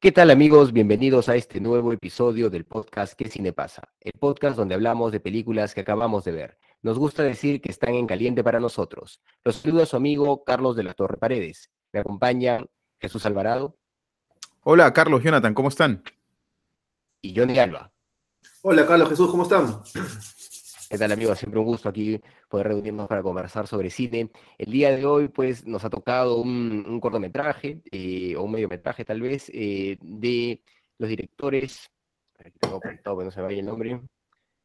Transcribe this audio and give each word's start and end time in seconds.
¿Qué 0.00 0.12
tal 0.12 0.30
amigos? 0.30 0.72
Bienvenidos 0.72 1.28
a 1.28 1.34
este 1.34 1.60
nuevo 1.60 1.92
episodio 1.92 2.50
del 2.50 2.64
podcast 2.64 3.14
¿Qué 3.14 3.28
cine 3.28 3.52
pasa? 3.52 3.82
El 3.98 4.12
podcast 4.12 4.56
donde 4.56 4.76
hablamos 4.76 5.10
de 5.10 5.18
películas 5.18 5.74
que 5.74 5.80
acabamos 5.80 6.22
de 6.22 6.30
ver. 6.30 6.58
Nos 6.82 7.00
gusta 7.00 7.24
decir 7.24 7.60
que 7.60 7.72
están 7.72 7.94
en 7.94 8.06
caliente 8.06 8.44
para 8.44 8.60
nosotros. 8.60 9.20
Los 9.42 9.56
saluda 9.56 9.86
su 9.86 9.96
amigo 9.96 10.44
Carlos 10.44 10.76
de 10.76 10.84
la 10.84 10.94
Torre 10.94 11.16
Paredes. 11.16 11.72
Me 11.92 11.98
acompaña 11.98 12.64
Jesús 13.00 13.26
Alvarado. 13.26 13.76
Hola 14.62 14.92
Carlos, 14.92 15.20
Jonathan, 15.20 15.52
¿cómo 15.52 15.68
están? 15.68 16.04
Y 17.20 17.36
Johnny 17.36 17.58
Alba. 17.58 17.90
Hola 18.62 18.86
Carlos, 18.86 19.08
Jesús, 19.08 19.28
¿cómo 19.32 19.42
están? 19.42 19.82
¿Qué 20.90 20.96
tal 20.96 21.12
amigos? 21.12 21.38
Siempre 21.38 21.60
un 21.60 21.66
gusto 21.66 21.90
aquí 21.90 22.18
poder 22.48 22.68
reunirnos 22.68 23.08
para 23.08 23.22
conversar 23.22 23.66
sobre 23.66 23.90
cine. 23.90 24.30
El 24.56 24.72
día 24.72 24.90
de 24.90 25.04
hoy 25.04 25.28
pues 25.28 25.66
nos 25.66 25.84
ha 25.84 25.90
tocado 25.90 26.40
un, 26.40 26.98
cortometraje 26.98 27.82
eh, 27.92 28.34
o 28.36 28.44
un 28.44 28.52
mediometraje 28.52 29.04
tal 29.04 29.20
vez 29.20 29.50
eh, 29.52 29.98
de 30.00 30.62
los 30.96 31.10
directores, 31.10 31.90
aquí 32.38 32.58
tengo 32.58 32.76
apuntado 32.76 33.18
que 33.18 33.24
no 33.26 33.30
se 33.30 33.40
me 33.40 33.46
vaya 33.46 33.60
el 33.60 33.66
nombre, 33.66 34.00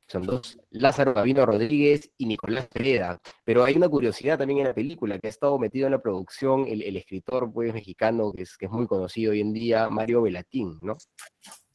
son 0.07 0.25
dos, 0.25 0.57
Lázaro 0.69 1.13
Gavino 1.13 1.45
Rodríguez 1.45 2.09
y 2.17 2.25
Nicolás 2.25 2.67
Pereda. 2.67 3.19
Pero 3.43 3.65
hay 3.65 3.75
una 3.75 3.89
curiosidad 3.89 4.37
también 4.37 4.59
en 4.59 4.67
la 4.67 4.73
película, 4.73 5.19
que 5.19 5.27
ha 5.27 5.30
estado 5.30 5.59
metido 5.59 5.87
en 5.87 5.91
la 5.91 6.02
producción 6.02 6.65
el, 6.67 6.95
escritor 6.95 7.52
pues, 7.52 7.73
mexicano 7.73 8.31
que 8.31 8.43
es, 8.43 8.55
que 8.55 8.67
es 8.67 8.71
muy 8.71 8.87
conocido 8.87 9.31
hoy 9.31 9.41
en 9.41 9.52
día, 9.52 9.89
Mario 9.89 10.21
Velatín, 10.21 10.80
¿no? 10.81 10.97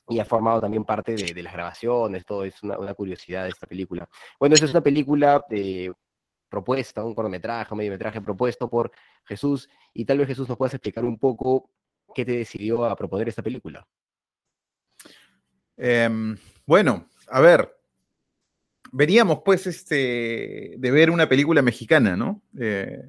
Y 0.09 0.19
ha 0.19 0.25
formado 0.25 0.61
también 0.61 0.85
parte 0.85 1.15
de, 1.15 1.43
las 1.43 1.53
grabaciones, 1.53 2.25
todo 2.25 2.45
es 2.45 2.63
una, 2.63 2.95
curiosidad 2.95 3.45
de 3.45 3.51
esta 3.51 3.67
película. 3.67 4.09
Bueno, 4.41 4.55
esta 4.55 4.67
es 4.67 4.73
una 4.73 4.81
película 4.81 5.45
de 5.49 5.93
propuesta, 6.49 7.05
un 7.05 7.15
cortometraje, 7.15 7.75
un 7.75 7.79
mediometraje 7.79 8.21
propuesto 8.23 8.71
por 8.71 8.91
Jesús, 9.25 9.69
y 9.93 10.05
tal 10.05 10.19
vez 10.19 10.29
Jesús 10.29 10.49
nos 10.49 10.57
puedas 10.57 10.75
explicar 10.75 11.05
un 11.05 11.19
poco 11.19 11.71
qué 12.15 12.25
te 12.25 12.33
decidió 12.33 12.85
a 12.87 12.97
proponer 12.97 13.29
esta 13.29 13.43
película. 13.43 13.87
Em, 15.77 16.37
bueno, 16.67 17.07
a 17.29 17.41
ver, 17.41 17.77
veníamos 18.91 19.43
pues 19.45 19.67
este, 19.67 20.75
de 20.79 20.91
ver 20.91 21.11
una 21.11 21.29
película 21.29 21.61
mexicana, 21.61 22.17
¿no? 22.17 22.43
Eh, 22.59 23.03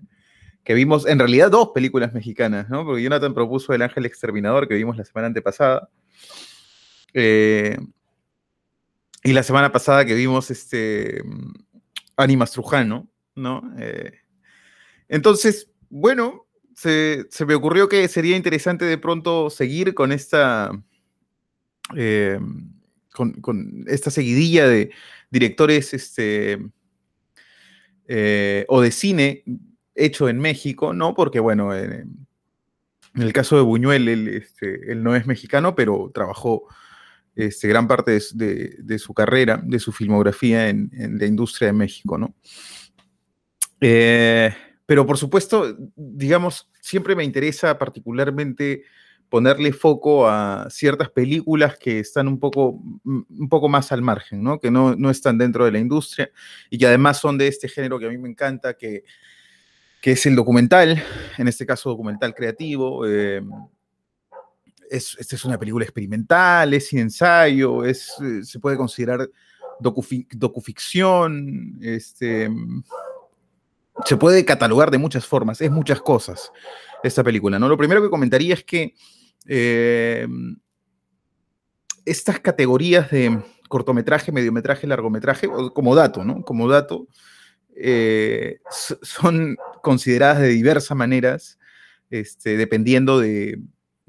que 0.66 0.73
vimos, 0.73 1.08
en 1.08 1.17
realidad 1.17 1.50
dos 1.50 1.70
películas 1.70 2.14
mexicanas, 2.14 2.70
¿no? 2.70 2.86
Porque 2.86 3.02
Jonathan 3.02 3.33
propuso 3.33 3.73
El 3.73 3.81
Ángel 3.81 4.05
Exterminador 4.05 4.67
que 4.67 4.75
vimos 4.75 4.97
la 4.97 5.05
semana 5.05 5.27
antepasada. 5.27 5.89
Eh, 7.13 7.77
y 9.23 9.33
la 9.33 9.43
semana 9.43 9.71
pasada 9.71 10.05
que 10.05 10.15
vimos 10.15 10.49
este 10.52 11.21
Animas 12.15 12.52
Trujano, 12.52 13.07
¿no? 13.35 13.73
Eh, 13.79 14.13
entonces, 15.07 15.71
bueno, 15.89 16.47
se, 16.75 17.27
me 17.45 17.55
ocurrió 17.55 17.89
que 17.89 18.07
sería 18.07 18.37
interesante 18.37 18.85
de 18.85 18.97
pronto 18.97 19.49
seguir 19.49 19.93
con 19.93 20.11
esta, 20.11 20.71
eh, 21.95 22.39
con, 23.14 23.83
esta 23.87 24.11
seguidilla 24.11 24.67
de 24.67 24.91
directores 25.30 25.93
este, 25.93 26.59
o 28.67 28.81
de 28.81 28.91
cine 28.91 29.43
hecho 29.95 30.30
en 30.30 30.39
México, 30.39 30.93
¿no? 30.93 31.14
Porque, 31.14 31.39
bueno, 31.39 31.76
en, 31.76 32.27
el 33.15 33.33
caso 33.33 33.55
de 33.55 33.64
Buñuel, 33.64 34.08
este, 34.30 34.91
él 34.91 35.03
no 35.03 35.15
es 35.15 35.26
mexicano, 35.27 35.76
pero 35.76 36.11
trabajó 36.14 36.67
este, 37.39 37.67
gran 37.70 37.88
parte 37.88 38.20
de, 38.33 39.00
su 39.00 39.14
carrera, 39.14 39.61
de 39.64 39.80
su 39.80 39.92
filmografía 39.92 40.67
en, 40.67 40.89
la 41.17 41.26
industria 41.26 41.67
de 41.67 41.73
México, 41.73 42.17
¿no? 42.17 42.36
Eh, 43.80 44.54
pero 44.86 45.05
por 45.05 45.17
supuesto, 45.17 45.77
digamos, 45.95 46.70
siempre 46.82 47.16
me 47.16 47.23
interesa 47.23 47.77
particularmente 47.77 48.83
ponerle 49.30 49.72
foco 49.72 50.27
a 50.27 50.67
ciertas 50.70 51.10
películas 51.11 51.77
que 51.77 52.00
están 52.00 52.27
un 52.27 52.39
poco, 52.39 52.82
un 53.05 53.48
poco 53.50 53.70
más 53.70 53.92
al 53.94 54.02
margen, 54.02 54.44
¿no? 54.44 54.60
que 54.60 54.70
no, 54.71 55.10
están 55.10 55.38
dentro 55.38 55.64
de 55.64 55.71
la 55.71 55.80
industria 55.80 56.30
y 56.70 56.77
que 56.77 56.88
además 56.88 57.20
son 57.20 57.38
de 57.38 57.48
este 57.48 57.70
género 57.70 58.00
que 58.00 58.08
a 58.08 58.10
mí 58.10 58.17
me 58.17 58.27
encanta, 58.27 58.73
que, 58.73 59.04
es 60.02 60.26
el 60.26 60.36
documental, 60.36 61.02
en 61.38 61.48
este 61.48 61.66
caso 61.66 61.89
documental 61.89 62.33
creativo. 62.33 63.08
Eh, 63.08 63.42
esta 64.89 65.36
es 65.36 65.45
una 65.45 65.60
película 65.60 65.86
experimental, 65.86 66.73
es 66.73 66.88
sin 66.88 67.00
ensayo, 67.00 67.86
es, 67.86 68.14
eh, 68.22 68.44
se 68.44 68.60
puede 68.60 68.77
considerar 68.77 69.30
docuficción, 69.80 71.77
este, 71.82 72.50
se 74.05 74.17
puede 74.17 74.44
catalogar 74.44 74.92
de 74.92 74.98
muchas 74.98 75.26
formas, 75.26 75.61
es 75.61 75.72
muchas 75.72 76.02
cosas 76.02 76.52
esta 77.04 77.23
película. 77.23 77.60
¿no? 77.60 77.70
Lo 77.70 77.77
primero 77.77 78.02
que 78.02 78.10
comentaría 78.10 78.54
es 78.54 78.64
que 78.64 78.94
eh, 79.48 80.27
estas 82.06 82.39
categorías 82.39 83.10
de 83.11 83.42
cortometraje, 83.70 84.32
mediometraje, 84.32 84.88
largometraje, 84.88 85.48
como 85.73 85.95
dato, 85.95 86.26
¿no? 86.26 86.42
Como 86.42 86.67
dato, 86.67 87.08
eh, 87.76 88.60
son 89.02 89.58
consideradas 89.83 90.42
de 90.42 90.50
diversas 90.50 90.98
maneras, 90.98 91.60
este, 92.10 92.58
dependiendo 92.58 93.20
de, 93.20 93.60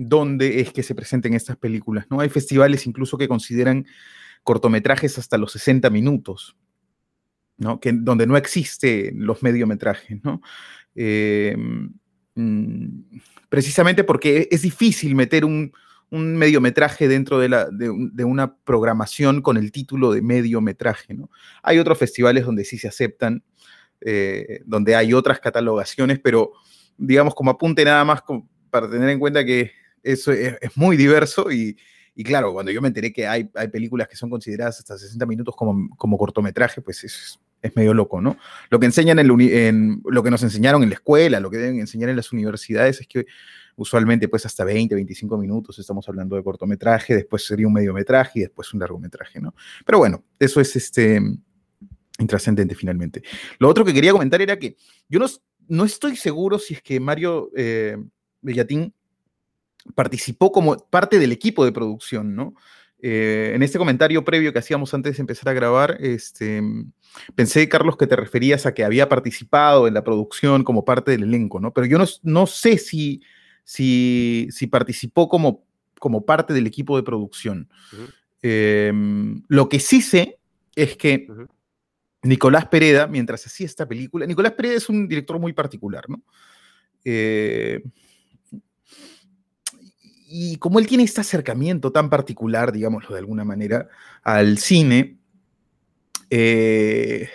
dónde 0.08 0.60
es 0.60 0.72
que 0.72 0.82
se 0.82 0.94
presenten 0.94 1.34
estas 1.34 1.56
películas, 1.56 2.06
¿no? 2.08 2.20
Hay 2.20 2.30
festivales 2.30 2.86
incluso 2.86 3.18
que 3.18 3.28
consideran 3.28 3.86
cortometrajes 4.42 5.18
hasta 5.18 5.36
los 5.36 5.52
60 5.52 5.90
minutos, 5.90 6.56
¿no? 7.58 7.80
Que, 7.80 7.92
donde 7.92 8.26
no 8.26 8.36
existen 8.38 9.26
los 9.26 9.42
mediometrajes, 9.42 10.24
¿no? 10.24 10.40
Em, 10.94 11.92
mm, 12.34 13.02
precisamente 13.50 14.02
porque 14.02 14.48
es 14.50 14.62
difícil 14.62 15.14
meter 15.14 15.44
un, 15.44 15.72
mediometraje 16.12 17.06
dentro 17.06 17.38
de, 17.38 17.48
la, 17.48 17.68
de, 17.70 18.24
una 18.24 18.56
programación 18.56 19.42
con 19.42 19.56
el 19.56 19.70
título 19.70 20.10
de 20.10 20.22
mediometraje, 20.22 21.14
¿no? 21.14 21.30
Hay 21.62 21.78
otros 21.78 21.98
festivales 21.98 22.44
donde 22.44 22.64
sí 22.64 22.78
se 22.78 22.88
aceptan, 22.88 23.44
eh, 24.00 24.60
donde 24.64 24.96
hay 24.96 25.12
otras 25.14 25.38
catalogaciones, 25.38 26.18
pero 26.18 26.50
digamos 26.96 27.32
como 27.36 27.52
apunte 27.52 27.84
nada 27.84 28.04
más 28.04 28.22
para 28.70 28.90
tener 28.90 29.08
en 29.08 29.20
cuenta 29.20 29.44
que 29.44 29.70
eso 30.02 30.32
es, 30.32 30.56
muy 30.76 30.96
diverso 30.96 31.50
y, 31.50 31.76
claro, 32.24 32.52
cuando 32.52 32.70
yo 32.70 32.82
me 32.82 32.88
enteré 32.88 33.12
que 33.12 33.26
hay, 33.26 33.48
hay, 33.54 33.68
películas 33.68 34.08
que 34.08 34.16
son 34.16 34.28
consideradas 34.28 34.78
hasta 34.78 34.98
60 34.98 35.24
minutos 35.26 35.54
como, 35.56 35.88
como 35.96 36.18
cortometraje, 36.18 36.82
pues 36.82 37.02
es, 37.04 37.40
es, 37.62 37.76
medio 37.76 37.94
loco, 37.94 38.20
¿no? 38.20 38.36
Lo 38.68 38.78
que 38.78 38.86
enseñan 38.86 39.18
en, 39.18 40.02
lo 40.04 40.22
que 40.22 40.30
nos 40.30 40.42
enseñaron 40.42 40.82
en 40.82 40.90
la 40.90 40.96
escuela, 40.96 41.40
lo 41.40 41.50
que 41.50 41.58
deben 41.58 41.80
enseñar 41.80 42.10
en 42.10 42.16
las 42.16 42.32
universidades 42.32 43.00
es 43.00 43.06
que 43.06 43.26
usualmente 43.76 44.28
pues 44.28 44.44
hasta 44.44 44.64
20, 44.64 44.94
25 44.94 45.38
minutos 45.38 45.78
estamos 45.78 46.06
hablando 46.08 46.36
de 46.36 46.42
cortometraje, 46.42 47.14
después 47.14 47.44
sería 47.44 47.66
un 47.66 47.72
mediometraje 47.72 48.40
y 48.40 48.42
después 48.42 48.72
un 48.74 48.80
largometraje, 48.80 49.40
¿no? 49.40 49.54
Pero 49.86 49.98
bueno, 49.98 50.24
eso 50.38 50.60
es 50.60 50.76
este 50.76 51.20
intrascendente 52.18 52.74
finalmente. 52.74 53.22
Lo 53.58 53.68
otro 53.68 53.84
que 53.84 53.94
quería 53.94 54.12
comentar 54.12 54.42
era 54.42 54.58
que 54.58 54.76
yo 55.08 55.18
no, 55.18 55.26
no 55.68 55.84
estoy 55.84 56.16
seguro 56.16 56.58
si 56.58 56.74
es 56.74 56.82
que 56.82 57.00
Mario 57.00 57.50
eh, 57.56 57.96
Bellatín 58.42 58.94
participó 59.94 60.52
como 60.52 60.76
parte 60.76 61.18
del 61.18 61.32
equipo 61.32 61.64
de 61.64 61.72
producción, 61.72 62.34
¿no? 62.34 62.54
Eh, 63.02 63.52
en 63.54 63.62
este 63.62 63.78
comentario 63.78 64.24
previo 64.24 64.52
que 64.52 64.58
hacíamos 64.58 64.92
antes 64.92 65.16
de 65.16 65.22
empezar 65.22 65.48
a 65.48 65.54
grabar, 65.54 65.96
este, 66.00 66.62
pensé, 67.34 67.68
Carlos, 67.68 67.96
que 67.96 68.06
te 68.06 68.16
referías 68.16 68.66
a 68.66 68.74
que 68.74 68.84
había 68.84 69.08
participado 69.08 69.88
en 69.88 69.94
la 69.94 70.04
producción 70.04 70.64
como 70.64 70.84
parte 70.84 71.12
del 71.12 71.22
elenco, 71.22 71.60
¿no? 71.60 71.72
Pero 71.72 71.86
yo 71.86 71.98
no, 72.22 72.46
sé 72.46 72.76
si, 72.76 73.22
si, 73.64 74.48
si, 74.50 74.66
participó 74.66 75.28
como, 75.28 75.64
como 75.98 76.26
parte 76.26 76.52
del 76.52 76.66
equipo 76.66 76.96
de 76.96 77.02
producción. 77.02 77.70
Em, 78.42 79.42
lo 79.48 79.68
que 79.68 79.80
sí 79.80 80.02
sé 80.02 80.38
es 80.74 80.96
que 80.96 81.26
Nicolás 82.22 82.66
Pereda, 82.66 83.06
mientras 83.06 83.46
hacía 83.46 83.66
esta 83.66 83.88
película, 83.88 84.26
Nicolás 84.26 84.52
Pereda 84.52 84.74
es 84.74 84.90
un 84.90 85.08
director 85.08 85.38
muy 85.38 85.54
particular, 85.54 86.04
¿no? 86.08 86.22
Eh, 87.02 87.82
y 90.32 90.58
como 90.58 90.78
él 90.78 90.86
tiene 90.86 91.02
este 91.02 91.22
acercamiento 91.22 91.90
tan 91.90 92.08
particular, 92.08 92.70
digámoslo 92.70 93.14
de 93.14 93.18
alguna 93.18 93.44
manera, 93.44 93.88
al 94.22 94.58
cine, 94.58 95.18
eh, 96.30 97.28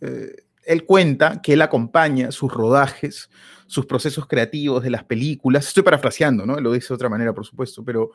eh, 0.00 0.36
él 0.64 0.84
cuenta 0.84 1.40
que 1.40 1.52
él 1.52 1.62
acompaña 1.62 2.32
sus 2.32 2.52
rodajes, 2.52 3.30
sus 3.68 3.86
procesos 3.86 4.26
creativos 4.26 4.82
de 4.82 4.90
las 4.90 5.04
películas. 5.04 5.68
Estoy 5.68 5.84
parafraseando, 5.84 6.44
¿no? 6.44 6.58
Lo 6.58 6.72
dice 6.72 6.88
de 6.88 6.94
otra 6.94 7.08
manera, 7.08 7.32
por 7.32 7.46
supuesto, 7.46 7.84
pero 7.84 8.10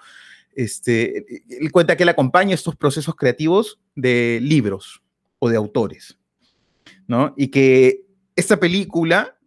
este, 0.54 1.26
él 1.48 1.72
cuenta 1.72 1.96
que 1.96 2.04
él 2.04 2.10
acompaña 2.10 2.54
estos 2.54 2.76
procesos 2.76 3.16
creativos 3.16 3.80
de 3.96 4.40
libros 4.42 5.02
o 5.40 5.48
de 5.48 5.56
autores, 5.56 6.18
¿no? 7.08 7.34
Y 7.38 7.48
que 7.48 8.06
esta 8.36 8.60
película 8.60 9.38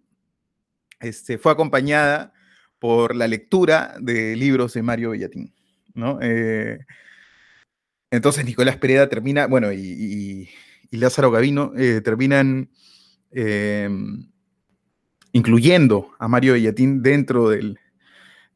este, 1.01 1.37
fue 1.37 1.53
acompañada 1.53 2.33
por 2.81 3.15
la 3.15 3.29
lectura 3.29 3.95
de 4.01 4.35
libros 4.35 4.73
de 4.73 4.83
Mario 4.83 5.11
Bellatín, 5.11 5.55
¿no? 5.95 6.19
Eh, 6.21 6.79
entonces 8.11 8.45
Nicolás 8.45 8.79
Pereda 8.79 9.09
termina, 9.09 9.47
bueno, 9.47 9.71
y, 9.73 10.49
Lázaro 10.91 11.31
Gavino 11.31 11.73
eh, 11.77 12.01
terminan 12.01 12.69
em, 13.31 14.29
incluyendo 15.31 16.11
a 16.19 16.27
Mario 16.27 16.55
Bellatín 16.55 17.01
dentro 17.01 17.51
del, 17.51 17.79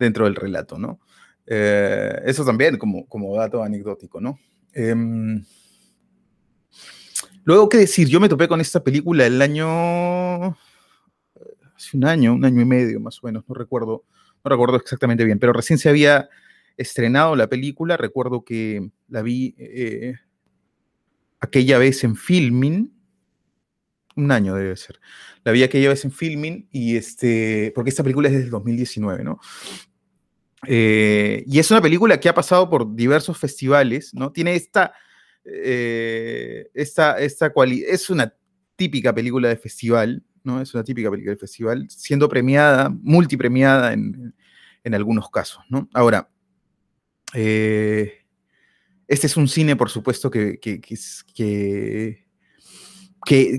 dentro 0.01 0.25
del 0.25 0.35
relato, 0.35 0.77
¿no? 0.77 0.99
Eh, 1.47 2.23
eso 2.25 2.45
también 2.45 2.77
como, 2.79 3.07
como 3.07 3.37
dato 3.37 3.63
anecdótico, 3.63 4.21
¿no? 4.21 4.41
Em, 4.73 5.45
luego, 7.45 7.69
¿qué 7.69 7.77
decir? 7.77 8.09
Yo 8.09 8.19
me 8.19 8.29
topé 8.29 8.49
con 8.49 8.61
esta 8.61 8.83
película 8.83 9.27
el 9.27 9.41
año, 9.41 10.57
hace 11.77 11.97
un 11.97 12.05
año, 12.05 12.35
un 12.35 12.45
año 12.45 12.63
y 12.63 12.65
medio 12.65 12.99
más 12.99 13.23
o 13.23 13.27
menos, 13.27 13.45
no 13.47 13.55
recuerdo, 13.55 14.05
no 14.45 14.51
recuerdo 14.51 14.77
exactamente 14.77 15.25
bien, 15.25 15.39
pero 15.39 15.53
recién 15.53 15.79
se 15.79 15.89
había 15.89 16.29
estrenado 16.77 17.35
la 17.35 17.49
película, 17.49 17.97
recuerdo 17.97 18.45
que 18.45 18.91
la 19.09 19.23
vi 19.23 19.55
eh, 19.59 20.15
aquella 21.41 21.79
vez 21.79 22.05
en 22.05 22.17
Filming, 22.17 22.93
un 24.17 24.31
año 24.31 24.55
debe 24.55 24.77
ser, 24.77 25.01
la 25.45 25.53
vi 25.53 25.63
aquella 25.63 25.89
vez 25.89 26.05
en 26.05 26.13
Filming 26.13 26.69
y 26.71 26.97
este, 26.97 27.73
porque 27.75 27.91
esta 27.91 28.03
película 28.03 28.29
es 28.29 28.35
desde 28.35 28.51
2019, 28.51 29.25
¿no? 29.25 29.41
Eh, 30.67 31.45
y 31.47 31.59
es 31.59 31.71
una 31.71 31.83
película 31.83 32.19
que 32.19 32.29
ha 32.29 32.35
pasado 32.35 32.69
por 32.69 32.95
diversos 32.95 33.39
festivales, 33.39 34.15
¿no? 34.15 34.33
Tiene 34.33 34.55
esta, 34.55 34.95
eh, 35.45 36.71
esta, 36.75 37.19
esta 37.19 37.51
cualidad, 37.51 37.89
es 37.91 38.11
una 38.11 38.35
típica 38.77 39.15
película 39.15 39.49
de 39.49 39.57
festival, 39.57 40.23
¿no? 40.45 40.61
Es 40.61 40.73
una 40.75 40.85
típica 40.85 41.11
película 41.11 41.33
de 41.35 41.41
festival, 41.41 41.87
siendo 41.91 42.29
premiada, 42.29 42.89
multipremiada 42.89 43.93
en, 43.93 44.35
en 44.85 44.95
algunos 44.95 45.31
casos, 45.31 45.65
¿no? 45.69 45.89
Ahora, 45.93 46.29
eh, 47.35 48.25
este 49.09 49.27
es 49.27 49.37
un 49.37 49.49
cine, 49.49 49.77
por 49.77 49.91
supuesto, 49.91 50.31
que, 50.31 50.59
que, 50.59 50.81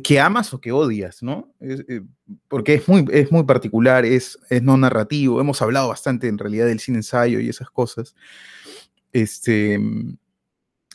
que, 0.01 0.19
amas 0.19 0.53
o 0.53 0.61
que 0.61 0.71
odias, 0.71 1.21
¿no? 1.21 1.53
Eh, 1.59 2.01
porque 2.47 2.75
es 2.75 2.87
muy, 2.87 3.05
es 3.11 3.31
muy 3.31 3.43
particular, 3.43 4.05
es, 4.05 4.39
es 4.49 4.63
no 4.63 4.77
narrativo. 4.77 5.41
Hemos 5.41 5.61
hablado 5.61 5.89
bastante 5.89 6.27
en 6.27 6.37
realidad 6.37 6.67
del 6.67 6.79
cine 6.79 6.99
ensayo 6.99 7.39
y 7.39 7.49
esas 7.49 7.69
cosas. 7.69 8.15
Este, 9.11 9.79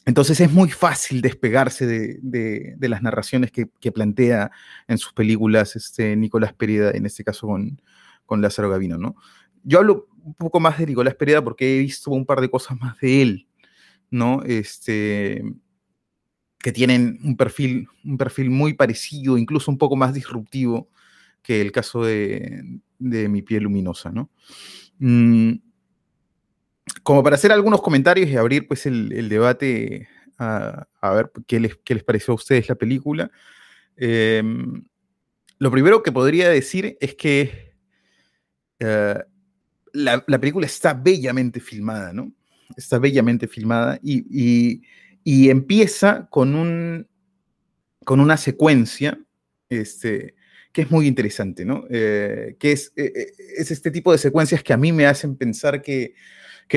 entonces 0.07 0.41
es 0.41 0.51
muy 0.51 0.71
fácil 0.71 1.21
despegarse 1.21 1.87
de, 1.87 2.77
las 2.81 3.03
narraciones 3.03 3.51
que, 3.53 3.67
plantea 3.93 4.51
en 4.89 4.99
sus 4.99 5.13
películas 5.13 5.77
este, 5.77 6.17
Nicolás 6.17 6.55
Pereda, 6.55 6.91
en 6.93 7.07
este 7.07 7.25
caso 7.25 7.47
con, 7.47 8.41
Lázaro 8.41 8.71
Gavino, 8.71 8.97
¿no? 8.97 9.17
Yo 9.65 9.81
hablo 9.81 10.07
un 10.23 10.35
poco 10.35 10.61
más 10.61 10.79
de 10.79 10.87
Nicolás 10.87 11.17
Pereda 11.17 11.43
porque 11.43 11.77
he 11.77 11.81
visto 11.81 12.13
un 12.13 12.25
par 12.25 12.41
de 12.41 12.49
cosas 12.49 12.79
más 12.79 12.99
de 13.01 13.23
él, 13.23 13.49
¿no? 14.11 14.43
Este, 14.45 15.43
que 16.61 16.73
tienen 16.73 17.19
un 17.25 17.37
perfil, 17.37 17.89
un 18.05 18.17
perfil 18.17 18.51
muy 18.51 18.75
parecido, 18.75 19.37
incluso 19.37 19.71
un 19.71 19.79
poco 19.79 19.97
más 19.97 20.15
disruptivo 20.15 20.89
que 21.43 21.61
el 21.61 21.73
caso 21.73 22.05
de, 22.05 22.81
Mi 22.99 23.43
piel 23.43 23.65
luminosa, 23.65 24.11
¿no? 24.11 24.31
Mm, 24.99 25.55
como 27.03 27.23
para 27.23 27.37
hacer 27.37 27.53
algunos 27.53 27.83
comentarios 27.83 28.29
y 28.29 28.37
abrir 28.37 28.67
pues 28.67 28.87
el, 28.87 29.29
debate 29.29 30.09
a, 30.39 30.87
ver 31.15 31.31
qué 31.47 31.61
les, 31.61 31.77
qué 31.77 31.95
les, 31.95 32.05
pareció 32.05 32.33
a 32.33 32.37
ustedes 32.37 32.69
la 32.69 32.75
película. 32.75 33.31
Em, 33.97 34.85
lo 35.59 35.71
primero 35.71 36.03
que 36.03 36.13
podría 36.13 36.49
decir 36.49 36.97
es 37.01 37.15
que 37.15 37.75
eh, 38.79 39.19
la, 39.93 40.41
película 40.41 40.67
está 40.67 40.95
bellamente 40.95 41.61
filmada, 41.61 42.13
¿no? 42.13 42.33
Está 42.77 42.99
bellamente 42.99 43.47
filmada 43.47 43.99
y, 44.03 44.83
empieza 45.25 46.29
con, 46.31 46.55
un, 46.55 47.07
con 48.05 48.21
una 48.21 48.37
secuencia 48.37 49.21
este, 49.69 50.35
que 50.73 50.83
es 50.83 50.91
muy 50.91 51.07
interesante, 51.07 51.65
¿no? 51.65 51.85
Eh, 51.91 52.57
que 52.59 52.73
es, 52.73 52.93
eh, 52.97 53.33
es, 53.59 53.71
este 53.71 53.91
tipo 53.91 54.13
de 54.13 54.19
secuencias 54.19 54.63
que 54.63 54.73
a 54.73 54.77
mí 54.77 54.93
me 54.93 55.07
hacen 55.07 55.37
pensar 55.37 55.83
que, 55.83 56.15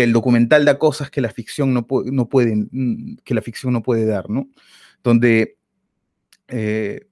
el 0.01 0.13
documental 0.13 0.65
da 0.65 0.79
cosas 0.79 1.11
que 1.11 1.21
la 1.21 1.29
ficción 1.29 1.73
no, 1.73 1.85
puede, 1.85 2.67
que 3.23 3.33
la 3.35 3.41
ficción 3.43 3.73
no 3.73 3.83
puede 3.83 4.05
dar, 4.05 4.29
¿no? 4.29 4.49
Donde 5.03 5.57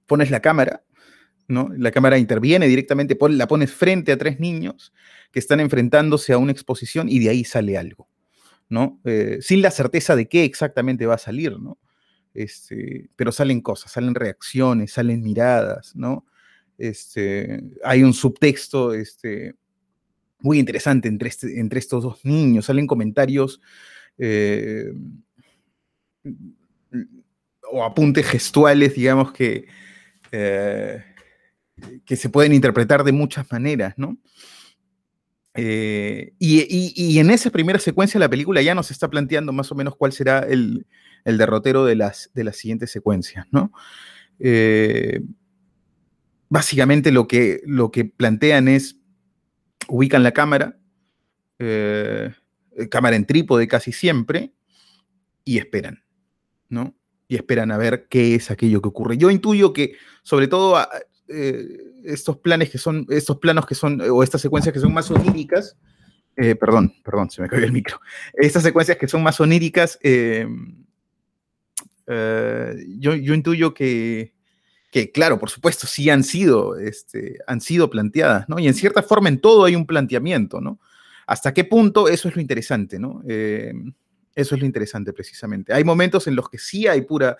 pones 0.06 0.30
la 0.30 0.40
cámara, 0.40 0.82
¿no? 1.48 1.68
La 1.76 1.90
cámara 1.90 2.18
interviene 2.18 2.66
directamente, 2.66 3.16
la 3.30 3.46
pones 3.46 3.72
frente 3.72 4.10
a 4.10 4.18
tres 4.18 4.40
niños 4.40 4.92
que 5.30 5.38
están 5.38 5.60
enfrentándose 5.60 6.32
a 6.32 6.38
una 6.38 6.52
exposición 6.52 7.08
y 7.08 7.18
de 7.18 7.30
ahí 7.30 7.44
sale 7.44 7.78
algo, 7.78 8.08
¿no? 8.68 9.00
Eh, 9.04 9.38
sin 9.40 9.62
la 9.62 9.70
certeza 9.70 10.16
de 10.16 10.28
qué 10.28 10.44
exactamente 10.44 11.06
va 11.06 11.14
a 11.14 11.18
salir, 11.18 11.58
¿no? 11.58 11.78
Este, 12.34 13.10
pero 13.16 13.30
salen 13.30 13.60
cosas, 13.60 13.92
salen 13.92 14.14
reacciones, 14.14 14.92
salen 14.92 15.22
miradas, 15.22 15.94
¿no? 15.94 16.26
Este, 16.78 17.62
hay 17.84 18.02
un 18.02 18.14
subtexto 18.14 18.94
este, 18.94 19.54
muy 20.42 20.58
interesante 20.58 21.08
entre, 21.08 21.28
este, 21.28 21.60
entre 21.60 21.78
estos 21.78 22.02
dos 22.02 22.24
niños, 22.24 22.66
salen 22.66 22.86
comentarios 22.86 23.60
eh, 24.18 24.92
o 27.70 27.84
apuntes 27.84 28.26
gestuales, 28.26 28.94
digamos, 28.94 29.32
que, 29.32 29.66
eh, 30.30 31.02
que 32.04 32.16
se 32.16 32.28
pueden 32.28 32.52
interpretar 32.52 33.02
de 33.04 33.12
muchas 33.12 33.50
maneras, 33.50 33.94
¿no? 33.96 34.18
Eh, 35.54 36.32
y, 36.38 37.18
en 37.18 37.30
esa 37.30 37.50
primera 37.50 37.78
secuencia 37.78 38.18
la 38.18 38.30
película 38.30 38.62
ya 38.62 38.74
nos 38.74 38.90
está 38.90 39.10
planteando 39.10 39.52
más 39.52 39.70
o 39.70 39.74
menos 39.74 39.96
cuál 39.96 40.12
será 40.12 40.40
el, 40.40 40.86
derrotero 41.24 41.84
de 41.84 41.94
las, 41.94 42.30
de 42.34 42.44
las 42.44 42.56
siguientes 42.56 42.90
secuencias, 42.90 43.46
¿no? 43.50 43.70
Básicamente 46.48 47.12
lo 47.12 47.26
que, 47.26 47.62
lo 47.64 47.90
que 47.90 48.04
plantean 48.04 48.68
es, 48.68 49.01
ubican 49.88 50.22
la 50.22 50.32
cámara, 50.32 50.78
eh, 51.58 52.32
cámara 52.90 53.16
en 53.16 53.26
trípode 53.26 53.68
casi 53.68 53.92
siempre, 53.92 54.52
y 55.44 55.58
esperan, 55.58 56.04
¿no? 56.68 56.94
Y 57.28 57.36
esperan 57.36 57.70
a 57.72 57.78
ver 57.78 58.06
qué 58.08 58.34
es 58.34 58.50
aquello 58.50 58.80
que 58.80 58.88
ocurre. 58.88 59.16
Yo 59.16 59.30
intuyo 59.30 59.72
que, 59.72 59.96
sobre 60.22 60.48
todo, 60.48 60.76
estos 62.04 62.36
planes 62.38 62.70
que 62.70 62.78
son, 62.78 63.06
estos 63.08 63.38
planos 63.38 63.66
que 63.66 63.74
son, 63.74 64.00
o 64.00 64.22
estas 64.22 64.40
secuencias 64.40 64.72
que 64.72 64.80
son 64.80 64.92
más 64.92 65.10
oníricas, 65.10 65.76
eh, 66.36 66.54
perdón, 66.54 66.94
perdón, 67.04 67.30
se 67.30 67.42
me 67.42 67.48
cayó 67.48 67.64
el 67.64 67.72
micro, 67.72 68.00
estas 68.32 68.62
secuencias 68.62 68.96
que 68.96 69.08
son 69.08 69.22
más 69.22 69.38
oníricas, 69.40 69.98
eh, 70.02 70.46
eh, 72.06 72.86
yo, 72.98 73.14
yo, 73.14 73.34
intuyo 73.34 73.74
que, 73.74 74.34
que, 74.92 75.10
claro, 75.10 75.40
por 75.40 75.50
supuesto, 75.50 75.88
sí 75.88 76.08
han 76.08 76.22
sido, 76.22 76.78
este, 76.78 77.38
han 77.48 77.60
sido 77.60 77.90
planteadas, 77.90 78.48
¿no? 78.48 78.60
Y 78.60 78.68
en 78.68 78.74
cierta 78.74 79.02
forma 79.02 79.28
en 79.28 79.40
todo 79.40 79.64
hay 79.64 79.74
un 79.74 79.86
planteamiento, 79.86 80.60
¿no? 80.60 80.78
¿Hasta 81.26 81.52
qué 81.52 81.64
punto? 81.64 82.06
Eso 82.06 82.28
es 82.28 82.36
lo 82.36 82.40
interesante, 82.40 82.98
¿no? 83.00 83.22
eso 84.34 84.54
es 84.54 84.60
lo 84.60 84.66
interesante 84.66 85.12
precisamente. 85.12 85.74
Hay 85.74 85.84
momentos 85.84 86.26
en 86.26 86.36
los 86.36 86.48
que 86.48 86.58
sí 86.58 86.86
hay 86.86 87.02
pura, 87.02 87.36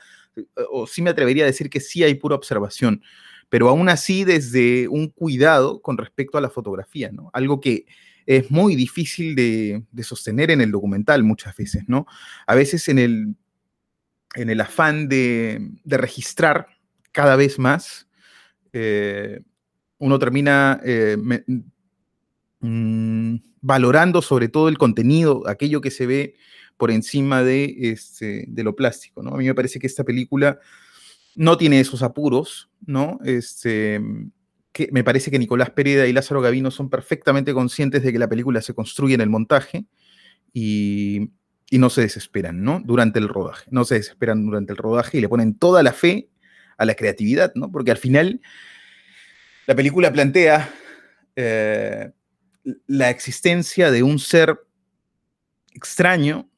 o 0.71 0.87
sí 0.87 1.01
me 1.01 1.11
atrevería 1.11 1.45
a 1.45 1.47
decir 1.47 1.71
que 1.71 1.81
sí 1.81 2.03
hay 2.05 2.15
pura 2.15 2.37
observación, 2.37 3.03
pero 3.49 3.69
aún 3.69 3.89
así 3.89 4.25
desde 4.25 4.89
un 4.89 5.09
cuidado 5.09 5.81
con 5.81 5.99
respecto 5.99 6.39
a 6.39 6.41
la 6.41 6.51
fotografía, 6.51 7.11
¿no? 7.13 7.31
Algo 7.33 7.61
que 7.61 7.87
es 8.27 8.51
muy 8.51 8.77
difícil 8.77 9.35
de, 9.35 9.83
sostener 10.03 10.51
en 10.51 10.61
el 10.61 10.71
documental 10.71 11.23
muchas 11.23 11.57
veces, 11.57 11.85
¿no? 11.87 12.07
A 12.47 12.55
veces 12.55 12.89
en 12.89 12.99
el, 12.99 13.37
en 14.35 14.51
el 14.51 14.61
afán 14.61 15.09
de, 15.09 15.71
registrar 15.85 16.69
cada 17.13 17.37
vez 17.37 17.59
más, 17.59 18.09
eh, 18.73 19.41
uno 19.99 20.19
termina 20.19 20.81
eh, 20.85 21.17
mm, 22.61 23.37
valorando 23.61 24.23
sobre 24.23 24.49
todo 24.49 24.69
el 24.69 24.79
contenido, 24.79 25.47
aquello 25.47 25.81
que 25.81 25.91
se 25.91 26.07
ve 26.07 26.35
por 26.77 26.91
encima 26.91 27.43
de, 27.43 27.93
este, 27.93 28.47
de 28.49 28.65
lo 28.65 28.75
plástico, 28.75 29.23
¿no? 29.23 29.35
A 29.35 29.39
mí 29.39 29.45
me 29.45 29.55
parece 29.55 29.79
que 29.79 29.87
esta 29.87 30.03
película 30.03 30.59
no 31.37 31.57
tiene 31.57 31.81
esos 31.81 32.03
apuros, 32.03 32.71
¿no? 32.85 33.19
Este, 33.25 34.01
que 34.73 34.89
me 34.91 35.05
parece 35.05 35.31
que 35.31 35.39
Nicolás 35.39 35.71
Pereda 35.71 36.07
y 36.07 36.13
Lázaro 36.13 36.41
Gavino 36.41 36.71
son 36.71 36.91
perfectamente 36.91 37.55
conscientes 37.55 38.03
de 38.03 38.13
que 38.13 38.19
la 38.19 38.29
película 38.29 38.61
se 38.63 38.75
construye 38.75 39.15
en 39.15 39.21
el 39.21 39.29
montaje 39.29 39.87
y, 40.53 41.31
no 41.71 41.89
se 41.89 42.03
desesperan, 42.03 42.63
¿no? 42.63 42.83
Durante 42.85 43.19
el 43.19 43.29
rodaje. 43.29 43.67
No 43.71 43.85
se 43.87 43.95
desesperan 43.95 44.45
durante 44.45 44.73
el 44.73 44.77
rodaje 44.77 45.17
y 45.17 45.21
le 45.23 45.29
ponen 45.29 45.55
toda 45.55 45.83
la 45.83 45.95
fe 45.95 46.29
a 46.77 46.85
la 46.85 46.95
creatividad, 46.95 47.53
¿no? 47.55 47.71
Porque 47.71 47.91
al 47.91 47.97
final 47.97 48.41
la 49.67 49.75
película 49.75 50.13
plantea 50.13 50.73
eh, 51.37 52.11
la 52.87 53.11
existencia 53.11 53.91
de 53.91 54.03
un 54.03 54.19
ser 54.19 54.59
extraño, 55.75 56.51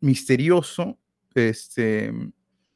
misterioso, 0.00 0.98
este, 1.34 2.12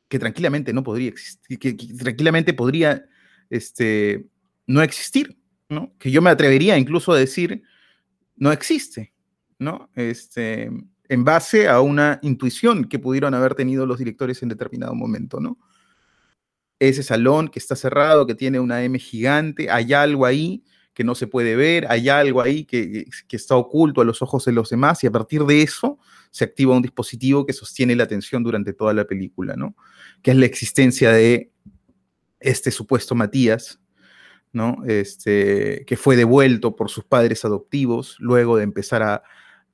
que 0.08 0.18
tranquilamente 0.18 0.72
no 0.72 0.82
podría 0.82 1.08
existir, 1.08 1.58
que, 1.58 1.74
tranquilamente 1.74 2.54
podría 2.54 3.04
este, 3.50 4.26
no 4.66 4.82
existir, 4.82 5.36
¿no? 5.68 5.94
Que 5.98 6.10
yo 6.10 6.22
me 6.22 6.30
atrevería 6.30 6.78
incluso 6.78 7.12
a 7.12 7.18
decir 7.18 7.62
no 8.36 8.52
existe, 8.52 9.14
¿no? 9.58 9.90
Este, 9.94 10.70
en 11.08 11.24
base 11.24 11.68
a 11.68 11.80
una 11.80 12.18
intuición 12.22 12.84
que 12.84 12.98
pudieron 12.98 13.34
haber 13.34 13.54
tenido 13.54 13.86
los 13.86 13.98
directores 13.98 14.42
en 14.42 14.48
determinado 14.48 14.94
momento, 14.94 15.40
¿no? 15.40 15.58
Ese 16.78 17.02
salón 17.02 17.48
que 17.48 17.58
está 17.58 17.76
cerrado, 17.76 18.26
que 18.26 18.34
tiene 18.34 18.60
una 18.60 18.82
M 18.84 18.98
gigante, 18.98 19.70
hay 19.70 19.92
algo 19.92 20.26
ahí 20.26 20.62
que 20.92 21.04
no 21.04 21.14
se 21.14 21.26
puede 21.26 21.56
ver, 21.56 21.86
hay 21.90 22.08
algo 22.08 22.40
ahí 22.40 22.64
que, 22.64 23.04
que 23.28 23.36
está 23.36 23.54
oculto 23.54 24.00
a 24.00 24.04
los 24.04 24.22
ojos 24.22 24.46
de 24.46 24.52
los 24.52 24.70
demás 24.70 25.04
y 25.04 25.06
a 25.06 25.10
partir 25.10 25.44
de 25.44 25.62
eso 25.62 25.98
se 26.30 26.44
activa 26.44 26.74
un 26.74 26.82
dispositivo 26.82 27.44
que 27.44 27.52
sostiene 27.52 27.94
la 27.94 28.04
atención 28.04 28.42
durante 28.42 28.72
toda 28.72 28.94
la 28.94 29.04
película, 29.04 29.56
¿no? 29.56 29.76
Que 30.22 30.30
es 30.30 30.36
la 30.38 30.46
existencia 30.46 31.12
de 31.12 31.50
este 32.40 32.70
supuesto 32.70 33.14
Matías, 33.14 33.80
¿no? 34.52 34.78
Este, 34.86 35.84
que 35.86 35.96
fue 35.96 36.16
devuelto 36.16 36.76
por 36.76 36.90
sus 36.90 37.04
padres 37.04 37.44
adoptivos 37.44 38.16
luego 38.18 38.56
de 38.56 38.64
empezar 38.64 39.02
a, 39.02 39.22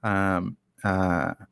a, 0.03 1.49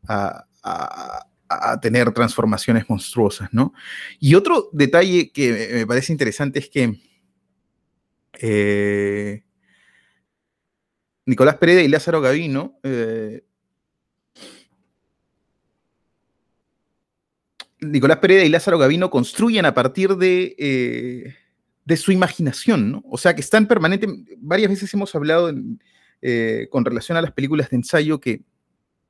tener 1.80 2.12
transformaciones 2.12 2.88
monstruosas, 2.88 3.49
¿no? 3.52 3.73
Y 4.19 4.35
otro 4.35 4.69
detalle 4.73 5.30
que 5.33 5.71
me 5.75 5.87
parece 5.87 6.12
interesante 6.12 6.61
es 6.61 6.69
que 6.69 7.00
eh, 8.40 9.42
Nicolás 11.26 11.57
Pereda 11.57 11.83
y 11.83 11.88
Lázaro 11.88 12.21
Gavino 12.21 12.78
eh, 12.83 13.45
Nicolás 17.80 18.19
Pereda 18.19 18.45
y 18.45 18.49
Lázaro 18.49 18.78
Gavino 18.78 19.11
construyen 19.11 19.64
a 19.64 19.75
partir 19.75 20.16
de, 20.16 20.54
eh, 20.59 21.35
de 21.85 21.97
su 21.97 22.12
imaginación, 22.12 22.92
¿no? 22.92 23.02
O 23.09 23.16
sea, 23.16 23.35
que 23.35 23.40
están 23.40 23.66
permanentemente, 23.66 24.37
varias 24.38 24.71
veces 24.71 24.92
hemos 24.92 25.14
hablado 25.14 25.50
con 26.69 26.85
relación 26.85 27.16
a 27.16 27.23
las 27.23 27.33
películas 27.33 27.71
de 27.71 27.76
ensayo 27.76 28.21
que 28.21 28.42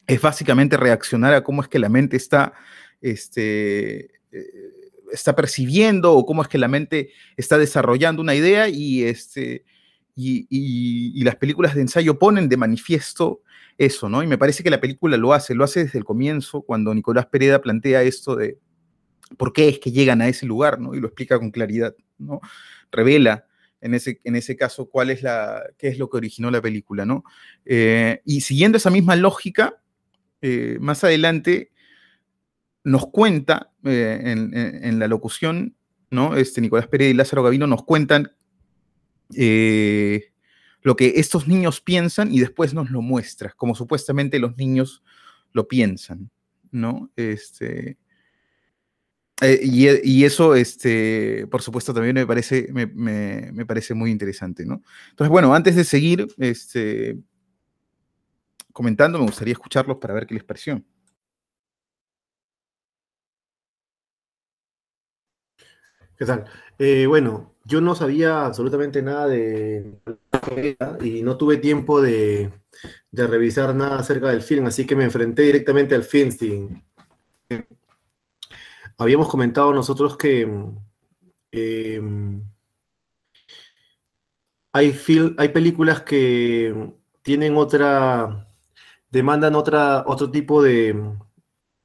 es 0.06 0.20
básicamente 0.20 0.76
reaccionar 0.76 1.34
a 1.34 1.42
cómo 1.42 1.62
es 1.62 1.68
que 1.68 1.78
la 1.78 1.88
mente 1.88 2.16
está, 2.16 2.52
este, 3.00 4.06
eh, 4.32 4.72
está 5.12 5.34
percibiendo 5.34 6.14
o 6.14 6.26
cómo 6.26 6.42
es 6.42 6.48
que 6.48 6.58
la 6.58 6.68
mente 6.68 7.10
está 7.36 7.58
desarrollando 7.58 8.22
una 8.22 8.34
idea 8.34 8.68
y, 8.68 9.04
este, 9.04 9.64
y, 10.14 10.46
y 10.50 11.22
las 11.24 11.36
películas 11.36 11.74
de 11.74 11.82
ensayo 11.82 12.18
ponen 12.18 12.48
de 12.48 12.56
manifiesto 12.56 13.42
eso, 13.80 14.10
¿no? 14.10 14.22
Y 14.22 14.26
me 14.26 14.36
parece 14.36 14.62
que 14.62 14.68
la 14.68 14.80
película 14.80 15.16
lo 15.16 15.32
hace, 15.32 15.54
lo 15.54 15.64
hace 15.64 15.84
desde 15.84 15.98
el 15.98 16.04
comienzo, 16.04 16.60
cuando 16.60 16.94
Nicolás 16.94 17.26
Pereda 17.26 17.62
plantea 17.62 18.02
esto 18.02 18.36
de 18.36 18.58
por 19.38 19.54
qué 19.54 19.68
es 19.68 19.78
que 19.78 19.90
llegan 19.90 20.20
a 20.20 20.28
ese 20.28 20.44
lugar, 20.44 20.78
¿no? 20.78 20.94
Y 20.94 21.00
lo 21.00 21.06
explica 21.06 21.38
con 21.38 21.50
claridad, 21.50 21.94
¿no? 22.18 22.40
Revela 22.92 23.46
en 23.80 23.94
ese, 23.94 24.20
en 24.24 24.36
ese 24.36 24.54
caso 24.54 24.90
cuál 24.90 25.08
es 25.08 25.22
la, 25.22 25.62
qué 25.78 25.88
es 25.88 25.98
lo 25.98 26.10
que 26.10 26.18
originó 26.18 26.50
la 26.50 26.60
película, 26.60 27.06
¿no? 27.06 27.24
Eh, 27.64 28.20
y 28.26 28.42
siguiendo 28.42 28.76
esa 28.76 28.90
misma 28.90 29.16
lógica, 29.16 29.79
eh, 30.42 30.78
más 30.80 31.04
adelante 31.04 31.70
nos 32.84 33.08
cuenta 33.08 33.72
eh, 33.84 34.20
en, 34.24 34.98
la 34.98 35.06
locución, 35.06 35.76
¿no? 36.10 36.36
Este, 36.36 36.60
Nicolás 36.60 36.88
Pérez 36.88 37.10
y 37.10 37.14
Lázaro 37.14 37.42
Gavino 37.42 37.66
nos 37.66 37.84
cuentan 37.84 38.32
lo 40.82 40.96
que 40.96 41.12
estos 41.16 41.46
niños 41.46 41.80
piensan 41.80 42.32
y 42.32 42.40
después 42.40 42.74
nos 42.74 42.90
lo 42.90 43.02
muestra, 43.02 43.52
como 43.56 43.74
supuestamente 43.74 44.38
los 44.38 44.56
niños 44.56 45.02
lo 45.52 45.68
piensan, 45.68 46.30
¿no? 46.70 47.10
Este, 47.16 47.98
eh, 49.42 49.60
y, 49.62 50.24
eso, 50.24 50.54
este, 50.54 51.46
por 51.50 51.62
supuesto, 51.62 51.94
también 51.94 52.14
me 52.14 52.26
parece, 52.26 52.68
me, 52.72 53.66
parece 53.66 53.94
muy 53.94 54.10
interesante, 54.10 54.66
¿no? 54.66 54.82
Entonces, 55.10 55.30
bueno, 55.30 55.54
antes 55.54 55.76
de 55.76 55.84
seguir 55.84 56.26
este, 56.36 57.18
comentando, 58.72 59.18
me 59.18 59.26
gustaría 59.26 59.52
escucharlos 59.52 59.98
para 59.98 60.14
ver 60.14 60.26
qué 60.26 60.34
les 60.34 60.44
pareció. 60.44 60.82
¿Qué 66.16 66.26
tal? 66.26 66.44
Eh, 66.78 67.06
bueno, 67.06 67.54
yo 67.64 67.80
no 67.80 67.94
sabía 67.94 68.44
absolutamente 68.44 69.00
nada 69.00 69.26
de 69.26 69.98
y 71.00 71.22
no 71.22 71.36
tuve 71.36 71.56
tiempo 71.56 72.02
de, 72.02 72.52
revisar 73.12 73.74
nada 73.74 73.98
acerca 73.98 74.28
del 74.28 74.42
film, 74.42 74.66
así 74.66 74.86
que 74.86 74.96
me 74.96 75.04
enfrenté 75.04 75.42
directamente 75.42 75.94
al 75.94 76.04
film 76.04 76.82
habíamos 78.98 79.28
comentado 79.28 79.72
nosotros 79.72 80.16
que 80.16 80.42
em, 81.52 82.42
hay, 84.72 84.94
hay 85.38 85.48
películas 85.48 86.02
que 86.02 86.92
tienen 87.22 87.56
otra, 87.56 88.46
demandan 89.10 89.54
otra, 89.54 90.04
otro 90.06 90.30
tipo 90.30 90.62
de, 90.62 90.94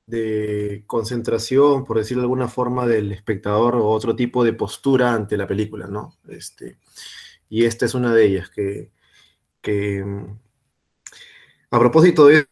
de 0.06 0.84
concentración, 0.88 1.86
por 1.86 1.98
decirlo 1.98 2.22
de 2.22 2.26
alguna 2.26 2.48
forma, 2.48 2.86
del 2.88 3.12
espectador 3.12 3.76
o 3.76 3.88
otro 3.88 4.16
tipo 4.16 4.44
de 4.44 4.54
postura 4.54 5.14
ante 5.14 5.38
la 5.38 5.48
película, 5.48 5.88
¿no? 5.88 6.18
Este, 6.28 6.78
y 7.50 7.66
esta 7.66 7.86
es 7.86 7.94
una 7.94 8.14
de 8.14 8.26
ellas, 8.26 8.50
que, 8.50 8.92
que 9.62 10.04
a 11.72 11.80
propósito 11.80 12.28
de 12.28 12.48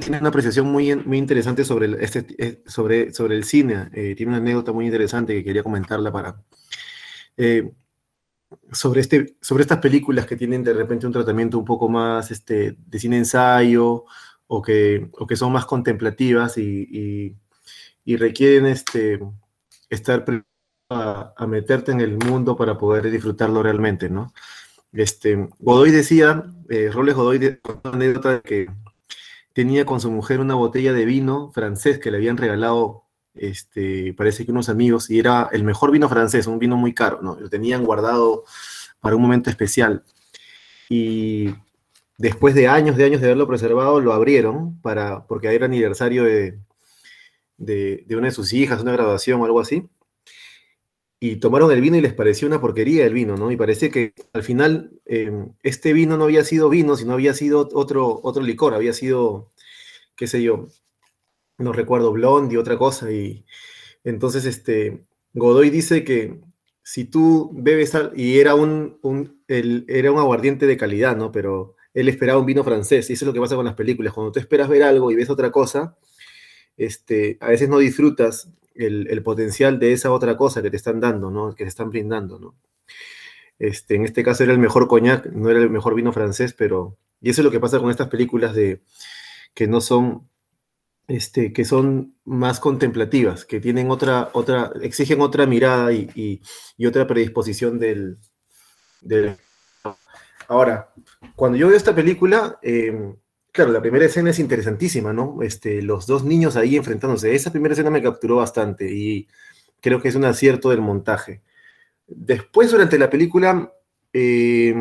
tiene 0.00 0.18
una 0.18 0.28
apreciación 0.28 0.66
muy, 0.66 0.94
muy 0.96 1.18
interesante 1.18 1.64
sobre 1.64 1.86
el, 1.86 1.94
este, 1.94 2.26
eh, 2.38 2.62
sobre, 2.66 3.12
sobre 3.12 3.36
el 3.36 3.44
cine. 3.44 3.90
Eh, 3.92 4.14
tiene 4.16 4.30
una 4.30 4.38
anécdota 4.38 4.72
muy 4.72 4.86
interesante 4.86 5.34
que 5.34 5.44
quería 5.44 5.62
comentarla 5.62 6.12
para. 6.12 6.42
Eh, 7.36 7.72
sobre, 8.72 9.00
este, 9.00 9.36
sobre 9.40 9.62
estas 9.62 9.78
películas 9.78 10.26
que 10.26 10.36
tienen 10.36 10.62
de 10.62 10.72
repente 10.72 11.06
un 11.06 11.12
tratamiento 11.12 11.58
un 11.58 11.64
poco 11.64 11.88
más 11.88 12.30
este, 12.30 12.76
de 12.78 12.98
cine 12.98 13.18
ensayo 13.18 14.04
o 14.46 14.62
que, 14.62 15.08
o 15.12 15.26
que 15.26 15.36
son 15.36 15.52
más 15.52 15.66
contemplativas 15.66 16.58
y, 16.58 17.36
y, 18.04 18.16
requieren 18.16 18.66
este, 18.66 19.20
estar 19.88 20.24
a, 20.90 21.34
a, 21.36 21.46
meterte 21.46 21.92
en 21.92 22.00
el 22.00 22.16
mundo 22.16 22.56
para 22.56 22.76
poder 22.78 23.10
disfrutarlo 23.10 23.62
realmente, 23.62 24.10
¿no? 24.10 24.32
Este, 24.92 25.48
Godoy 25.58 25.90
decía, 25.90 26.44
Roles 26.92 27.14
Godoy, 27.14 27.58
una 27.64 27.94
anécdota 27.94 28.32
de 28.34 28.42
que 28.42 28.66
tenía 29.54 29.86
con 29.86 30.00
su 30.00 30.10
mujer 30.10 30.40
una 30.40 30.54
botella 30.54 30.92
de 30.92 31.04
vino 31.04 31.50
francés 31.52 31.98
que 31.98 32.10
le 32.10 32.18
habían 32.18 32.36
regalado, 32.36 33.03
este, 33.34 34.14
parece 34.14 34.44
que 34.44 34.52
unos 34.52 34.68
amigos, 34.68 35.10
y 35.10 35.18
era 35.18 35.48
el 35.52 35.64
mejor 35.64 35.90
vino 35.90 36.08
francés, 36.08 36.46
un 36.46 36.58
vino 36.58 36.76
muy 36.76 36.94
caro, 36.94 37.20
¿no? 37.22 37.38
Lo 37.38 37.48
tenían 37.48 37.84
guardado 37.84 38.44
para 39.00 39.16
un 39.16 39.22
momento 39.22 39.50
especial. 39.50 40.04
Y 40.88 41.54
después 42.18 42.54
de 42.54 42.68
años 42.68 42.96
de 42.96 43.04
años 43.04 43.20
de 43.20 43.26
haberlo 43.28 43.48
preservado, 43.48 44.00
lo 44.00 44.12
abrieron 44.12 44.80
para, 44.80 45.26
porque 45.26 45.54
era 45.54 45.66
aniversario 45.66 46.24
de, 46.24 46.58
de, 47.56 48.04
una 48.16 48.28
de 48.28 48.32
sus 48.32 48.52
hijas, 48.52 48.82
una 48.82 48.92
graduación 48.92 49.40
o 49.40 49.44
algo 49.44 49.60
así. 49.60 49.88
Y 51.20 51.36
tomaron 51.36 51.72
el 51.72 51.80
vino 51.80 51.96
y 51.96 52.02
les 52.02 52.12
pareció 52.12 52.46
una 52.46 52.60
porquería 52.60 53.06
el 53.06 53.14
vino, 53.14 53.36
¿no? 53.36 53.50
Y 53.50 53.56
parece 53.56 53.90
que 53.90 54.12
al 54.34 54.42
final 54.42 54.92
em, 55.06 55.52
este 55.62 55.92
vino 55.94 56.16
no 56.18 56.24
había 56.24 56.44
sido 56.44 56.68
vino, 56.68 56.96
sino 56.96 57.14
había 57.14 57.32
sido 57.34 57.68
otro, 57.72 58.20
otro 58.22 58.42
licor, 58.42 58.74
había 58.74 58.92
sido, 58.92 59.50
qué 60.16 60.26
sé 60.26 60.42
yo, 60.42 60.68
no 61.58 61.72
recuerdo, 61.72 62.12
blondie, 62.12 62.58
otra 62.58 62.76
cosa. 62.78 63.10
Y 63.12 63.44
entonces 64.04 64.44
este, 64.44 65.04
Godoy 65.32 65.70
dice 65.70 66.04
que 66.04 66.40
si 66.82 67.04
tú 67.04 67.50
bebes, 67.54 67.92
y 68.14 68.38
era 68.38 68.54
un, 68.54 68.98
era 69.48 70.12
un 70.12 70.18
aguardiente 70.18 70.66
de 70.66 70.76
calidad, 70.76 71.16
¿no? 71.16 71.32
Pero 71.32 71.76
él 71.94 72.08
esperaba 72.08 72.40
un 72.40 72.46
vino 72.46 72.64
francés, 72.64 73.08
y 73.08 73.14
eso 73.14 73.24
es 73.24 73.26
lo 73.26 73.32
que 73.32 73.40
pasa 73.40 73.56
con 73.56 73.64
las 73.64 73.74
películas. 73.74 74.12
Cuando 74.12 74.32
tú 74.32 74.40
esperas 74.40 74.68
ver 74.68 74.82
algo 74.82 75.10
y 75.10 75.14
ves 75.14 75.30
otra 75.30 75.50
cosa, 75.50 75.96
este, 76.76 77.38
a 77.40 77.48
veces 77.48 77.68
no 77.68 77.78
disfrutas 77.78 78.48
el, 78.74 79.22
potencial 79.22 79.78
de 79.78 79.92
esa 79.92 80.10
otra 80.12 80.36
cosa 80.36 80.62
que 80.62 80.70
te 80.70 80.76
están 80.76 81.00
dando, 81.00 81.30
¿no? 81.30 81.54
Que 81.54 81.64
te 81.64 81.68
están 81.68 81.90
brindando, 81.90 82.38
¿no? 82.38 82.54
Este, 83.58 83.94
en 83.94 84.04
este 84.04 84.24
caso 84.24 84.42
era 84.42 84.52
el 84.52 84.58
mejor 84.58 84.88
coñac, 84.88 85.26
no 85.26 85.50
era 85.50 85.60
el 85.60 85.70
mejor 85.70 85.94
vino 85.94 86.12
francés, 86.12 86.54
pero... 86.54 86.98
Y 87.20 87.30
eso 87.30 87.40
es 87.40 87.44
lo 87.44 87.50
que 87.50 87.60
pasa 87.60 87.78
con 87.78 87.90
estas 87.90 88.08
películas 88.08 88.54
de 88.54 88.82
que 89.54 89.66
no 89.66 89.80
son, 89.80 90.28
este, 91.08 91.52
que 91.52 91.64
son 91.64 92.14
más 92.24 92.60
contemplativas, 92.60 93.44
que 93.44 93.60
tienen 93.60 93.90
otra, 93.90 94.30
otra, 94.32 94.72
exigen 94.82 95.20
otra 95.20 95.46
mirada 95.46 95.92
y, 95.92 96.40
otra 96.86 97.06
predisposición 97.06 97.78
del, 97.78 98.18
Ahora, 100.48 100.90
cuando 101.36 101.56
yo 101.56 101.68
veo 101.68 101.76
esta 101.76 101.94
película, 101.94 102.58
em, 102.62 103.16
Claro, 103.54 103.70
la 103.70 103.80
primera 103.80 104.04
escena 104.06 104.30
es 104.30 104.40
interesantísima, 104.40 105.12
¿no? 105.12 105.40
Este, 105.40 105.80
los 105.80 106.08
dos 106.08 106.24
niños 106.24 106.56
ahí 106.56 106.74
enfrentándose. 106.74 107.36
Esa 107.36 107.52
primera 107.52 107.72
escena 107.72 107.88
me 107.88 108.02
capturó 108.02 108.34
bastante 108.34 108.92
y 108.92 109.28
creo 109.80 110.02
que 110.02 110.08
es 110.08 110.16
un 110.16 110.24
acierto 110.24 110.70
del 110.70 110.80
montaje. 110.80 111.40
Después, 112.08 112.72
durante 112.72 112.98
la 112.98 113.10
película, 113.10 113.72
eh, 114.12 114.74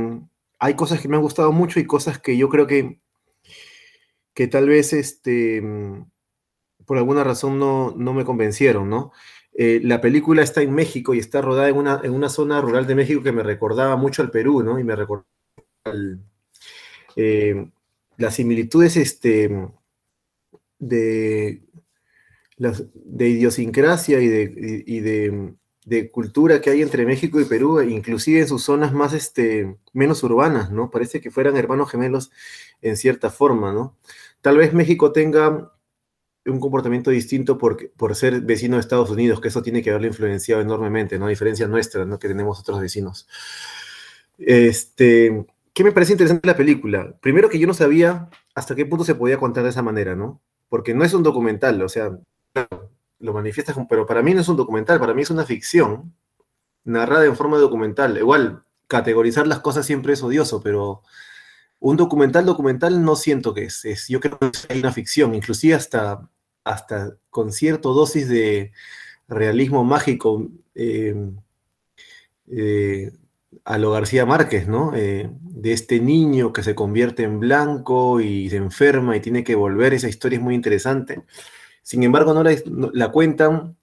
hay 0.58 0.74
cosas 0.76 1.00
que 1.00 1.08
me 1.08 1.18
han 1.18 1.22
gustado 1.22 1.52
mucho 1.52 1.80
y 1.80 1.86
cosas 1.86 2.18
que 2.18 2.36
yo 2.36 2.50
creo 2.50 2.66
que, 2.66 3.00
que 4.34 4.48
tal 4.48 4.68
vez 4.68 4.92
este, 4.94 5.62
por 6.86 6.98
alguna 6.98 7.24
razón 7.24 7.60
no, 7.60 7.94
no 7.98 8.14
me 8.14 8.26
convencieron, 8.26 8.90
¿no? 8.90 9.12
Eh, 9.54 9.82
la 9.84 10.02
película 10.02 10.42
está 10.42 10.62
en 10.62 10.74
México 10.74 11.14
y 11.14 11.20
está 11.20 11.42
rodada 11.42 11.70
en 11.70 11.78
una, 11.78 12.02
en 12.04 12.14
una 12.14 12.30
zona 12.30 12.60
rural 12.62 12.88
de 12.88 12.96
México 12.96 13.22
que 13.22 13.32
me 13.32 13.44
recordaba 13.44 13.96
mucho 13.96 14.22
al 14.22 14.32
Perú, 14.32 14.64
¿no? 14.64 14.80
Y 14.80 14.84
me 14.84 14.96
recordaba 14.96 15.28
eh, 17.16 17.70
las 18.18 18.36
similitudes 18.36 18.98
este, 18.98 19.70
de, 20.80 21.62
de 22.58 23.30
idiosincrasia 23.30 24.20
y 24.20 24.28
de, 24.28 24.84
y 24.88 25.00
de 25.02 25.56
de 25.86 26.10
cultura 26.10 26.62
que 26.62 26.70
hay 26.70 26.82
entre 26.82 27.06
México 27.06 27.40
y 27.40 27.46
Perú, 27.46 27.82
inclusive 27.82 28.42
en 28.42 28.48
sus 28.48 28.64
zonas 28.64 28.94
más, 28.94 29.14
este, 29.14 29.78
menos 29.92 30.24
urbanas, 30.24 30.72
¿no? 30.72 30.90
Parece 30.90 31.20
que 31.20 31.32
fueran 31.32 31.58
hermanos 31.58 31.92
gemelos 31.92 32.32
en 32.82 32.96
cierta 32.98 33.30
forma, 33.30 33.74
¿no? 33.74 33.98
Tal 34.42 34.58
vez 34.58 34.74
México 34.74 35.12
tenga 35.12 35.74
un 36.46 36.60
comportamiento 36.60 37.10
distinto 37.10 37.58
por, 37.58 37.92
por 37.92 38.16
ser 38.16 38.42
vecino 38.42 38.76
de 38.76 38.82
Estados 38.82 39.10
Unidos, 39.10 39.40
que 39.40 39.48
eso 39.48 39.62
tiene 39.62 39.82
que 39.82 39.90
haberlo 39.90 40.08
influenciado 40.08 40.62
enormemente, 40.62 41.18
¿no? 41.18 41.28
A 41.28 41.30
diferencia 41.30 41.68
nuestra, 41.68 42.06
¿no? 42.06 42.20
Que 42.20 42.28
tenemos 42.28 42.60
otros 42.60 42.82
vecinos. 42.82 43.28
Este, 44.38 45.46
¿Qué 45.74 45.84
me 45.84 45.92
parece 45.92 46.12
interesante 46.12 46.48
la 46.48 46.58
película? 46.58 47.16
Primero 47.22 47.50
que 47.50 47.60
yo 47.60 47.68
no 47.68 47.74
sabía 47.74 48.30
hasta 48.56 48.76
qué 48.76 48.86
punto 48.86 49.06
se 49.06 49.16
podía 49.16 49.38
contar 49.38 49.64
de 49.64 49.70
esa 49.70 49.82
manera, 49.82 50.16
¿no? 50.16 50.42
Porque 50.70 50.94
no 50.94 51.04
es 51.04 51.14
un 51.14 51.24
documental, 51.24 51.82
o 51.82 51.90
sea, 51.90 52.18
lo 53.20 53.34
manifiestas, 53.34 53.76
pero 53.90 54.06
para 54.06 54.22
mí 54.22 54.34
no 54.34 54.42
es 54.42 54.50
un 54.50 54.58
documental, 54.58 55.00
para 55.00 55.14
mí 55.14 55.22
es 55.22 55.30
una 55.30 55.46
ficción 55.46 56.14
narrada 56.84 57.26
en 57.26 57.36
forma 57.36 57.58
documental. 57.58 58.18
Igual, 58.18 58.64
categorizar 58.88 59.48
las 59.48 59.60
cosas 59.60 59.86
siempre 59.86 60.14
es 60.14 60.22
odioso, 60.24 60.62
pero 60.62 61.04
un 61.80 61.98
documental 61.98 62.46
documental 62.46 63.04
no 63.04 63.16
siento 63.16 63.54
que 63.54 63.66
es. 63.66 63.86
es 63.86 64.08
yo 64.08 64.20
creo 64.20 64.38
que 64.40 64.48
es 64.48 64.68
una 64.78 64.92
ficción, 64.92 65.34
inclusive 65.36 65.74
hasta, 65.74 66.30
hasta 66.64 67.16
con 67.30 67.52
cierto 67.52 67.94
dosis 67.94 68.30
de 68.30 68.72
realismo 69.28 69.84
mágico 69.84 70.48
eh, 70.76 71.16
eh, 72.52 73.12
a 73.66 73.78
lo 73.78 73.92
García 73.92 74.26
Márquez, 74.26 74.68
¿no? 74.68 74.94
Eh, 74.96 75.30
de 75.42 75.72
este 75.72 76.00
niño 76.00 76.52
que 76.52 76.64
se 76.64 76.76
convierte 76.76 77.24
en 77.24 77.40
blanco 77.40 78.20
y 78.20 78.50
se 78.50 78.58
enferma 78.58 79.16
y 79.16 79.22
tiene 79.22 79.44
que 79.44 79.56
volver, 79.56 79.94
esa 79.94 80.10
historia 80.10 80.38
es 80.38 80.44
muy 80.44 80.56
interesante. 80.56 81.24
Sin 81.82 82.04
embargo, 82.04 82.34
no 82.34 82.44
la, 82.94 83.12
cuentan 83.12 83.78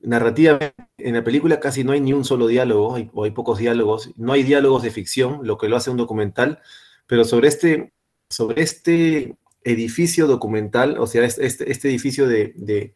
narrativamente. 0.00 0.74
En 0.98 1.14
la 1.14 1.24
película 1.24 1.60
casi 1.60 1.84
no 1.84 1.92
hay 1.92 2.00
ni 2.00 2.12
un 2.12 2.24
solo 2.24 2.46
diálogo, 2.46 2.96
o 3.12 3.24
hay 3.24 3.30
pocos 3.32 3.58
diálogos. 3.58 4.10
No 4.16 4.32
hay 4.32 4.42
diálogos 4.44 4.82
de 4.82 4.90
ficción, 4.90 5.40
lo 5.42 5.58
que 5.58 5.68
lo 5.68 5.76
hace 5.76 5.90
un 5.90 5.96
documental. 5.96 6.60
Pero 7.06 7.24
sobre 7.24 7.48
este, 7.48 7.92
sobre 8.28 8.62
este 8.62 9.36
edificio 9.66 10.28
documental, 10.28 10.96
o 10.98 11.06
sea, 11.06 11.24
este, 11.24 11.70
este 11.70 11.88
edificio 11.88 12.28
de, 12.28 12.94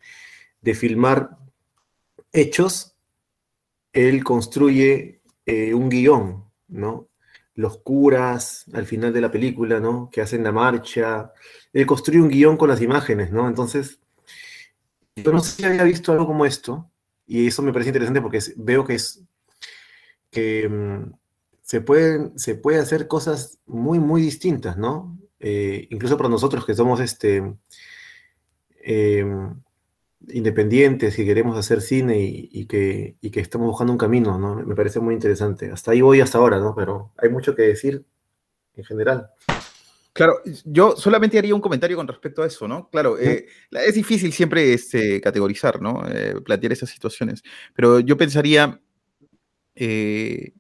filmar 0.75 1.37
hechos, 2.33 2.95
él 3.93 4.23
construye 4.23 5.21
eh, 5.47 5.75
un 5.75 5.89
guion, 5.89 6.45
¿no? 6.69 7.09
Los 7.55 7.79
curas 7.79 8.67
al 8.73 8.87
final 8.87 9.13
de 9.13 9.21
la 9.21 9.33
película, 9.33 9.81
¿no? 9.81 10.09
Que 10.13 10.21
hacen 10.21 10.45
la 10.45 10.53
marcha, 10.53 11.33
él 11.73 11.87
construye 11.87 12.21
un 12.21 12.29
guion 12.29 12.57
con 12.57 12.69
las 12.69 12.81
imágenes, 12.81 13.33
¿no? 13.33 13.49
Entonces, 13.49 13.99
yo 15.17 15.33
no 15.33 15.41
sé 15.41 15.57
si 15.57 15.65
había 15.65 15.83
visto 15.83 16.13
algo 16.13 16.27
como 16.27 16.47
esto, 16.47 16.89
y 17.27 17.49
eso 17.49 17.63
me 17.63 17.73
parece 17.73 17.91
interesante 17.91 18.23
porque 18.23 18.39
veo 18.57 18.85
que 18.85 18.95
es 18.95 19.25
que 20.31 20.69
mm, 20.69 21.13
se, 21.63 21.81
pueden, 21.81 22.39
se 22.39 22.55
puede 22.55 22.79
hacer 22.79 23.09
cosas 23.09 23.59
muy, 23.67 23.99
muy 23.99 24.23
distintas, 24.23 24.77
¿no? 24.77 25.20
Eh, 25.41 25.89
incluso 25.91 26.17
para 26.17 26.29
nosotros 26.29 26.65
que 26.67 26.75
somos 26.75 27.01
este, 27.01 27.43
em, 28.83 29.55
independientes 30.29 31.19
y 31.19 31.25
queremos 31.25 31.57
hacer 31.57 31.81
cine 31.81 32.19
y, 32.21 32.67
que, 32.67 33.17
y, 33.21 33.31
que, 33.31 33.41
estamos 33.41 33.69
buscando 33.69 33.93
un 33.93 33.99
camino, 33.99 34.39
¿no? 34.39 34.57
Me 34.57 34.75
parece 34.75 35.01
muy 35.01 35.15
interesante. 35.15 35.71
Hasta 35.73 35.93
ahí 35.93 36.03
voy 36.03 36.21
hasta 36.21 36.39
ahora, 36.39 36.59
¿no? 36.59 36.75
Pero 36.75 37.13
hay 37.17 37.31
mucho 37.31 37.55
que 37.55 37.63
decir 37.63 38.05
en 38.77 38.85
general. 38.85 39.31
Claro, 40.13 40.43
yo 40.65 40.97
solamente 40.97 41.39
haría 41.39 41.55
un 41.55 41.61
comentario 41.61 41.97
con 41.97 42.09
respecto 42.09 42.43
a 42.43 42.47
eso, 42.47 42.67
¿no? 42.67 42.91
Claro, 42.91 43.19
eh, 43.19 43.47
es 43.71 43.95
difícil 43.95 44.33
siempre 44.33 44.75
este, 44.75 45.21
categorizar, 45.21 45.81
¿no? 45.81 46.03
Eh, 46.09 46.35
plantear 46.45 46.73
esas 46.73 46.91
situaciones, 46.91 47.43
pero 47.75 48.01
yo 48.01 48.17
pensaría 48.17 48.81
eh, 49.77 50.53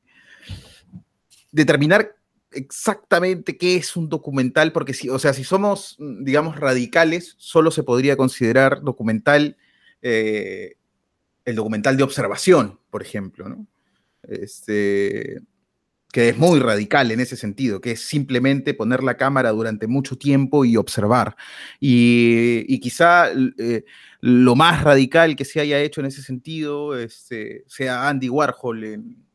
determinar 1.51 2.16
exactamente 2.53 3.57
qué 3.57 3.77
es 3.77 3.97
un 3.97 4.09
documental, 4.09 4.73
porque 4.73 4.95
si, 4.95 5.09
o 5.09 5.19
sea, 5.19 5.33
si 5.33 5.45
somos, 5.45 5.97
digamos, 5.99 6.59
radicales, 6.59 7.35
solo 7.39 7.71
se 7.71 7.83
podría 7.83 8.17
considerar 8.17 8.83
documental 8.83 9.57
el 10.03 11.55
documental 11.55 11.97
de 11.97 12.03
observación, 12.03 12.79
por 12.91 13.03
ejemplo, 13.03 13.49
¿no? 13.49 13.67
Este, 14.23 15.41
que 16.13 16.29
es 16.29 16.37
muy 16.37 16.59
radical 16.59 17.11
en 17.11 17.21
ese 17.21 17.37
sentido, 17.37 17.81
que 17.81 17.93
es 17.93 18.01
simplemente 18.01 18.75
poner 18.75 19.03
la 19.03 19.17
cámara 19.17 19.51
durante 19.51 19.87
mucho 19.87 20.17
tiempo 20.19 20.65
y 20.65 20.77
observar. 20.77 21.37
Y, 21.79 22.79
quizá 22.81 23.31
eh, 23.59 23.85
lo 24.21 24.57
más 24.57 24.83
radical 24.83 25.37
que 25.37 25.45
se 25.45 25.61
haya 25.61 25.81
hecho 25.81 26.01
en 26.01 26.07
ese 26.07 26.23
sentido 26.23 26.99
este, 26.99 27.65
sea 27.69 28.09
Andy 28.09 28.29
Warhol 28.29 28.85
en, 28.85 29.27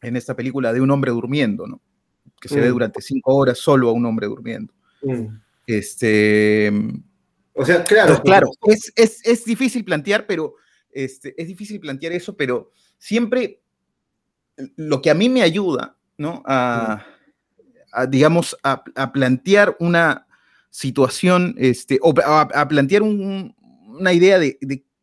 esta 0.00 0.36
película 0.36 0.72
de 0.72 0.80
un 0.80 0.90
hombre 0.92 1.10
durmiendo, 1.10 1.66
¿no? 1.66 1.80
Que 2.40 2.48
se 2.48 2.60
ve 2.60 2.68
mm. 2.68 2.72
durante 2.72 3.02
cinco 3.02 3.34
horas 3.34 3.58
solo 3.58 3.88
a 3.88 3.92
un 3.92 4.04
hombre 4.06 4.26
durmiendo. 4.26 4.72
Mm. 5.02 5.26
Este, 5.66 6.72
o 7.54 7.64
sea, 7.64 7.82
claro. 7.84 8.20
claro, 8.22 8.50
es, 8.66 8.92
es, 8.94 9.44
difícil 9.44 9.84
plantear, 9.84 10.26
pero 10.26 10.54
este, 10.92 11.34
es 11.40 11.48
difícil 11.48 11.80
plantear 11.80 12.12
eso, 12.12 12.36
pero 12.36 12.70
siempre 12.98 13.62
lo 14.76 15.02
que 15.02 15.10
a 15.10 15.14
mí 15.14 15.28
me 15.28 15.42
ayuda, 15.42 15.96
¿no? 16.18 16.42
A, 16.46 17.04
digamos, 18.08 18.56
a, 18.62 19.12
plantear 19.12 19.76
una 19.80 20.26
situación, 20.70 21.54
este, 21.58 21.98
o 22.02 22.14
a, 22.24 22.68
plantear 22.68 23.02
una 23.02 24.12
idea 24.12 24.38
de, 24.38 24.58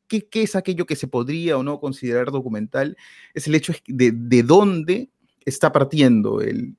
qué, 0.07 0.27
es 0.43 0.55
aquello 0.55 0.85
que 0.85 0.95
se 0.95 1.07
podría 1.07 1.57
o 1.57 1.63
no 1.63 1.79
considerar 1.79 2.31
documental, 2.31 2.95
es 3.33 3.47
el 3.47 3.55
hecho 3.55 3.73
de, 3.87 4.11
de 4.11 4.43
dónde 4.43 5.09
está 5.43 5.71
partiendo 5.71 6.39
el, 6.39 6.75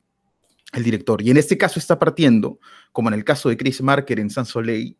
director. 0.83 1.23
Y 1.23 1.31
en 1.31 1.37
este 1.37 1.57
caso 1.57 1.79
está 1.79 1.99
partiendo, 1.99 2.59
como 2.91 3.09
en 3.09 3.15
el 3.15 3.25
caso 3.25 3.49
de 3.49 3.57
Chris 3.57 3.81
Marker 3.83 4.19
en 4.19 4.31
San 4.31 4.47
Soleil, 4.47 4.97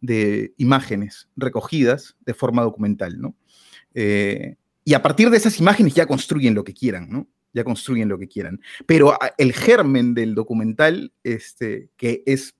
de 0.00 0.52
imágenes 0.58 1.28
recogidas 1.36 2.16
de 2.26 2.34
forma 2.34 2.62
documental, 2.62 3.20
¿no? 3.20 3.36
Eh, 3.94 4.56
y 4.84 4.94
a 4.94 5.02
partir 5.02 5.30
de 5.30 5.36
esas 5.36 5.58
imágenes 5.60 5.94
ya 5.94 6.06
construyen 6.06 6.54
lo 6.54 6.64
que 6.64 6.74
quieran, 6.74 7.08
¿no? 7.08 7.28
Ya 7.52 7.62
construyen 7.62 8.08
lo 8.08 8.18
que 8.18 8.26
quieran. 8.26 8.60
Pero 8.86 9.12
ah, 9.12 9.32
el 9.38 9.52
germen 9.52 10.14
del 10.14 10.34
documental, 10.34 11.12
este, 11.22 11.90
que 11.96 12.22
es 12.26 12.56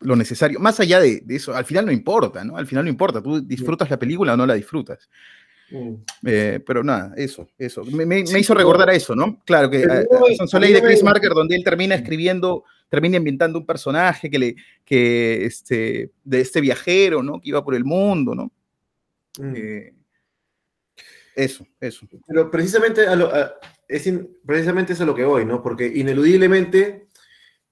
lo 0.00 0.14
necesario, 0.16 0.60
más 0.60 0.78
allá 0.80 1.00
de, 1.00 1.24
eso, 1.28 1.54
al 1.54 1.64
final 1.64 1.86
no 1.86 1.92
importa, 1.92 2.44
¿no? 2.44 2.56
Al 2.56 2.66
final 2.66 2.84
no 2.84 2.90
importa, 2.90 3.22
tú 3.22 3.40
disfrutas 3.40 3.90
la 3.90 3.98
película 3.98 4.34
o 4.34 4.36
no 4.36 4.46
la 4.46 4.54
disfrutas. 4.54 5.08
Mm. 5.74 5.94
Eh, 6.24 6.60
pero 6.64 6.84
nada, 6.84 7.12
eso, 7.16 7.48
eso. 7.58 7.84
Me, 7.84 8.20
hizo 8.20 8.54
recordar 8.54 8.90
a 8.90 8.94
eso, 8.94 9.16
¿no? 9.16 9.42
Claro, 9.44 9.68
que 9.68 9.84
Son 10.36 10.46
Soleil 10.46 10.74
de 10.74 10.82
Chris 10.82 11.02
Marker, 11.02 11.32
donde 11.32 11.56
él 11.56 11.64
termina 11.64 11.96
escribiendo, 11.96 12.64
termina 12.88 13.16
inventando 13.16 13.58
un 13.58 13.66
personaje 13.66 14.30
que 14.30 14.38
le, 14.38 14.56
que 14.84 15.44
este, 15.44 16.12
de 16.22 16.40
este 16.40 16.60
viajero, 16.60 17.24
¿no? 17.24 17.40
Que 17.40 17.48
iba 17.48 17.64
por 17.64 17.74
el 17.74 17.84
mundo, 17.84 18.36
¿no? 18.36 18.52
Mm. 19.38 19.54
Eh, 19.56 19.94
eso, 21.34 21.66
eso. 21.80 22.06
Pero 22.28 22.48
precisamente, 22.52 23.04
es 23.88 24.10
precisamente 24.46 24.92
eso 24.92 25.02
es 25.02 25.08
lo 25.08 25.14
que 25.16 25.24
voy, 25.24 25.44
¿no? 25.44 25.60
Porque 25.60 25.86
ineludiblemente 25.92 27.08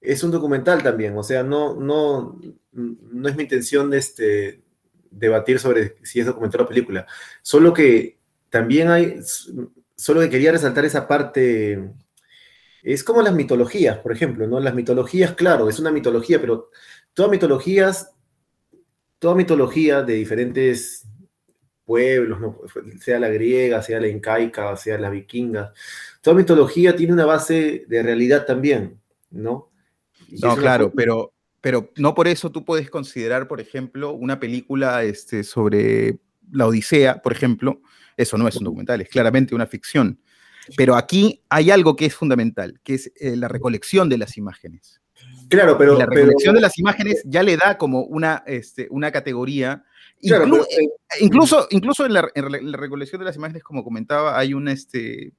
es 0.01 0.21
un 0.23 0.31
documental 0.31 0.83
también, 0.83 1.17
o 1.17 1.23
sea, 1.23 1.43
no, 1.43 1.75
no, 1.75 2.37
no 2.73 3.29
es 3.29 3.35
mi 3.37 3.43
intención 3.43 3.89
de 3.89 3.97
este, 3.97 4.62
debatir 5.13 5.59
sobre 5.59 5.95
si 6.03 6.19
es 6.19 6.25
documental 6.25 6.61
o 6.61 6.67
película, 6.67 7.05
solo 7.41 7.73
que 7.73 8.17
también 8.49 8.89
hay, 8.89 9.19
solo 9.95 10.21
que 10.21 10.29
quería 10.29 10.51
resaltar 10.51 10.85
esa 10.85 11.07
parte, 11.07 11.91
es 12.83 13.03
como 13.03 13.21
las 13.21 13.33
mitologías, 13.33 13.97
por 13.99 14.11
ejemplo, 14.11 14.47
¿no? 14.47 14.59
Las 14.59 14.75
mitologías, 14.75 15.33
claro, 15.33 15.69
es 15.69 15.79
una 15.79 15.91
mitología, 15.91 16.39
pero 16.39 16.69
todas 17.13 17.31
mitologías, 17.31 18.11
toda 19.19 19.35
mitología 19.35 20.01
de 20.03 20.15
diferentes 20.15 21.07
pueblos, 21.85 22.55
sea 22.99 23.19
la 23.19 23.29
griega, 23.29 23.81
sea 23.81 23.99
la 23.99 24.07
incaica, 24.07 24.75
sea 24.75 24.97
la 24.97 25.09
vikinga. 25.09 25.73
Toda 26.21 26.35
mitología 26.35 26.95
tiene 26.95 27.13
una 27.13 27.25
base 27.25 27.85
de 27.87 28.03
realidad 28.03 28.45
también, 28.45 28.99
¿no? 29.31 29.71
no, 30.41 30.55
claro, 30.55 30.91
pero, 30.95 31.33
pero 31.63 31.93
no 31.95 32.13
por 32.13 32.27
eso 32.27 32.51
tú 32.51 32.65
puedes 32.65 32.89
considerar, 32.89 33.47
por 33.47 33.61
ejemplo, 33.61 34.11
una 34.11 34.37
película 34.37 35.01
este, 35.05 35.45
sobre 35.45 36.19
La 36.51 36.67
Odisea, 36.67 37.21
por 37.21 37.31
ejemplo, 37.31 37.81
eso 38.17 38.37
no 38.37 38.49
es 38.49 38.57
un 38.57 38.65
documental, 38.65 38.99
es 38.99 39.07
claramente 39.07 39.55
una 39.55 39.65
ficción. 39.65 40.19
Pero 40.75 40.97
aquí 40.97 41.41
hay 41.47 41.71
algo 41.71 41.95
que 41.95 42.05
es 42.05 42.15
fundamental, 42.15 42.81
que 42.83 42.95
es 42.95 43.13
eh, 43.15 43.37
la 43.37 43.47
recolección 43.47 44.09
de 44.09 44.17
las 44.17 44.35
imágenes. 44.35 44.99
Claro, 45.47 45.77
pero... 45.77 45.97
la 45.97 46.05
recolección 46.05 46.53
de 46.53 46.59
las 46.59 46.77
imágenes 46.77 47.23
ya 47.23 47.43
le 47.43 47.55
da 47.55 47.77
como 47.77 48.01
una, 48.01 48.43
este, 48.45 48.87
una 48.89 49.13
categoría. 49.13 49.85
Eh, 50.21 50.31
incluso, 51.21 51.67
incluso 51.69 52.05
en 52.05 52.13
la, 52.13 52.29
recolección 52.73 53.19
de 53.19 53.25
las 53.25 53.37
imágenes, 53.37 53.63
como 53.63 53.85
comentaba, 53.85 54.37
hay 54.37 54.53
un... 54.53 54.67
Este, 54.67 55.31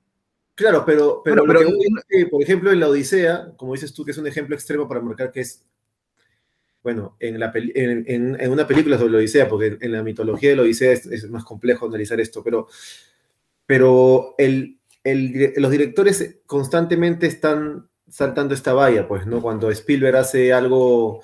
Claro, 0.54 0.84
pero, 0.86 1.20
pero, 1.22 1.44
por 1.44 2.42
ejemplo, 2.42 2.72
en 2.72 2.80
la 2.80 2.88
Odisea, 2.88 3.52
como 3.58 3.74
dices 3.74 3.92
tú, 3.92 4.06
que 4.06 4.12
es 4.12 4.18
un 4.18 4.26
ejemplo 4.26 4.54
extremo 4.54 4.88
para 4.88 5.00
marcar 5.00 5.32
que 5.32 5.40
es, 5.40 5.66
bueno, 6.84 7.16
en, 7.18 7.40
la 7.40 7.50
en, 7.54 8.36
en, 8.38 8.52
una 8.52 8.66
película 8.66 8.98
sobre 8.98 9.12
la 9.12 9.18
Odisea, 9.18 9.48
porque 9.48 9.78
en, 9.80 9.90
la 9.90 10.02
mitología 10.02 10.50
de 10.50 10.56
la 10.56 10.62
Odisea 10.62 10.92
es, 10.92 11.28
más 11.30 11.42
complejo 11.42 11.86
analizar 11.86 12.20
esto, 12.20 12.44
pero, 12.44 12.68
pero 13.66 14.34
el, 14.38 14.78
los 15.56 15.70
directores 15.70 16.36
constantemente 16.46 17.26
están 17.26 17.88
saltando 18.08 18.54
esta 18.54 18.74
valla, 18.74 19.08
pues, 19.08 19.26
¿no? 19.26 19.42
Cuando 19.42 19.70
Spielberg 19.70 20.16
hace 20.16 20.52
algo, 20.52 21.22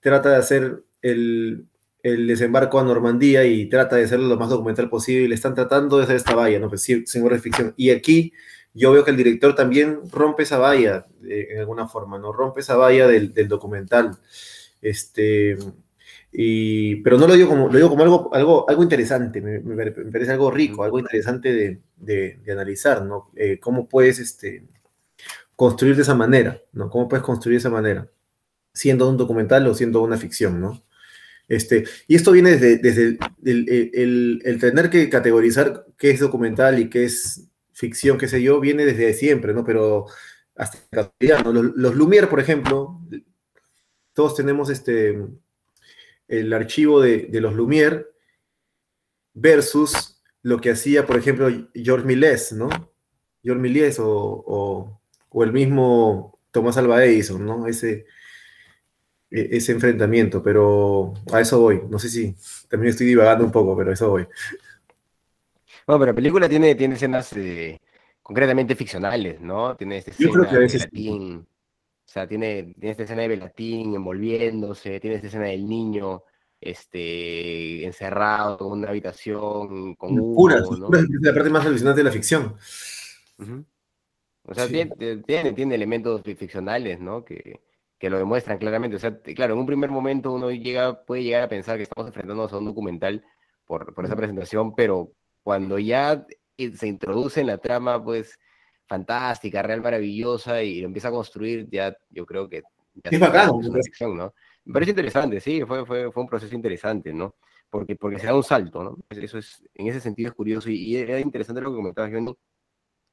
trata 0.00 0.30
de 0.30 0.36
hacer 0.36 0.82
el, 1.00 1.68
el 2.02 2.26
desembarco 2.26 2.78
a 2.78 2.84
Normandía 2.84 3.44
y 3.44 3.68
trata 3.68 3.96
de 3.96 4.04
hacerlo 4.04 4.28
lo 4.28 4.36
más 4.36 4.48
documental 4.48 4.88
posible, 4.90 5.34
están 5.34 5.54
tratando 5.54 5.98
de 5.98 6.04
hacer 6.04 6.16
esta 6.16 6.34
valla, 6.34 6.58
¿no? 6.58 6.68
Pues 6.68 6.82
sí, 6.82 7.04
sin 7.06 7.28
ficción. 7.40 7.74
Y 7.76 7.90
aquí 7.90 8.32
yo 8.76 8.92
veo 8.92 9.04
que 9.04 9.10
el 9.10 9.16
director 9.16 9.54
también 9.54 10.00
rompe 10.12 10.42
esa 10.42 10.58
valla, 10.58 11.06
eh, 11.24 11.48
en 11.52 11.60
alguna 11.60 11.88
forma, 11.88 12.18
¿no? 12.18 12.30
Rompe 12.30 12.60
esa 12.60 12.76
valla 12.76 13.08
del, 13.08 13.32
documental. 13.48 14.18
Este, 14.80 15.56
y, 16.32 16.96
pero 16.96 17.18
no 17.18 17.26
lo 17.26 17.34
digo 17.34 17.48
como, 17.48 17.68
lo 17.68 17.76
digo 17.76 17.88
como 17.88 18.02
algo, 18.02 18.34
algo, 18.34 18.68
algo 18.68 18.82
interesante, 18.82 19.40
me, 19.40 19.60
parece 20.10 20.32
algo 20.32 20.50
rico, 20.50 20.84
algo 20.84 20.98
interesante 20.98 21.80
de, 21.96 22.52
analizar, 22.52 23.04
¿no? 23.04 23.30
Eh, 23.36 23.58
¿Cómo 23.58 23.88
puedes 23.88 24.18
este, 24.18 24.64
construir 25.54 25.96
de 25.96 26.02
esa 26.02 26.14
manera, 26.14 26.60
¿no? 26.72 26.90
¿Cómo 26.90 27.08
puedes 27.08 27.24
construir 27.24 27.56
de 27.56 27.60
esa 27.60 27.70
manera? 27.70 28.10
Siendo 28.72 29.08
un 29.08 29.16
documental 29.16 29.66
o 29.66 29.74
siendo 29.74 30.02
una 30.02 30.18
ficción, 30.18 30.60
¿no? 30.60 30.82
Este, 31.48 31.84
y 32.08 32.16
esto 32.16 32.32
viene 32.32 32.50
desde, 32.50 32.78
desde 32.78 33.18
el, 33.44 34.42
el, 34.44 34.60
tener 34.60 34.90
que 34.90 35.08
categorizar 35.08 35.86
qué 35.96 36.10
es 36.10 36.20
documental 36.20 36.78
y 36.80 36.90
qué 36.90 37.04
es 37.04 37.48
ficción, 37.72 38.18
qué 38.18 38.26
sé 38.28 38.42
yo, 38.42 38.60
viene 38.60 38.84
desde 38.84 39.14
siempre, 39.14 39.54
¿no? 39.54 39.64
Pero 39.64 40.06
hasta 40.56 40.78
¿no? 41.44 41.52
Los, 41.52 41.76
los 41.76 41.94
Lumière, 41.94 42.28
por 42.28 42.40
ejemplo, 42.40 43.00
todos 44.16 44.34
tenemos 44.34 44.70
este, 44.70 45.22
el 46.26 46.52
archivo 46.54 47.02
de, 47.02 47.28
los 47.32 47.52
Lumière 47.52 48.06
versus 49.34 50.22
lo 50.40 50.58
que 50.58 50.70
hacía, 50.70 51.04
por 51.04 51.18
ejemplo, 51.18 51.50
George 51.74 52.06
Méliès, 52.06 52.52
¿no? 52.52 52.70
George 53.44 53.60
Méliès 53.60 53.98
o, 54.00 54.98
el 55.34 55.52
mismo 55.52 56.40
Tomás 56.50 56.78
Alva 56.78 57.04
Edison, 57.04 57.44
¿no? 57.44 57.66
Ese, 57.66 58.06
e, 59.30 59.48
ese 59.50 59.72
enfrentamiento, 59.72 60.42
pero 60.42 61.12
a 61.30 61.42
eso 61.42 61.60
voy. 61.60 61.82
No 61.90 61.98
sé 61.98 62.08
si 62.08 62.34
también 62.70 62.92
estoy 62.92 63.08
divagando 63.08 63.44
un 63.44 63.52
poco, 63.52 63.76
pero 63.76 63.90
a 63.90 63.92
eso 63.92 64.08
voy. 64.08 64.26
Bueno, 65.86 66.00
pero 66.00 66.06
la 66.06 66.14
película 66.14 66.48
tiene, 66.48 66.74
tiene 66.74 66.94
escenas 66.94 67.34
eh, 67.34 67.78
concretamente 68.22 68.74
ficcionales, 68.74 69.42
¿no? 69.42 69.76
Tiene 69.76 69.98
esta 69.98 70.12
escena 70.12 70.50
de 70.50 70.58
Belatín, 70.58 71.34
o 71.36 71.55
sea, 72.16 72.26
tiene, 72.26 72.74
tiene 72.78 72.90
esta 72.90 73.02
escena 73.02 73.22
de 73.22 73.28
Belatín 73.28 73.94
envolviéndose, 73.94 75.00
tiene 75.00 75.16
esta 75.16 75.28
escena 75.28 75.46
del 75.46 75.68
niño 75.68 76.22
este, 76.60 77.84
encerrado 77.84 78.58
en 78.60 78.80
una 78.80 78.88
habitación 78.88 79.94
con 79.96 80.18
humo, 80.18 80.48
¿no? 80.48 80.98
es 80.98 81.08
la 81.20 81.34
parte 81.34 81.50
más 81.50 81.66
alucinante 81.66 82.00
de 82.00 82.04
la 82.04 82.10
ficción. 82.10 82.56
O 84.44 84.54
sea, 84.54 84.66
tiene, 84.66 85.52
tiene, 85.52 85.74
elementos 85.74 86.22
ficcionales, 86.22 87.00
¿no? 87.00 87.24
Que, 87.24 87.60
que 87.98 88.08
lo 88.08 88.18
demuestran 88.18 88.58
claramente. 88.58 88.96
O 88.96 89.00
sea, 89.00 89.20
claro, 89.20 89.54
en 89.54 89.60
un 89.60 89.66
primer 89.66 89.90
momento 89.90 90.32
uno 90.32 90.50
llega, 90.50 91.04
puede 91.04 91.24
llegar 91.24 91.42
a 91.42 91.48
pensar 91.48 91.76
que 91.76 91.82
estamos 91.82 92.06
enfrentándonos 92.08 92.52
a 92.52 92.58
un 92.58 92.64
documental 92.64 93.24
por, 93.66 93.92
por 93.92 94.04
esa 94.06 94.16
presentación, 94.16 94.74
pero 94.74 95.12
cuando 95.42 95.78
ya 95.78 96.26
eh, 96.56 96.72
se 96.76 96.86
introduce 96.86 97.40
en 97.40 97.48
la 97.48 97.58
trama, 97.58 98.02
pues, 98.02 98.38
fantástica, 98.86 99.62
real, 99.62 99.82
maravillosa, 99.82 100.62
y 100.62 100.80
lo 100.80 100.86
empieza 100.86 101.08
a 101.08 101.12
construir, 101.12 101.68
ya 101.70 101.96
yo 102.10 102.24
creo 102.24 102.48
que... 102.48 102.62
Ya 102.94 103.10
es 103.10 103.20
bacán. 103.20 103.50
¿no? 104.16 104.34
Me 104.64 104.72
parece 104.72 104.90
interesante, 104.90 105.40
sí, 105.40 105.62
fue, 105.66 105.84
fue, 105.84 106.10
fue 106.10 106.22
un 106.22 106.28
proceso 106.28 106.54
interesante, 106.54 107.12
¿no? 107.12 107.34
Porque, 107.68 107.96
porque 107.96 108.18
se 108.18 108.26
da 108.26 108.34
un 108.34 108.44
salto, 108.44 108.82
¿no? 108.82 108.96
Eso 109.10 109.38
es, 109.38 109.62
en 109.74 109.88
ese 109.88 110.00
sentido 110.00 110.28
es 110.28 110.34
curioso, 110.34 110.70
y, 110.70 110.96
era 110.96 111.20
interesante 111.20 111.60
lo 111.60 111.70
que 111.70 111.76
comentabas, 111.76 112.10
Johnny, 112.10 112.34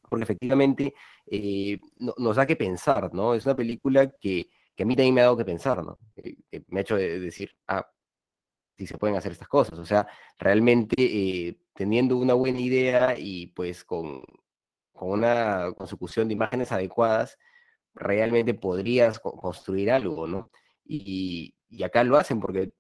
porque 0.10 0.24
efectivamente 0.24 0.94
eh, 1.26 1.80
nos 2.18 2.36
da 2.36 2.46
que 2.46 2.56
pensar, 2.56 3.14
¿no? 3.14 3.34
Es 3.34 3.46
una 3.46 3.56
película 3.56 4.10
que, 4.10 4.50
que 4.76 4.84
a 4.84 4.86
mí 4.86 4.96
también 4.96 5.16
me 5.16 5.22
ha 5.22 5.26
dado 5.26 5.38
que 5.38 5.46
pensar, 5.46 5.84
¿no? 5.84 5.98
Que, 6.16 6.38
me 6.68 6.80
ha 6.80 6.82
hecho 6.82 6.96
decir, 6.96 7.52
ah, 7.68 7.88
si 8.78 8.88
se 8.88 8.98
pueden 8.98 9.16
hacer 9.16 9.32
estas 9.32 9.48
cosas. 9.48 9.80
O 9.80 9.86
sea, 9.86 10.08
realmente 10.38 10.96
eh, 11.00 11.58
teniendo 11.74 12.18
una 12.18 12.34
buena 12.34 12.60
idea 12.60 13.16
y 13.18 13.48
pues 13.48 13.84
con, 13.84 14.24
con 15.04 15.20
una 15.20 15.74
consecución 15.74 16.28
de 16.28 16.36
imágenes 16.36 16.72
adecuadas, 16.72 17.38
realmente 17.94 18.54
podrías 18.54 19.20
construir 19.20 19.92
algo, 19.92 20.28
¿no? 20.28 20.52
Y, 20.86 21.56
acá 21.84 22.04
lo 22.04 22.18
hacen 22.18 22.40
porque, 22.40 22.72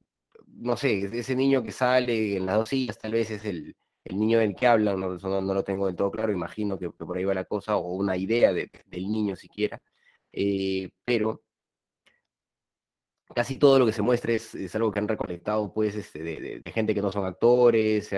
no 0.47 0.77
sé, 0.77 1.09
ese 1.19 1.35
niño 1.35 1.63
que 1.63 1.71
sale 1.71 2.37
en 2.37 2.45
las 2.45 2.57
dos 2.57 2.69
sillas 2.69 2.97
tal 2.99 3.13
vez 3.13 3.31
es 3.31 3.45
el, 3.45 3.75
el 4.03 4.19
niño 4.19 4.39
del 4.39 4.55
que 4.55 4.67
hablan, 4.67 4.99
no, 4.99 5.17
no, 5.17 5.53
lo 5.53 5.63
tengo 5.63 5.87
del 5.87 5.95
todo 5.95 6.11
claro, 6.11 6.31
imagino 6.31 6.77
que, 6.79 6.89
por 6.91 7.17
ahí 7.17 7.25
va 7.25 7.33
la 7.33 7.45
cosa, 7.45 7.77
o 7.77 7.93
una 7.93 8.17
idea 8.17 8.53
de, 8.53 8.69
del 8.85 9.11
niño 9.11 9.35
siquiera, 9.35 9.81
eh, 10.31 10.89
pero 11.05 11.43
casi 13.33 13.57
todo 13.57 13.79
lo 13.79 13.85
que 13.85 13.93
se 13.93 14.01
muestra 14.01 14.33
es, 14.33 14.75
algo 14.75 14.91
que 14.91 14.99
han 14.99 15.07
recolectado 15.07 15.73
pues 15.73 15.95
este, 15.95 16.23
de, 16.23 16.61
gente 16.71 16.93
que 16.93 17.01
no 17.01 17.11
son 17.11 17.25
actores, 17.25 18.09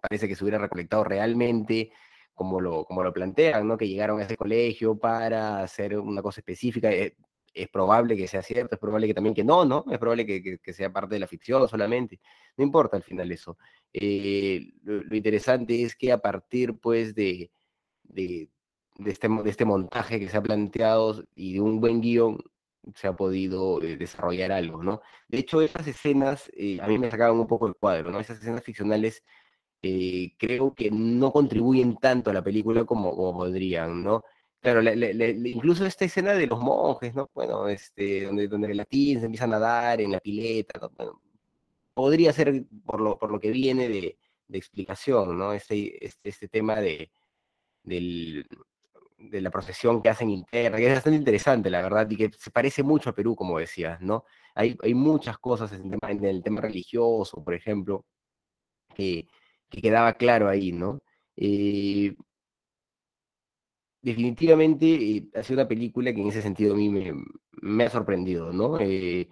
parece 0.00 0.28
que 0.28 0.34
se 0.36 0.44
hubiera 0.44 0.58
recolectado 0.58 1.04
realmente 1.04 1.92
como 2.40 2.58
lo, 2.58 2.86
como 2.86 3.02
lo 3.04 3.12
plantean, 3.12 3.68
¿no? 3.68 3.76
que 3.76 3.86
llegaron 3.86 4.18
a 4.18 4.22
ese 4.22 4.34
colegio 4.34 4.98
para 4.98 5.62
hacer 5.62 5.98
una 5.98 6.22
cosa 6.22 6.40
específica. 6.40 6.90
Eh, 6.90 7.14
es, 7.52 7.68
probable 7.68 8.16
que 8.16 8.26
sea 8.26 8.40
cierto, 8.40 8.76
es 8.76 8.80
probable 8.80 9.06
que 9.06 9.12
también 9.12 9.34
que 9.34 9.44
no, 9.44 9.66
¿no? 9.66 9.84
Es 9.90 9.98
probable 9.98 10.24
que, 10.24 10.72
sea 10.72 10.90
parte 10.90 11.16
de 11.16 11.20
la 11.20 11.26
ficción 11.26 11.68
solamente. 11.68 12.18
No 12.56 12.64
importa 12.64 12.96
al 12.96 13.02
final 13.02 13.30
eso. 13.30 13.58
Eh, 13.92 14.72
lo, 14.84 15.14
interesante 15.14 15.82
es 15.82 15.94
que 15.94 16.12
a 16.12 16.18
partir 16.18 16.78
pues 16.78 17.14
de, 17.14 17.50
de, 18.04 18.48
este, 19.04 19.28
de 19.28 19.50
este 19.50 19.66
montaje 19.66 20.18
que 20.18 20.30
se 20.30 20.38
ha 20.38 20.42
planteado 20.42 21.22
y 21.34 21.52
de 21.52 21.60
un 21.60 21.78
buen 21.78 22.00
guion, 22.00 22.38
se 22.94 23.06
ha 23.06 23.12
podido 23.14 23.82
eh, 23.82 23.96
desarrollar 23.98 24.50
algo, 24.52 24.82
¿no? 24.82 25.02
De 25.28 25.40
hecho, 25.40 25.60
esas 25.60 25.86
escenas 25.86 26.50
eh, 26.56 26.78
a 26.80 26.86
mí 26.86 26.98
me 26.98 27.10
sacaban 27.10 27.38
un 27.38 27.46
poco 27.46 27.66
el 27.66 27.74
cuadro, 27.74 28.10
¿no? 28.10 28.18
Esas 28.18 28.38
escenas 28.38 28.64
ficcionales 28.64 29.22
eh, 29.82 30.32
creo 30.38 30.74
que 30.74 30.90
no 30.90 31.32
contribuyen 31.32 31.96
tanto 31.96 32.30
a 32.30 32.34
la 32.34 32.42
película 32.42 32.84
como, 32.84 33.14
podrían, 33.34 34.02
¿no? 34.02 34.24
Claro, 34.60 34.82
incluso 34.82 35.86
esta 35.86 36.04
escena 36.04 36.34
de 36.34 36.46
los 36.46 36.60
monjes, 36.60 37.14
¿no? 37.14 37.30
Bueno, 37.34 37.68
este, 37.68 38.24
donde, 38.26 38.46
donde 38.48 38.74
latín 38.74 39.18
se 39.20 39.26
empieza 39.26 39.44
a 39.44 39.48
nadar 39.48 40.00
en 40.02 40.12
la 40.12 40.20
pileta, 40.20 40.78
¿no? 40.80 40.90
bueno, 40.90 41.22
podría 41.94 42.32
ser 42.32 42.64
por 42.84 43.00
lo, 43.00 43.18
por 43.18 43.30
lo 43.30 43.40
que 43.40 43.50
viene 43.50 43.88
de, 43.88 44.18
de 44.48 44.58
explicación, 44.58 45.38
¿no? 45.38 45.52
Este, 45.54 46.04
este, 46.04 46.28
este 46.28 46.48
tema 46.48 46.76
de, 46.80 47.10
del, 47.82 48.46
de 49.18 49.40
la 49.40 49.50
procesión 49.50 50.02
que 50.02 50.08
hacen 50.08 50.30
interna, 50.30 50.78
que 50.78 50.86
es 50.86 50.94
bastante 50.94 51.18
interesante, 51.18 51.70
la 51.70 51.82
verdad, 51.82 52.08
y 52.10 52.16
que 52.16 52.30
se 52.36 52.50
parece 52.50 52.82
mucho 52.82 53.10
a 53.10 53.14
Perú, 53.14 53.36
como 53.36 53.58
decías, 53.58 54.00
¿no? 54.00 54.24
Hay, 54.54 54.76
hay 54.82 54.94
muchas 54.94 55.38
cosas 55.38 55.72
en 55.72 55.84
el, 55.84 55.90
tema, 55.90 56.10
en 56.12 56.24
el 56.24 56.42
tema 56.42 56.60
religioso, 56.60 57.42
por 57.44 57.54
ejemplo, 57.54 58.04
que, 58.94 59.28
que 59.70 59.82
quedaba 59.82 60.14
claro 60.14 60.48
ahí, 60.48 60.72
¿no? 60.72 61.00
Eh, 61.36 62.14
definitivamente 64.02 64.86
eh, 64.86 65.28
ha 65.34 65.42
sido 65.42 65.60
una 65.60 65.68
película 65.68 66.12
que 66.12 66.20
en 66.20 66.28
ese 66.28 66.42
sentido 66.42 66.74
a 66.74 66.76
mí 66.76 66.88
me, 66.88 67.84
ha 67.84 67.90
sorprendido, 67.90 68.52
¿no? 68.52 68.78
Eh, 68.80 69.28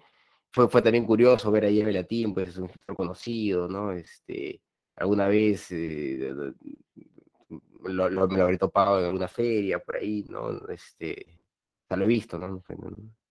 fue, 0.53 0.83
también 0.83 1.05
curioso 1.07 1.51
ver 1.51 1.65
a 1.65 1.69
Eve 1.69 1.93
Latín, 1.93 2.35
pues 2.35 2.51
es 2.51 2.59
un 2.59 2.71
conocido, 2.97 3.69
¿no? 3.69 3.93
Este, 3.93 4.61
alguna 4.97 5.29
vez 5.29 5.71
lo, 7.83 8.11
lo, 8.11 8.29
me 8.29 8.39
lo 8.39 8.43
habré 8.45 8.59
topado 8.59 8.99
en 9.01 9.07
alguna 9.07 9.29
feria 9.29 9.79
por 9.79 9.97
ahí, 9.97 10.25
¿no? 10.29 10.51
Este, 10.69 11.39
sea, 11.89 11.97
lo 11.97 12.05
he 12.05 12.09
visto, 12.09 12.39
¿no? 12.39 12.63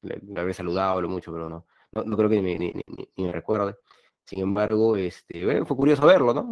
Le, 0.02 0.22
habré 0.40 0.54
saludado 0.54 1.02
lo 1.02 1.10
mucho, 1.10 1.32
pero 1.32 1.50
no, 1.50 1.66
no, 1.92 2.18
creo 2.18 2.30
que 2.30 2.42
ni, 2.42 2.74
me 3.18 3.32
recuerde. 3.32 3.76
Sin 4.26 4.40
embargo, 4.42 4.98
este, 4.98 5.64
fue 5.66 5.78
curioso 5.78 6.06
verlo, 6.06 6.34
¿no? 6.34 6.52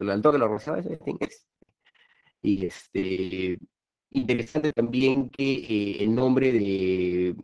El 0.00 0.10
alto 0.10 0.32
que 0.32 0.38
lo 0.38 0.46
organizaba 0.46 0.78
este 0.78 1.10
inglés. 1.10 1.46
Y 2.42 2.64
este, 2.64 3.58
interesante 4.12 4.72
también 4.72 5.28
que 5.28 5.52
eh, 5.52 6.04
el 6.04 6.14
nombre 6.14 6.52
de, 6.52 7.36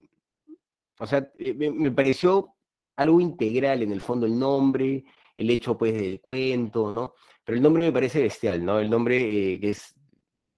o 0.98 1.06
sea, 1.06 1.30
eh, 1.38 1.54
me, 1.54 1.90
pareció 1.90 2.54
algo 2.96 3.20
integral 3.20 3.82
en 3.82 3.92
el 3.92 4.00
fondo 4.00 4.26
el 4.26 4.38
nombre, 4.38 5.04
el 5.36 5.50
hecho 5.50 5.76
pues 5.76 5.94
del 5.94 6.20
cuento, 6.30 6.94
¿no? 6.94 7.14
Pero 7.44 7.56
el 7.56 7.62
nombre 7.62 7.84
me 7.84 7.92
parece 7.92 8.22
bestial, 8.22 8.64
¿no? 8.64 8.80
El 8.80 8.88
nombre 8.88 9.54
eh, 9.54 9.60
que 9.60 9.70
es 9.70 9.94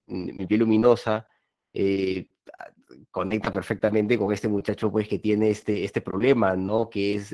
mm, 0.06 0.36
Mi 0.38 0.46
piel 0.46 0.60
luminosa, 0.60 1.26
conecta 3.10 3.52
perfectamente 3.52 4.18
con 4.18 4.32
este 4.32 4.48
muchacho 4.48 4.90
pues 4.90 5.06
que 5.08 5.18
tiene 5.18 5.50
este, 5.50 5.84
este 5.84 6.00
problema, 6.00 6.56
¿no? 6.56 6.88
Que 6.88 7.14
es, 7.16 7.32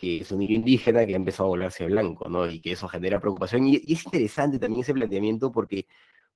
que 0.00 0.22
es 0.22 0.32
un 0.32 0.38
niño 0.38 0.54
indígena 0.56 1.04
que 1.04 1.12
ha 1.12 1.16
empezado 1.16 1.46
a 1.46 1.50
volverse 1.50 1.84
blanco, 1.84 2.28
¿no? 2.28 2.50
Y 2.50 2.60
que 2.60 2.72
eso 2.72 2.88
genera 2.88 3.20
preocupación. 3.20 3.66
Y, 3.66 3.82
y, 3.84 3.92
es 3.92 4.04
interesante 4.06 4.58
también 4.58 4.80
ese 4.82 4.94
planteamiento 4.94 5.52
porque, 5.52 5.86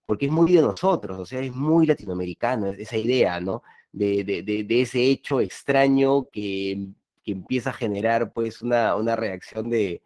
porque 0.07 0.27
es 0.27 0.33
muy 0.33 0.53
de 0.53 0.61
nosotros, 0.63 1.19
o 1.19 1.25
sea, 1.27 1.41
es 1.41 1.55
muy 1.55 1.87
latinoamericano, 1.87 2.69
esa 2.73 2.97
idea, 2.99 3.41
¿no? 3.41 3.63
De, 3.93 4.25
de, 4.25 4.43
de, 4.43 4.65
de 4.65 4.83
ese 4.83 5.03
hecho 5.05 5.41
extraño 5.41 6.29
que, 6.31 6.89
que, 7.25 7.33
empieza 7.33 7.71
a 7.71 7.73
generar 7.73 8.33
pues 8.33 8.61
una, 8.61 8.97
una 8.97 9.17
reacción 9.17 9.71
de, 9.71 10.03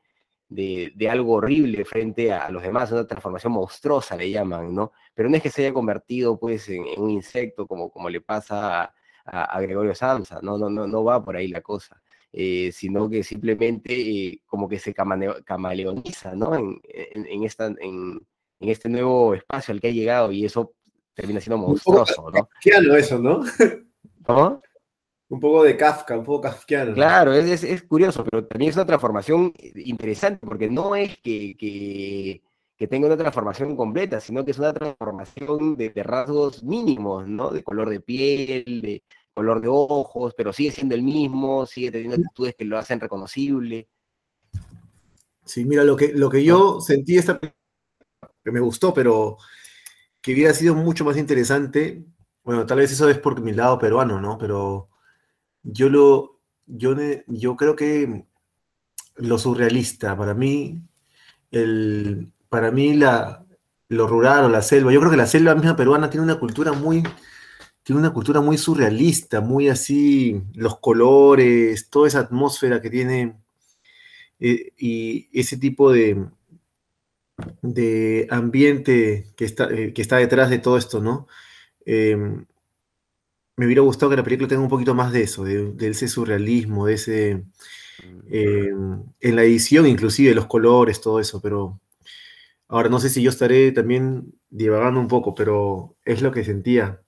algo 1.11 1.35
horrible 1.35 1.85
frente 1.85 2.33
a, 2.33 2.51
los 2.51 2.63
demás, 2.63 2.93
una 2.93 3.07
transformación 3.07 3.53
monstruosa 3.53 4.17
le 4.17 4.31
llaman, 4.31 4.73
¿no? 4.75 4.93
Pero 5.15 5.29
no 5.29 5.37
es 5.37 5.43
que 5.43 5.51
se 5.51 5.63
haya 5.63 5.75
convertido 5.75 6.39
pues 6.39 6.69
en, 6.69 6.87
en 6.87 7.03
un 7.03 7.11
insecto 7.11 7.67
como, 7.67 7.91
como 7.91 8.09
le 8.09 8.21
pasa 8.21 8.83
a, 8.83 8.95
a, 9.25 9.45
a, 9.45 9.61
Gregorio 9.61 9.95
Samsa, 9.95 10.41
no, 10.43 10.59
no, 10.59 10.71
no, 10.71 10.87
no 10.87 11.05
va 11.05 11.23
por 11.25 11.37
ahí 11.37 11.49
la 11.49 11.61
cosa, 11.61 12.01
eh, 12.33 12.71
sino 12.73 13.09
que 13.09 13.23
simplemente 13.23 13.95
eh, 13.95 14.43
como 14.47 14.69
que 14.69 14.79
se 14.79 14.93
camaleoniza, 14.93 16.35
¿no? 16.35 16.55
En, 16.55 16.81
en, 16.85 17.27
en 17.27 17.45
esta, 17.45 17.67
en, 17.67 18.21
en, 18.61 18.69
este 18.69 18.89
nuevo 18.89 19.35
espacio 19.35 19.73
al 19.73 19.81
que 19.81 19.89
ha 19.89 19.93
llegado 19.93 20.31
y 20.31 20.45
eso 20.45 20.75
termina 21.15 21.41
siendo 21.41 21.67
monstruoso, 21.67 22.31
¿no? 22.31 22.49
Claro, 22.61 22.97
eso, 22.97 23.19
¿no? 23.19 23.41
¿Cómo? 24.25 24.61
Un 25.31 25.41
poco 25.41 25.63
de 25.65 25.77
Kafka, 25.77 26.17
un 26.17 26.25
poco 26.25 26.43
kafkiano. 26.43 26.95
Claro, 26.95 27.35
es, 27.35 27.47
es, 27.47 27.65
es, 27.65 27.83
curioso, 27.83 28.25
pero 28.25 28.47
también 28.47 28.71
es 28.71 28.77
una 28.77 28.87
transformación 28.87 29.53
interesante, 29.75 30.47
porque 30.47 30.71
no 30.71 30.97
es 30.97 31.19
que, 31.19 31.55
que, 31.57 32.43
que, 32.77 32.89
tenga 32.89 33.07
una 33.09 33.17
transformación 33.17 33.77
completa, 33.77 34.21
sino 34.21 34.43
que 34.45 34.53
es 34.53 34.59
una 34.59 34.73
transformación 34.73 35.77
de, 35.77 35.91
de, 35.91 36.03
rasgos 36.03 36.63
mínimos, 36.63 37.29
¿no? 37.29 37.51
De 37.51 37.63
color 37.63 37.91
de 37.91 38.01
piel, 38.01 38.81
de 38.81 39.03
color 39.39 39.61
de 39.61 39.69
ojos, 39.69 40.35
pero 40.37 40.53
sigue 40.53 40.73
siendo 40.73 40.97
el 40.97 41.03
mismo, 41.05 41.65
sigue 41.65 41.93
teniendo 41.93 42.17
actitudes 42.17 42.57
que 42.57 42.65
lo 42.65 42.77
hacen 42.77 42.99
reconocible. 42.99 43.89
Sí, 45.45 45.65
mira, 45.65 45.85
lo 45.85 45.95
que, 45.95 46.13
lo 46.13 46.29
que 46.29 46.43
yo 46.43 46.81
sentí 46.81 47.17
esta 47.17 47.39
que 47.39 48.51
me 48.51 48.59
gustó, 48.59 48.93
pero 48.93 49.37
que 50.21 50.33
hubiera 50.33 50.53
sido 50.53 50.75
mucho 50.75 51.05
más 51.05 51.17
interesante, 51.17 52.05
bueno, 52.43 52.67
tal 52.67 52.79
vez 52.79 52.91
eso 52.91 53.09
es 53.09 53.19
por 53.21 53.41
mi 53.41 53.53
lado 53.53 53.79
peruano, 53.79 54.21
¿no? 54.21 54.39
Pero 54.39 54.89
yo 55.63 55.89
lo, 55.89 56.41
yo, 56.67 56.97
yo 57.29 57.57
creo 57.57 57.77
que 57.77 58.27
lo 59.15 59.39
surrealista, 59.39 60.17
para 60.17 60.35
mí, 60.35 60.83
el, 61.53 62.33
para 62.49 62.73
mí 62.73 62.95
la, 62.95 63.47
lo 63.89 64.09
rural 64.09 64.47
o 64.47 64.49
la 64.49 64.63
selva, 64.63 64.93
yo 64.93 64.99
creo 64.99 65.13
que 65.13 65.17
la 65.17 65.27
selva 65.29 65.55
misma 65.55 65.77
peruana 65.77 66.11
tiene 66.11 66.25
una 66.25 66.41
cultura 66.41 66.73
muy, 66.73 67.05
tiene 67.89 68.01
una 68.01 68.13
cultura 68.13 68.43
muy 68.43 68.59
surrealista, 68.59 69.41
muy 69.41 69.71
así, 69.71 70.43
los 70.53 70.79
colores, 70.79 71.89
toda 71.89 72.07
esa 72.07 72.21
atmósfera 72.21 72.83
que 72.83 72.91
tiene 72.91 73.39
eh, 74.41 74.75
y 74.77 75.31
ese 75.33 75.57
tipo 75.57 75.91
de, 75.91 76.23
de 77.63 78.27
ambiente 78.31 79.33
que 79.35 79.47
está, 79.47 79.71
eh, 79.71 79.95
que 79.95 80.03
está 80.03 80.19
detrás 80.19 80.51
de 80.51 80.59
todo 80.59 80.77
esto, 80.77 81.01
¿no? 81.01 81.29
Eh, 81.87 82.15
me 83.57 83.65
hubiera 83.65 83.81
gustado 83.81 84.11
que 84.11 84.17
la 84.17 84.23
película 84.23 84.49
tenga 84.49 84.61
un 84.61 84.69
poquito 84.69 84.95
más 84.95 85.11
de 85.11 85.23
eso, 85.23 85.45
de, 85.45 85.75
ese 85.89 86.09
surrealismo, 86.09 86.85
de 86.85 86.93
ese... 86.93 87.45
Eh, 88.31 88.71
en 89.21 89.35
la 89.35 89.45
edición 89.45 89.87
inclusive, 89.87 90.35
los 90.35 90.45
colores, 90.45 91.01
todo 91.01 91.21
eso, 91.21 91.41
pero 91.41 91.81
ahora 92.69 92.91
no 92.91 93.01
sé 93.01 93.09
si 93.09 93.23
yo 93.23 93.31
estaré 93.31 93.73
también 93.73 94.35
divagando 94.51 95.01
un 95.01 95.09
poco, 95.09 95.35
pero 95.35 95.97
es 96.05 96.21
lo 96.21 96.33
que 96.33 96.45
sentía. 96.45 97.01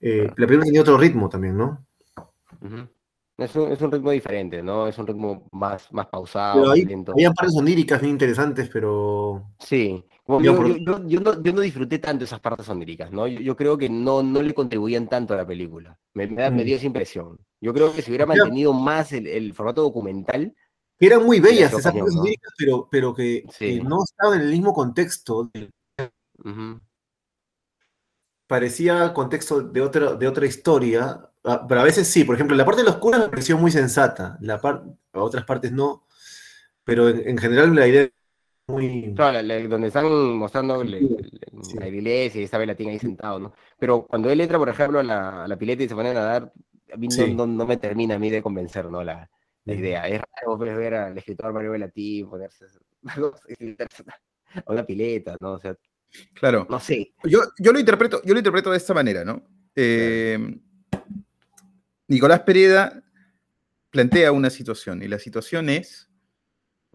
Eh, 0.00 0.26
la 0.36 0.46
película 0.46 0.64
tenía 0.64 0.82
otro 0.82 0.98
ritmo 0.98 1.28
también, 1.28 1.56
¿no? 1.56 1.84
Uh 2.60 2.66
-huh. 2.66 2.88
es, 3.38 3.54
un, 3.56 3.72
es, 3.72 3.80
un, 3.80 3.92
ritmo 3.92 4.10
diferente, 4.10 4.62
¿no? 4.62 4.86
Es 4.86 4.98
un 4.98 5.06
ritmo 5.06 5.48
más, 5.52 5.92
más 5.92 6.06
pausado. 6.06 6.70
Hay, 6.70 6.86
había 7.08 7.32
partes 7.32 7.56
oníricas 7.56 8.00
bien 8.00 8.12
interesantes, 8.12 8.68
pero... 8.72 9.50
Sí, 9.58 10.04
bueno, 10.26 10.44
yo, 10.44 10.66
yo, 10.66 10.76
yo, 10.76 11.08
yo, 11.08 11.20
no, 11.20 11.42
yo, 11.42 11.52
no, 11.52 11.60
disfruté 11.62 11.98
tanto 11.98 12.24
esas 12.24 12.40
partes 12.40 12.68
oníricas, 12.68 13.10
¿no? 13.10 13.26
Yo, 13.26 13.56
creo 13.56 13.78
que 13.78 13.88
no, 13.88 14.22
no 14.22 14.42
le 14.42 14.52
contribuían 14.54 15.08
tanto 15.08 15.34
a 15.34 15.38
la 15.38 15.46
película. 15.46 15.98
Me, 16.12 16.26
me, 16.26 16.50
me 16.50 16.64
dio 16.64 16.76
esa 16.76 16.86
impresión. 16.86 17.38
Yo 17.60 17.72
creo 17.72 17.92
que 17.94 18.02
si 18.02 18.10
hubiera 18.10 18.26
mantenido 18.26 18.72
más 18.72 19.12
el, 19.12 19.26
el 19.26 19.54
formato 19.54 19.82
documental. 19.82 20.54
Que 20.98 21.06
eran 21.06 21.24
muy 21.24 21.40
bellas 21.40 21.72
pero, 22.58 22.88
pero 22.90 23.14
que, 23.14 23.44
sí. 23.50 23.78
que, 23.78 23.84
no 23.84 24.04
estaban 24.04 24.40
en 24.40 24.46
el 24.46 24.52
mismo 24.52 24.74
contexto. 24.74 25.50
Uh 25.50 26.44
-huh. 26.44 26.80
Parecía 28.48 29.14
contexto 29.14 29.60
de 29.60 29.80
otra, 29.80 30.14
de 30.14 30.26
otra 30.26 30.46
historia, 30.46 31.30
ah, 31.44 31.64
pero 31.68 31.80
a 31.80 31.84
veces 31.84 32.08
sí. 32.08 32.24
Por 32.24 32.34
ejemplo, 32.34 32.56
la 32.56 32.64
parte 32.64 32.82
de 32.82 32.88
los 32.88 32.96
curas 32.96 33.20
me 33.20 33.28
pareció 33.28 33.56
muy 33.56 33.70
sensata, 33.70 34.36
la 34.40 34.60
par 34.60 34.82
a 35.12 35.22
otras 35.22 35.44
partes 35.44 35.70
no. 35.70 36.06
Pero 36.82 37.08
en, 37.08 37.28
en 37.28 37.38
general 37.38 37.74
la 37.74 37.86
idea 37.86 38.08
muy... 38.68 39.14
Claro, 39.14 39.38
donde 39.68 39.86
están 39.88 40.06
mostrando 40.36 40.84
le, 40.84 41.00
sí. 41.62 41.78
la 41.78 41.88
iglesia 41.88 42.40
y 42.40 42.44
esta 42.44 42.58
velatín 42.58 42.90
ahí 42.90 42.98
sentado, 42.98 43.38
¿no? 43.38 43.54
Pero 43.78 44.06
cuando 44.06 44.30
él 44.30 44.40
entra, 44.42 44.58
por 44.58 44.68
ejemplo, 44.68 45.00
a 45.00 45.02
la, 45.02 45.44
a 45.44 45.48
la 45.48 45.56
pileta 45.56 45.82
y 45.82 45.88
se 45.88 45.94
pone 45.94 46.10
a 46.10 46.14
nadar, 46.14 46.52
a 46.92 46.96
mí 46.96 47.10
sí. 47.10 47.34
no, 47.34 47.46
no, 47.46 47.54
no, 47.54 47.66
me 47.66 47.78
termina 47.78 48.16
a 48.16 48.18
mí 48.18 48.28
de 48.28 48.42
convencer, 48.42 48.90
¿no? 48.90 49.02
La, 49.02 49.30
la 49.64 49.74
idea. 49.74 50.06
Es 50.06 50.20
raro 50.20 50.58
pues, 50.58 50.76
ver 50.76 50.94
al 50.94 51.16
escritor 51.16 51.52
Mario 51.54 51.72
Velatín 51.72 52.28
ponerse 52.28 52.66
a 54.66 54.72
una 54.72 54.84
pileta, 54.84 55.36
¿no? 55.40 55.52
O 55.52 55.58
sea, 55.58 55.74
claro. 56.34 56.66
No 56.68 56.80
sé. 56.80 57.12
Yo, 57.24 57.40
yo, 57.58 57.72
lo, 57.72 57.78
interpreto, 57.78 58.22
yo 58.24 58.32
lo 58.34 58.40
interpreto 58.40 58.70
de 58.70 58.76
esta 58.76 58.94
manera, 58.94 59.24
¿no? 59.24 59.44
Eh, 59.74 60.58
Nicolás 62.08 62.40
Pereda 62.40 63.02
plantea 63.90 64.32
una 64.32 64.50
situación 64.50 65.02
y 65.02 65.08
la 65.08 65.18
situación 65.18 65.68
es 65.68 66.08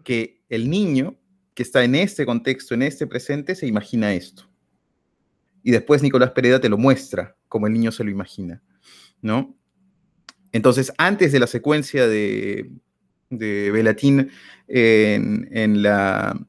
que 0.04 0.42
el 0.50 0.70
niño 0.70 1.18
que 1.54 1.64
está 1.64 1.84
en 1.84 1.96
este 1.96 2.26
contexto, 2.26 2.74
en 2.74 2.82
este 2.82 3.08
presente, 3.08 3.56
se 3.56 3.68
imagina 3.68 4.14
esto. 4.14 4.50
Y 5.62 5.72
después 5.72 6.02
Nicolás 6.02 6.32
Pereda 6.32 6.60
te 6.60 6.70
lo 6.70 6.78
muestra 6.78 7.36
como 7.48 7.68
el 7.68 7.74
niño 7.74 7.92
se 7.92 8.04
lo 8.04 8.10
imagina, 8.10 8.62
¿no? 9.22 9.56
Entonces, 10.52 10.92
antes 10.98 11.32
de 11.32 11.40
la 11.40 11.48
secuencia 11.48 12.08
de, 12.08 12.72
de 13.30 13.72
Velatín 13.72 14.30
en, 14.68 15.48
en 15.52 15.82
la, 15.84 16.40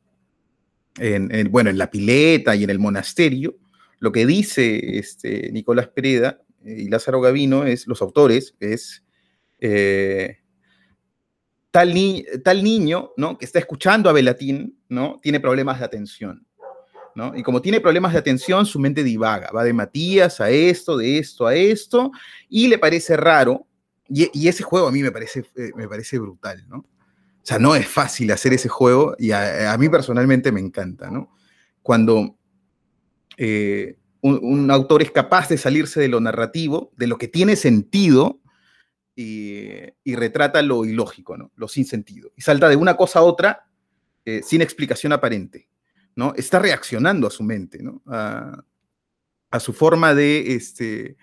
en, 0.99 1.35
en, 1.35 1.51
bueno, 1.51 1.71
en 1.71 1.79
la 1.79 1.91
pileta 1.91 2.55
y 2.55 2.65
en 2.65 2.71
el 2.71 2.79
monasterio, 2.79 3.57
lo 3.99 4.13
que 4.13 4.27
dice 4.27 4.99
este, 4.99 5.51
Nicolás 5.53 5.89
Pereda 5.89 6.41
y 6.65 6.89
Lázaro 6.89 7.21
Gavino, 7.21 7.65
es, 7.65 7.87
los 7.87 8.03
autores, 8.03 8.55
es... 8.61 9.05
Eh, 9.61 10.39
Tal, 11.71 11.93
tal, 12.45 12.63
niño, 12.63 13.11
¿no? 13.17 13.37
Que 13.37 13.45
está 13.45 13.59
escuchando 13.59 14.09
a 14.09 14.13
Velatín, 14.13 14.79
¿no? 14.89 15.19
Tiene 15.21 15.41
problemas 15.41 15.81
de 15.81 15.85
atención, 15.85 16.47
¿no? 17.17 17.37
Y 17.37 17.43
como 17.43 17.61
tiene 17.61 17.81
problemas 17.81 18.13
de 18.13 18.21
atención, 18.21 18.65
su 18.65 18.79
mente 18.79 19.03
divaga, 19.03 19.51
va 19.51 19.65
de 19.65 19.73
Matías 19.73 20.41
a 20.41 20.51
esto, 20.51 20.97
de 20.97 21.19
esto 21.19 21.49
a 21.49 21.57
esto, 21.57 22.13
y 22.49 22.69
le 22.69 22.79
parece 22.79 23.17
raro, 23.17 23.67
y, 24.09 24.31
y 24.33 24.47
ese 24.47 24.63
juego 24.63 24.87
a 24.87 24.93
mí 24.93 25.03
me 25.03 25.11
parece, 25.11 25.41
eh, 25.57 25.73
me 25.75 25.89
parece 25.89 26.17
brutal, 26.21 26.65
¿no? 26.69 26.87
O 27.45 27.47
sea, 27.47 27.59
no 27.59 27.77
es 27.77 27.87
fácil 27.87 28.33
hacer 28.33 28.55
ese 28.55 28.71
juego, 28.71 29.15
y 29.19 29.33
a, 29.33 29.77
mí 29.79 29.91
personalmente 29.91 30.51
me 30.51 30.61
encanta, 30.61 31.11
¿no? 31.11 31.31
Cuando 31.83 32.39
eh, 33.37 33.99
un, 34.23 34.71
autor 34.71 35.03
es 35.03 35.11
capaz 35.11 35.51
de 35.51 35.59
salirse 35.59 36.01
de 36.01 36.09
lo 36.09 36.21
narrativo, 36.21 36.91
de 36.97 37.07
lo 37.07 37.19
que 37.19 37.29
tiene 37.29 37.57
sentido, 37.57 38.41
y, 39.15 39.69
y, 40.03 40.15
retrata 40.17 40.63
lo 40.63 40.87
ilógico, 40.87 41.37
¿no? 41.37 41.53
lo 41.55 41.69
sin 41.69 41.85
sentido. 41.85 42.33
Y 42.35 42.41
salta 42.41 42.69
de 42.69 42.77
una 42.77 42.97
cosa 42.97 43.19
a 43.19 43.23
otra 43.23 43.69
eh, 44.25 44.41
sin 44.43 44.63
explicación 44.63 45.13
aparente. 45.13 45.69
¿no? 46.17 46.33
Está 46.37 46.59
reaccionando 46.59 47.27
a 47.27 47.31
su 47.31 47.43
mente, 47.43 47.83
¿no? 47.83 48.03
a, 48.07 48.65
a 49.51 49.61
su 49.61 49.75
forma 49.75 50.15
de, 50.15 50.55
este, 50.55 51.17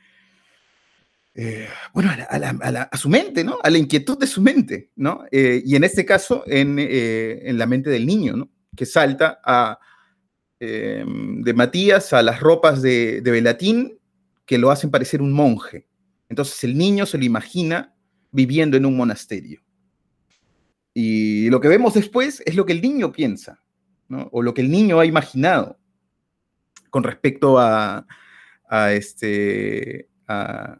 eh, 1.33 1.67
bueno, 1.93 2.11
a, 2.11 2.97
su 2.97 3.07
mente, 3.09 3.43
¿no? 3.43 3.57
a 3.63 3.69
la 3.69 3.77
inquietud 3.77 4.17
de 4.17 4.27
su 4.27 4.41
mente. 4.41 4.91
¿no? 4.95 5.23
Eh, 5.31 5.61
y 5.65 5.75
en 5.75 5.83
este 5.83 6.05
caso, 6.05 6.43
en, 6.47 6.77
eh, 6.79 7.41
en, 7.43 7.57
la 7.57 7.65
mente 7.65 7.89
del 7.89 8.05
niño, 8.05 8.35
¿no? 8.35 8.49
que 8.75 8.85
salta 8.85 9.39
a, 9.43 9.79
de 10.59 11.53
Matías 11.55 12.13
a 12.13 12.21
las 12.21 12.39
ropas 12.39 12.83
de, 12.83 13.21
de 13.21 13.31
Velatín 13.31 13.97
que 14.45 14.59
lo 14.59 14.69
hacen 14.69 14.91
parecer 14.91 15.21
un 15.21 15.33
monje. 15.33 15.87
Entonces 16.29 16.63
el 16.63 16.77
niño 16.77 17.07
se 17.07 17.17
lo 17.17 17.23
imagina 17.23 17.95
viviendo 18.31 18.77
en 18.77 18.85
un 18.85 18.95
monasterio. 18.95 19.61
Y 20.93 21.49
lo 21.49 21.59
que 21.61 21.67
vemos 21.67 21.95
después 21.95 22.43
es 22.45 22.55
lo 22.55 22.65
que 22.65 22.73
el 22.73 22.81
niño 22.81 23.11
piensa, 23.11 23.63
¿no? 24.07 24.29
o 24.31 24.43
lo 24.43 24.53
que 24.53 24.61
el 24.61 24.69
niño 24.69 24.99
ha 24.99 25.05
imaginado 25.05 25.79
con 26.91 27.03
respecto 27.03 27.57
a, 27.57 28.05
a 28.69 28.93
este, 28.93 30.09
a, 30.27 30.77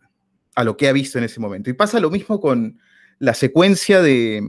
a, 0.56 0.64
lo 0.64 0.78
que 0.78 0.88
ha 0.88 0.94
visto 0.94 1.18
en 1.18 1.24
ese 1.24 1.40
momento. 1.40 1.70
Y 1.70 1.74
pasa 1.74 2.00
lo 2.00 2.10
mismo 2.10 2.40
con 2.40 2.80
la 3.20 3.34
secuencia 3.34 4.02
de, 4.02 4.42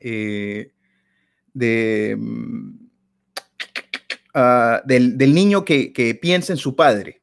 eh, 0.00 0.72
mm, 2.16 2.70
ah, 4.34 4.82
del, 4.84 5.34
niño 5.34 5.64
que, 5.64 6.18
piensa 6.20 6.52
en 6.52 6.56
su 6.56 6.74
padre, 6.74 7.22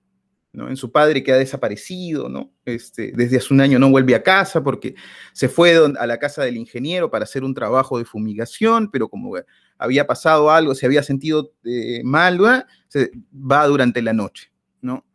¿no? 0.54 0.70
En 0.70 0.78
su 0.78 0.92
padre 0.92 1.24
que 1.24 1.32
ha 1.32 1.38
desaparecido, 1.38 2.30
¿no? 2.30 2.54
Este, 2.66 3.12
desde 3.16 3.38
hace 3.38 3.54
un 3.54 3.62
año 3.62 3.80
no 3.80 3.90
vuelve 3.90 4.16
a 4.16 4.24
casa 4.24 4.64
porque 4.64 4.96
se 5.34 5.50
fue 5.50 5.76
a 5.98 6.08
la 6.08 6.20
casa 6.20 6.44
del 6.44 6.58
ingeniero 6.58 7.10
para 7.10 7.24
hacer 7.24 7.44
un 7.44 7.54
trabajo 7.54 7.98
de 7.98 8.06
fumigación, 8.06 8.92
pero 8.92 9.10
como 9.10 9.34
había 9.80 10.06
pasado 10.06 10.52
algo, 10.52 10.76
se 10.76 10.86
había 10.86 11.02
sentido 11.02 11.54
eh, 11.64 12.02
mal, 12.04 12.66
se 12.88 13.12
va 13.34 13.66
durante 13.66 14.02
la 14.02 14.14
noche, 14.14 14.52
¿no? 14.82 15.06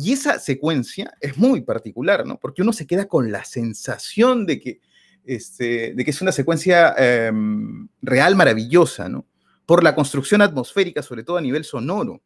Y 0.00 0.12
esa 0.12 0.38
secuencia 0.38 1.12
es 1.20 1.36
muy 1.36 1.62
particular, 1.62 2.24
¿no? 2.24 2.38
Porque 2.38 2.62
uno 2.62 2.72
se 2.72 2.86
queda 2.86 3.08
con 3.08 3.32
la 3.32 3.44
sensación 3.44 4.46
de 4.46 4.60
que, 4.60 4.80
este, 5.24 5.92
de 5.92 6.04
que 6.04 6.12
es 6.12 6.22
una 6.22 6.30
secuencia 6.30 6.94
em, 6.96 7.88
real 8.00 8.36
maravillosa, 8.36 9.08
¿no? 9.08 9.26
Por 9.66 9.82
la 9.82 9.96
construcción 9.96 10.40
atmosférica, 10.40 11.02
sobre 11.02 11.24
todo 11.24 11.36
a 11.36 11.40
nivel 11.40 11.64
sonoro, 11.64 12.22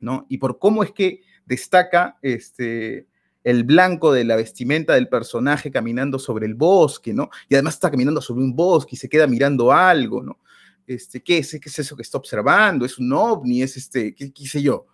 ¿no? 0.00 0.24
Y 0.30 0.38
por 0.38 0.58
cómo 0.58 0.82
es 0.82 0.92
que 0.92 1.20
destaca 1.44 2.16
este, 2.22 3.06
el 3.44 3.64
blanco 3.64 4.10
de 4.14 4.24
la 4.24 4.36
vestimenta 4.36 4.94
del 4.94 5.10
personaje 5.10 5.70
caminando 5.70 6.18
sobre 6.18 6.46
el 6.46 6.54
bosque, 6.54 7.12
¿no? 7.12 7.28
Y 7.50 7.56
además 7.56 7.74
está 7.74 7.90
caminando 7.90 8.22
sobre 8.22 8.42
un 8.42 8.56
bosque 8.56 8.94
y 8.94 8.96
se 8.96 9.10
queda 9.10 9.26
mirando 9.26 9.70
algo, 9.70 10.22
¿no? 10.22 10.38
Este, 10.86 11.22
¿qué, 11.22 11.36
es, 11.36 11.50
¿Qué 11.60 11.68
es 11.68 11.78
eso 11.78 11.94
que 11.94 12.00
está 12.00 12.16
observando? 12.16 12.86
¿Es 12.86 12.98
un 12.98 13.12
ovni? 13.12 13.60
¿Es 13.60 13.76
este, 13.76 14.14
qué, 14.14 14.32
qué 14.32 14.46
sé 14.46 14.62
yo? 14.62 14.86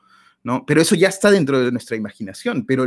¿No? 0.45 0.65
Pero 0.67 0.81
eso 0.83 0.95
ya 0.97 1.09
está 1.09 1.31
dentro 1.31 1.61
de 1.65 1.71
nuestra 1.71 1.97
imaginación, 1.97 2.67
pero 2.67 2.85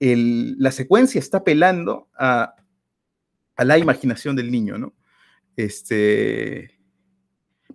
el- 0.00 0.56
la 0.58 0.70
secuencia 0.70 1.18
está 1.18 1.38
apelando 1.38 2.08
a, 2.18 2.54
a 3.56 3.64
la 3.64 3.78
imaginación 3.78 4.36
del 4.36 4.50
niño, 4.50 4.76
¿no? 4.78 4.94
Este, 5.56 6.78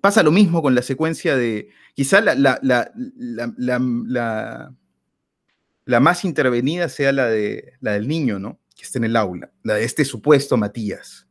pasa 0.02 0.22
lo 0.24 0.32
mismo 0.32 0.62
con 0.62 0.76
la 0.76 0.82
secuencia 0.82 1.36
de, 1.36 1.70
quizá 1.96 2.22
la, 2.22 2.36
la- 2.36 2.60
la- 2.62 2.92
la 5.86 6.00
más 6.00 6.26
intervenida 6.26 6.90
sea 6.90 7.12
la, 7.12 7.28
de, 7.28 7.74
la 7.80 7.94
del 7.94 8.08
niño, 8.08 8.40
¿no? 8.40 8.60
Que 8.76 8.84
está 8.84 8.98
en 9.00 9.06
el 9.06 9.16
aula, 9.16 9.52
la 9.64 9.76
de 9.76 9.84
este 9.84 10.04
supuesto 10.06 10.58
Matías, 10.58 11.28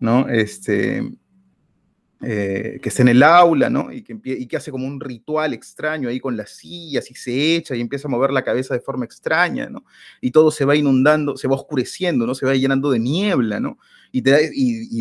¿no? 0.00 0.28
Este, 0.28 1.02
eh, 2.20 2.80
que 2.82 2.88
está 2.88 3.02
en 3.02 3.08
el 3.08 3.22
aula, 3.22 3.70
¿no? 3.70 3.92
Y 3.92 4.02
que, 4.02 4.56
hace 4.56 4.72
como 4.72 4.86
un 4.86 5.00
ritual 5.00 5.54
extraño 5.54 6.08
ahí 6.08 6.18
con 6.18 6.36
las 6.36 6.50
sillas 6.50 7.08
y 7.12 7.14
se 7.14 7.56
echa 7.56 7.76
y 7.76 7.80
empieza 7.80 8.08
a 8.08 8.10
mover 8.10 8.32
la 8.32 8.42
cabeza 8.42 8.74
de 8.74 8.80
forma 8.80 9.04
extraña, 9.04 9.68
¿no? 9.68 9.84
Y 10.20 10.32
todo 10.32 10.50
se 10.50 10.64
va 10.64 10.74
inundando, 10.74 11.36
se 11.36 11.46
va 11.46 11.54
oscureciendo, 11.54 12.26
¿no? 12.26 12.34
Se 12.34 12.44
va 12.44 12.54
llenando 12.54 12.90
de 12.90 12.98
niebla, 12.98 13.60
¿no? 13.60 13.78
Y 14.10 14.22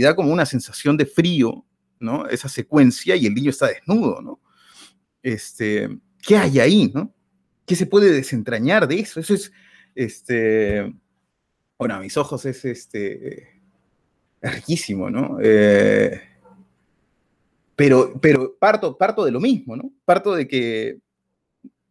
da 0.01 0.15
como 0.15 0.31
una 0.31 0.45
sensación 0.45 0.95
de 0.95 1.07
frío, 1.07 1.65
¿no? 1.99 2.27
Esa 2.27 2.49
secuencia 2.49 3.15
y 3.15 3.25
el 3.25 3.33
niño 3.33 3.49
está 3.49 3.67
desnudo, 3.67 4.21
¿no? 4.21 4.39
Este, 5.23 5.89
¿Qué 6.21 6.37
hay 6.37 6.59
ahí, 6.59 6.91
no? 6.93 7.11
¿Qué 7.65 7.75
se 7.75 7.87
puede 7.87 8.11
desentrañar 8.11 8.87
de 8.87 8.99
eso? 8.99 9.19
Eso 9.19 9.33
es, 9.33 9.51
este, 9.95 10.93
bueno, 11.79 11.95
a 11.95 11.99
mis 11.99 12.15
ojos 12.15 12.45
es, 12.45 12.63
este, 12.63 13.59
es 14.39 14.53
riquísimo, 14.53 15.09
¿no? 15.09 15.39
Eh, 15.41 16.21
pero, 17.77 18.19
pero 18.19 18.57
parto, 18.59 18.97
parto 18.97 19.23
de 19.23 19.31
lo 19.31 19.39
mismo, 19.39 19.77
¿no? 19.77 19.93
Parto 20.03 20.35
de 20.35 20.47
que 20.47 20.97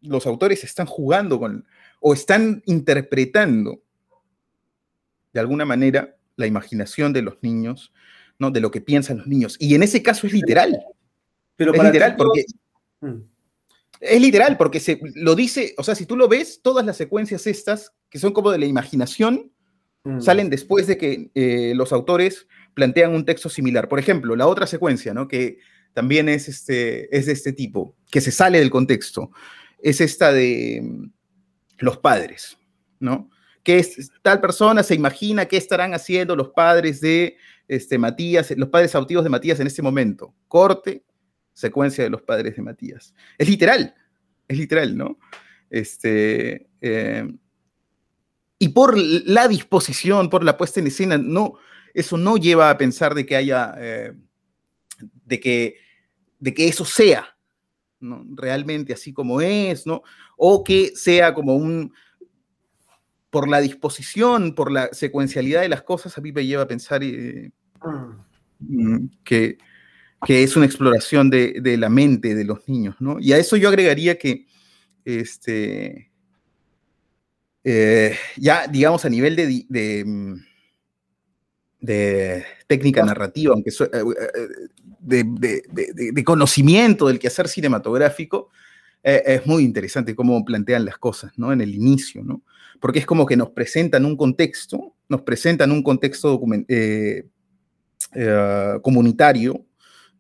los 0.03 0.27
autores 0.27 0.63
están 0.65 0.87
jugando 0.87 1.39
con, 1.39 1.65
o 2.01 2.13
están 2.13 2.63
interpretando 2.67 3.81
de 5.33 5.41
alguna 5.41 5.65
manera 5.65 6.17
la 6.37 6.47
imaginación 6.47 7.13
de 7.13 7.23
los 7.23 7.37
niños, 7.41 7.93
¿no? 8.39 8.51
De 8.51 8.61
lo 8.61 8.71
que 8.71 8.81
piensan 8.81 9.19
los 9.19 9.27
niños. 9.29 9.57
Y 9.61 9.75
en 9.75 9.83
ese 9.85 10.03
caso 10.03 10.27
es 10.27 10.33
literal. 10.33 10.77
Pero 11.57 11.73
Es 11.73 11.77
para 11.79 11.89
literal, 11.89 12.17
porque 12.17 12.45
Mm. 13.01 13.21
es 14.01 14.21
literal, 14.21 14.57
porque 14.57 14.81
se 14.81 14.99
lo 15.15 15.35
dice, 15.35 15.75
o 15.79 15.85
sea, 15.85 15.95
si 15.95 16.05
tú 16.05 16.17
lo 16.17 16.29
ves, 16.29 16.61
todas 16.63 16.85
las 16.85 16.97
secuencias 16.97 17.47
estas, 17.47 17.93
que 18.11 18.19
son 18.19 18.33
como 18.33 18.51
de 18.51 18.59
la 18.59 18.67
imaginación, 18.67 19.53
Mm. 20.05 20.21
salen 20.21 20.51
después 20.51 20.87
de 20.87 20.99
que 20.99 21.31
eh, 21.35 21.75
los 21.77 21.93
autores 21.93 22.47
plantean 22.75 23.15
un 23.15 23.25
texto 23.25 23.49
similar. 23.49 23.89
Por 23.89 23.99
ejemplo, 23.99 24.35
la 24.37 24.47
otra 24.47 24.67
secuencia, 24.67 25.15
¿no? 25.15 25.29
Que 25.29 25.59
también 25.97 26.29
es, 26.29 26.47
este, 26.47 27.17
es 27.17 27.25
de 27.25 27.33
este 27.33 27.55
tipo, 27.55 27.97
que 28.11 28.21
se 28.21 28.31
sale 28.31 28.59
del 28.59 28.69
contexto, 28.69 29.31
es 29.83 30.03
esta 30.03 30.31
de 30.31 30.83
mm, 30.83 31.11
los 31.79 31.97
padres, 31.97 32.59
¿no? 33.01 33.31
Que 33.63 33.79
es, 33.79 34.11
tal 34.21 34.43
persona 34.43 34.83
se 34.83 34.95
imagina 34.95 35.47
qué 35.47 35.57
estarán 35.57 35.95
haciendo 35.95 36.37
los 36.37 36.51
padres 36.51 37.01
de 37.01 37.39
este, 37.67 37.97
Matías, 37.97 38.51
los 38.59 38.69
padres 38.69 38.95
adoptivos 38.95 39.25
de 39.25 39.31
Matías 39.31 39.59
en 39.59 39.69
este 39.69 39.81
momento. 39.81 40.35
Corte, 40.49 41.03
secuencia 41.55 42.05
de 42.05 42.11
los 42.11 42.21
padres 42.21 42.57
de 42.57 42.63
Matías. 42.63 43.15
Es 43.39 43.49
literal, 43.49 43.95
es 44.49 44.59
literal, 44.59 44.95
¿no? 44.99 45.19
Este, 45.71 46.69
eh, 46.83 47.27
y 48.59 48.69
por 48.69 48.99
la 48.99 49.49
disposición, 49.49 50.29
por 50.29 50.45
la 50.45 50.59
puesta 50.59 50.79
en 50.79 50.89
escena, 50.89 51.17
no, 51.17 51.55
eso 51.95 52.19
no 52.19 52.37
lleva 52.37 52.69
a 52.69 52.77
pensar 52.77 53.15
de 53.15 53.25
que 53.25 53.35
haya, 53.35 53.75
eh, 53.79 54.13
de, 55.25 55.41
que, 55.41 55.86
de 56.39 56.55
que 56.55 56.69
eso 56.69 56.85
sea 56.85 57.37
¿no? 58.01 58.25
realmente 58.35 58.93
así 58.93 59.13
como 59.13 59.41
es, 59.41 59.87
¿no? 59.87 60.03
O 60.37 60.63
que 60.63 60.93
sea 60.95 61.35
como 61.35 61.55
un, 61.55 61.93
por 63.31 63.49
la 63.49 63.61
disposición, 63.61 64.55
por 64.55 64.71
la 64.71 64.89
secuencialidad 64.93 65.63
de 65.63 65.69
las 65.69 65.83
cosas, 65.83 66.17
a 66.17 66.21
mí 66.21 66.33
me 66.33 66.47
lleva 66.47 66.63
a 66.65 66.69
pensar 66.69 67.03
eh, 67.03 67.51
Mm. 68.59 69.07
que, 69.25 69.59
que 70.27 70.43
es 70.43 70.57
una 70.57 70.67
exploración 70.67 71.31
de, 71.31 71.61
de 71.61 71.77
la 71.77 71.89
mente 71.89 72.35
de 72.35 72.45
los 72.45 72.67
niños, 72.69 72.97
¿no? 73.01 73.19
Y 73.21 73.33
a 73.33 73.39
eso 73.39 73.57
yo 73.57 73.69
agregaría 73.69 74.19
que, 74.19 74.47
este, 75.05 76.11
eh, 77.65 78.17
ya, 78.37 78.67
digamos, 78.67 79.05
a 79.05 79.11
nivel 79.11 79.37
de, 79.37 80.05
mm, 80.05 80.35
de 81.81 82.45
técnica 82.67 83.05
narrativa, 83.05 83.53
aunque 83.55 83.71
so- 83.71 83.85
eh, 83.85 83.91
eh, 83.93 84.49
de, 85.01 85.25
de- 85.25 86.13
de- 86.13 86.25
conocimiento 86.25 87.07
del 87.07 87.19
quehacer 87.19 87.49
cinematográfico, 87.49 88.49
eh, 89.03 89.23
es 89.27 89.47
muy 89.47 89.63
interesante 89.65 90.15
cómo 90.17 90.45
plantean 90.45 90.85
las 90.85 90.99
cosas, 90.99 91.33
¿no? 91.37 91.53
En 91.53 91.61
el 91.61 91.75
inicio, 91.75 92.25
¿no? 92.25 92.43
Porque 92.81 92.99
es 92.99 93.07
como 93.07 93.25
que 93.27 93.37
nos 93.37 93.51
presentan 93.51 94.05
un 94.05 94.17
contexto, 94.17 94.95
nos 95.09 95.23
presentan 95.23 95.71
un 95.71 95.83
contexto 95.83 96.41
eh, 96.69 97.25
eh, 98.15 98.79
comunitario, 98.83 99.65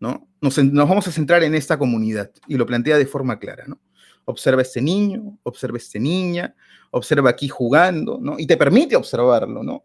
¿no? 0.00 0.28
Nos, 0.40 0.56
vamos 0.72 1.08
a 1.08 1.12
centrar 1.12 1.42
en 1.42 1.54
esta 1.54 1.78
comunidad 1.78 2.30
y 2.46 2.56
lo 2.56 2.66
plantea 2.66 2.98
de 2.98 3.06
forma 3.06 3.38
clara, 3.38 3.64
¿no? 3.66 3.80
Observa 4.26 4.60
a 4.60 4.62
este 4.62 4.82
niño, 4.82 5.38
observa 5.44 5.76
a 5.76 5.78
esta 5.78 5.98
niña, 5.98 6.54
observa 6.90 7.30
aquí 7.30 7.48
jugando, 7.48 8.18
¿no? 8.20 8.36
Y 8.38 8.46
te 8.46 8.56
permite 8.56 8.96
observarlo, 8.96 9.62
¿no? 9.62 9.84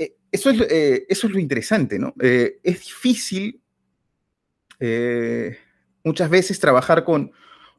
Eh, 0.00 0.14
eso, 0.30 0.50
es, 0.50 0.60
eh, 0.70 1.06
eso 1.08 1.26
es 1.26 1.32
lo 1.32 1.40
interesante, 1.40 1.98
¿no? 1.98 2.14
Eh, 2.22 2.60
es 2.62 2.78
difícil 2.84 3.60
eh, 4.78 5.58
muchas 6.04 6.30
veces 6.30 6.60
trabajar 6.60 7.02
con 7.04 7.32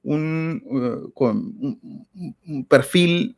un, 0.03 0.61
eh, 0.69 1.11
con 1.13 1.37
un, 1.37 2.07
un- 2.45 2.65
perfil, 2.65 3.37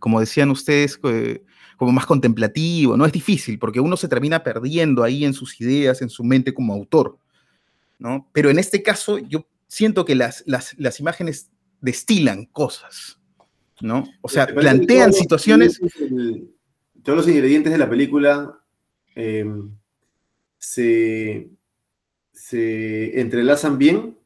como 0.00 0.20
decían 0.20 0.50
ustedes, 0.50 0.98
como 0.98 1.92
más 1.92 2.04
contemplativo, 2.04 2.96
¿no? 2.96 3.06
Es 3.06 3.12
difícil 3.12 3.58
porque 3.58 3.80
uno 3.80 3.96
se 3.96 4.08
termina 4.08 4.42
perdiendo 4.42 5.02
ahí 5.02 5.24
en 5.24 5.32
sus 5.32 5.58
ideas, 5.60 6.02
en 6.02 6.10
su 6.10 6.24
mente 6.24 6.52
como 6.52 6.74
autor, 6.74 7.18
¿no? 7.98 8.28
Pero 8.34 8.50
en 8.50 8.58
este 8.58 8.82
caso 8.82 9.18
yo 9.18 9.46
siento 9.66 10.04
que 10.04 10.14
las, 10.14 10.42
las, 10.46 10.74
las 10.78 11.00
imágenes 11.00 11.50
destilan 11.80 12.46
cosas, 12.46 13.18
¿no? 13.80 14.04
O 14.22 14.28
sea, 14.28 14.46
que 14.46 14.54
plantean 14.54 15.12
situaciones... 15.12 15.80
Todos 17.02 17.18
los 17.18 17.28
ingredientes 17.28 17.72
de 17.72 17.78
la 17.78 17.88
película 17.88 18.58
eh, 19.14 19.46
se, 20.58 21.48
se 22.32 23.20
entrelazan 23.20 23.78
bien. 23.78 24.18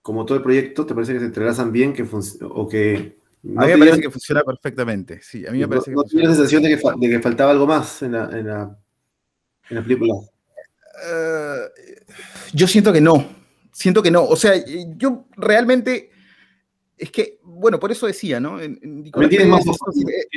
Como 0.00 0.24
todo 0.24 0.38
el 0.38 0.44
proyecto, 0.44 0.86
¿te 0.86 0.94
parece 0.94 1.12
que 1.12 1.18
se 1.18 1.26
entrelazan 1.26 1.72
bien? 1.72 1.92
Que 1.92 2.06
o 2.42 2.68
que 2.68 3.18
no 3.42 3.60
A 3.60 3.66
mí 3.66 3.72
me 3.72 3.78
parece 3.78 4.00
que 4.00 4.10
funciona 4.10 4.42
perfectamente, 4.42 5.20
sí, 5.22 5.46
a 5.46 5.50
mí 5.50 5.58
me 5.58 5.64
no- 5.64 5.68
parece 5.68 5.90
que 5.90 5.96
no 5.96 6.04
tienes 6.04 6.28
la 6.30 6.34
sensación 6.34 6.62
de 6.62 6.70
que, 6.70 6.82
de 6.98 7.08
que 7.10 7.20
faltaba 7.20 7.50
algo 7.50 7.66
más 7.66 8.02
en 8.02 8.12
la, 8.12 8.24
en 8.38 8.46
la, 8.46 8.78
en 9.68 9.76
la 9.76 9.82
película. 9.82 10.14
Eh, 11.06 12.04
yo 12.54 12.66
siento 12.66 12.92
que 12.92 13.00
no, 13.00 13.28
siento 13.72 14.02
que 14.02 14.10
no. 14.10 14.24
O 14.24 14.36
sea, 14.36 14.54
yo 14.96 15.26
realmente 15.36 16.10
es 16.98 17.10
que, 17.10 17.38
bueno, 17.42 17.78
por 17.78 17.92
eso 17.92 18.06
decía, 18.06 18.40
¿no? 18.40 18.58
Nicolás 18.58 19.46
más 19.46 19.66
ojos, 19.66 19.96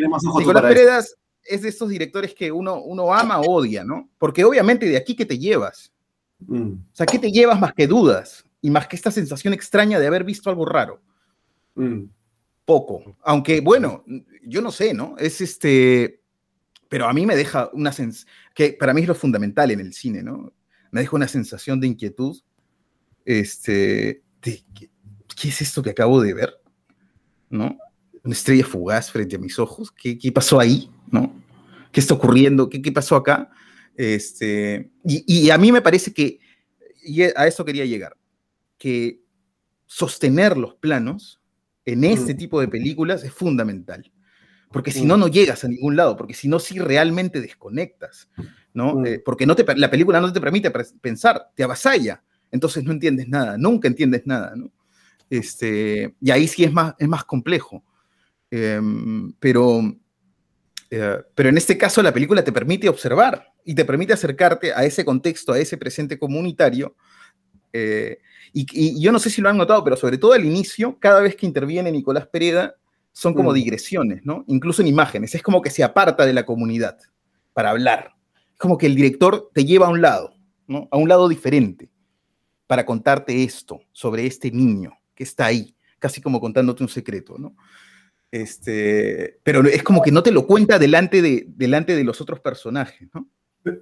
más 0.10 0.26
ojos 0.26 0.44
eso. 0.44 0.62
Peredas 0.62 1.18
es 1.44 1.62
de 1.64 1.70
estos 1.70 1.90
directores 1.90 2.34
que 2.34 2.52
uno, 2.52 2.82
uno 2.82 3.14
ama 3.14 3.40
o 3.40 3.52
odia, 3.56 3.84
¿no? 3.84 4.10
Porque 4.18 4.44
obviamente 4.46 4.86
de 4.88 4.98
aquí 4.98 5.16
que 5.16 5.26
te 5.26 5.40
llevas. 5.40 5.92
Mm, 6.40 6.72
O 6.74 6.96
sea, 6.96 7.06
¿qué 7.06 7.20
te 7.20 7.32
llevas 7.32 7.60
más 7.60 7.74
que 7.74 7.88
dudas? 7.88 8.46
Y 8.62 8.70
más 8.70 8.88
que 8.88 8.96
esta 8.96 9.12
sensación 9.12 9.54
extraña 9.54 10.00
de 10.00 10.08
haber 10.08 10.24
visto 10.24 10.50
algo 10.50 10.66
raro. 10.66 11.02
mm. 11.76 12.04
Poco. 12.64 13.18
Aunque, 13.24 13.60
bueno, 13.60 14.06
yo 14.46 14.62
no 14.62 14.72
sé, 14.72 14.94
¿no? 14.94 15.16
Es 15.18 15.42
este. 15.42 16.22
pero 16.88 17.08
a 17.08 17.14
mí 17.14 17.26
me 17.26 17.36
deja 17.36 17.70
una 17.74 17.92
sensación, 17.92 18.32
que 18.54 18.74
para 18.74 18.94
mí 18.94 19.02
es 19.02 19.08
lo 19.08 19.16
fundamental 19.16 19.72
en 19.72 19.80
el 19.80 19.94
cine, 19.94 20.22
¿no? 20.22 20.54
Me 20.92 21.02
deja 21.02 21.16
una 21.16 21.28
sensación 21.28 21.80
de 21.80 21.88
inquietud, 21.88 22.40
este, 23.26 24.22
de, 24.42 24.64
¿qué, 25.42 25.50
es 25.50 25.62
esto 25.62 25.82
que 25.82 25.92
acabo 25.92 26.22
de 26.22 26.34
ver? 26.34 26.54
¿No? 27.50 27.78
Una 28.24 28.34
estrella 28.34 28.66
fugaz 28.66 29.12
frente 29.12 29.36
a 29.36 29.40
mis 29.40 29.58
ojos, 29.60 29.92
¿qué, 29.92 30.18
qué 30.18 30.32
pasó 30.32 30.60
ahí? 30.60 30.90
¿No? 31.10 31.34
¿Qué 31.92 32.00
está 32.00 32.14
ocurriendo? 32.14 32.70
¿Qué, 32.70 32.82
qué 32.82 32.92
pasó 32.92 33.16
acá? 33.16 33.50
Este, 33.96 34.92
y, 35.04 35.24
y, 35.28 35.50
a 35.50 35.58
mí 35.58 35.72
me 35.72 35.82
parece 35.82 36.14
que, 36.14 36.40
y 37.04 37.24
a 37.24 37.48
eso 37.48 37.66
quería 37.66 37.86
llegar, 37.86 38.16
que 38.78 39.22
sostener 39.86 40.58
los 40.58 40.76
planos 40.76 41.42
en 41.86 42.04
este 42.04 42.34
tipo 42.34 42.62
de 42.62 42.68
películas 42.68 43.24
es 43.24 43.34
fundamental. 43.34 44.12
Porque 44.72 44.92
si 44.92 45.06
no, 45.06 45.18
no 45.18 45.28
llegas 45.28 45.66
a 45.66 45.68
ningún 45.68 45.98
lado, 45.98 46.16
porque 46.16 46.34
si 46.34 46.48
no, 46.48 46.58
sí 46.60 46.80
realmente 46.80 47.42
desconectas, 47.42 48.30
¿no? 48.74 49.06
Eh, 49.06 49.20
porque 49.20 49.46
no 49.46 49.56
te, 49.56 49.66
la 49.76 49.92
película 49.92 50.22
no 50.22 50.32
te 50.32 50.40
permite 50.40 50.72
pensar, 51.02 51.50
te 51.56 51.64
avasalla, 51.64 52.24
entonces 52.52 52.84
no 52.86 52.94
entiendes 52.94 53.28
nada, 53.28 53.58
nunca 53.58 53.90
entiendes 53.90 54.26
nada, 54.26 54.54
¿no? 54.56 54.72
Este, 55.32 56.14
y 56.20 56.30
ahí 56.30 56.46
sí 56.46 56.66
es 56.66 56.74
más, 56.74 56.94
es 57.00 57.08
más 57.08 57.24
complejo. 57.24 57.86
Em, 58.52 59.32
pero, 59.40 59.82
eh, 60.90 61.20
pero 61.34 61.48
en 61.48 61.58
este 61.58 61.78
caso 61.78 62.04
la 62.04 62.14
película 62.14 62.44
te 62.44 62.52
permite 62.52 62.90
observar 62.90 63.48
y 63.64 63.74
te 63.74 63.86
permite 63.86 64.12
acercarte 64.12 64.74
a 64.74 64.84
ese 64.84 65.06
contexto, 65.06 65.54
a 65.54 65.60
ese 65.60 65.78
presente 65.78 66.20
comunitario. 66.20 66.98
Eh, 67.72 68.18
y, 68.52 68.68
y, 68.74 69.02
yo 69.02 69.14
no 69.14 69.20
sé 69.20 69.30
si 69.30 69.42
lo 69.42 69.48
han 69.48 69.56
notado, 69.56 69.82
pero 69.86 69.96
sobre 69.96 70.18
todo 70.18 70.34
al 70.34 70.44
inicio, 70.44 70.98
cada 71.00 71.22
vez 71.22 71.38
que 71.38 71.46
interviene 71.46 71.94
Nicolás 71.94 72.28
Pereda, 72.28 72.76
son 73.14 73.34
como 73.34 73.52
mm. 73.52 73.56
digresiones, 73.56 74.26
¿no? 74.26 74.44
Incluso 74.48 74.82
en 74.82 74.90
imágenes. 74.90 75.34
Es 75.34 75.42
como 75.42 75.62
que 75.62 75.70
se 75.70 75.82
aparta 75.82 76.26
de 76.26 76.34
la 76.34 76.46
comunidad 76.46 76.98
para 77.54 77.70
hablar. 77.70 78.16
Es 78.52 78.60
como 78.60 78.78
que 78.78 78.88
el 78.88 78.96
director 78.96 79.50
te 79.54 79.64
lleva 79.64 79.88
a 79.88 79.92
un 79.92 80.02
lado, 80.02 80.34
¿no? 80.68 80.90
A 80.92 80.98
un 80.98 81.08
lado 81.08 81.30
diferente 81.30 81.90
para 82.68 82.86
contarte 82.86 83.44
esto 83.44 83.80
sobre 83.94 84.26
este 84.26 84.52
niño 84.52 85.01
está 85.24 85.46
ahí, 85.46 85.76
casi 86.00 86.22
como 86.22 86.40
contándote 86.40 86.84
un 86.84 86.90
secreto, 86.90 87.38
¿no? 87.38 87.56
Este, 88.32 89.40
pero 89.44 89.62
es 89.66 89.84
como 89.84 90.02
que 90.02 90.12
no 90.12 90.24
te 90.24 90.32
lo 90.32 90.48
cuenta 90.48 90.80
delante 90.80 91.22
de, 91.22 91.46
delante 91.48 91.96
de 91.96 92.04
los 92.04 92.22
otros 92.22 92.40
personajes, 92.40 93.10
¿no? 93.14 93.28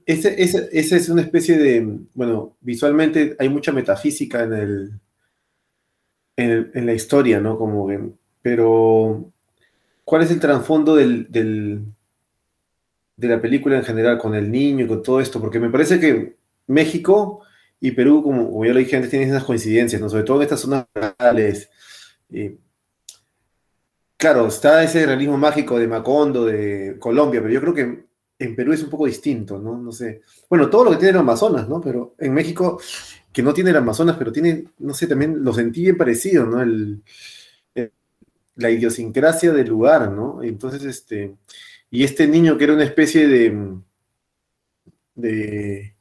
Esa 0.05 0.29
es 0.29 1.09
una 1.09 1.21
especie 1.21 1.57
de, 1.57 1.99
bueno, 2.13 2.57
visualmente 2.59 3.37
hay 3.39 3.47
mucha 3.47 3.71
metafísica 3.71 4.43
en 4.43 4.53
el, 4.53 4.91
en 6.73 6.85
la 6.85 6.93
historia, 6.93 7.39
¿no? 7.39 7.57
Como 7.57 7.87
que 7.87 7.97
pero, 8.41 9.31
¿cuál 10.03 10.23
es 10.23 10.31
el 10.31 10.39
trasfondo 10.39 10.95
del, 10.95 11.27
de 11.29 13.27
la 13.27 13.41
película 13.41 13.77
en 13.77 13.83
general, 13.83 14.17
con 14.17 14.35
el 14.35 14.49
niño 14.49 14.85
y 14.85 14.87
con 14.87 15.03
todo 15.03 15.19
esto? 15.19 15.39
Porque 15.39 15.59
me 15.59 15.69
parece 15.69 15.99
que 15.99 16.37
México 16.67 17.41
y 17.79 17.91
Perú, 17.91 18.23
como, 18.23 18.65
ya 18.65 18.73
lo 18.73 18.79
dije 18.79 18.95
antes, 18.95 19.09
tienen 19.09 19.29
esas 19.29 19.43
coincidencias, 19.43 20.01
¿no? 20.01 20.09
sobre 20.09 20.23
todo 20.23 20.37
en 20.37 20.43
estas 20.43 20.59
zonas 20.61 20.85
rurales. 20.93 21.69
claro, 24.17 24.47
está 24.47 24.83
ese 24.83 25.05
realismo 25.05 25.37
mágico 25.37 25.79
de 25.79 25.87
Macondo, 25.87 26.45
de 26.45 26.97
Colombia, 26.99 27.41
pero 27.41 27.53
yo 27.53 27.61
creo 27.61 27.73
que 27.73 28.09
en 28.39 28.55
Perú 28.55 28.73
es 28.73 28.83
un 28.83 28.89
poco 28.89 29.05
distinto, 29.05 29.59
¿no? 29.59 29.77
No 29.77 29.91
sé. 29.91 30.21
Bueno, 30.49 30.69
todo 30.69 30.85
lo 30.85 30.91
que 30.91 30.97
tiene 30.97 31.11
el 31.11 31.17
Amazonas, 31.17 31.67
¿no? 31.67 31.81
Pero 31.81 32.15
en 32.17 32.33
México, 32.33 32.79
que 33.33 33.43
no 33.43 33.53
tiene 33.53 33.71
el 33.71 33.75
Amazonas, 33.75 34.15
pero 34.17 34.31
tiene, 34.31 34.65
no 34.79 34.93
sé, 34.93 35.07
también 35.07 35.43
lo 35.43 35.53
sentí 35.53 35.81
bien 35.83 35.97
parecido, 35.97 36.45
¿no? 36.45 36.61
El, 36.61 37.03
la 38.59 38.69
idiosincrasia 38.69 39.51
del 39.51 39.67
lugar, 39.69 40.11
¿no? 40.11 40.43
Entonces, 40.43 40.83
este, 40.83 41.35
y 41.89 42.03
este 42.03 42.27
niño 42.27 42.57
que 42.57 42.65
era 42.65 42.73
una 42.73 42.83
especie 42.83 43.27
de, 43.27 43.77
de, 45.15 45.95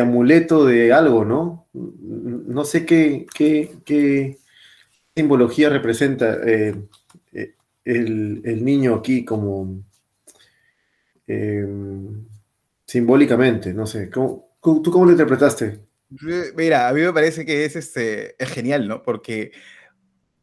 amuleto 0.00 0.64
de 0.64 0.92
algo, 0.92 1.24
¿no? 1.24 1.66
No 1.72 2.64
sé 2.64 2.86
qué, 2.86 3.26
qué, 3.34 4.38
simbología 5.14 5.68
representa 5.68 6.38
eh, 6.46 6.74
eh, 7.32 7.54
el, 7.84 8.64
niño 8.64 8.94
aquí 8.94 9.24
como 9.24 9.82
eh, 11.26 11.66
simbólicamente, 12.86 13.72
no 13.74 13.86
sé. 13.86 14.06
¿Tú 14.06 14.44
cómo 14.60 15.04
lo 15.04 15.10
interpretaste? 15.10 15.80
Mira, 16.56 16.88
a 16.88 16.92
mí 16.92 17.00
me 17.00 17.12
parece 17.12 17.44
que 17.46 17.64
es, 17.64 17.76
este, 17.76 18.42
es 18.42 18.50
genial, 18.50 18.86
¿no? 18.86 19.02
Porque 19.02 19.52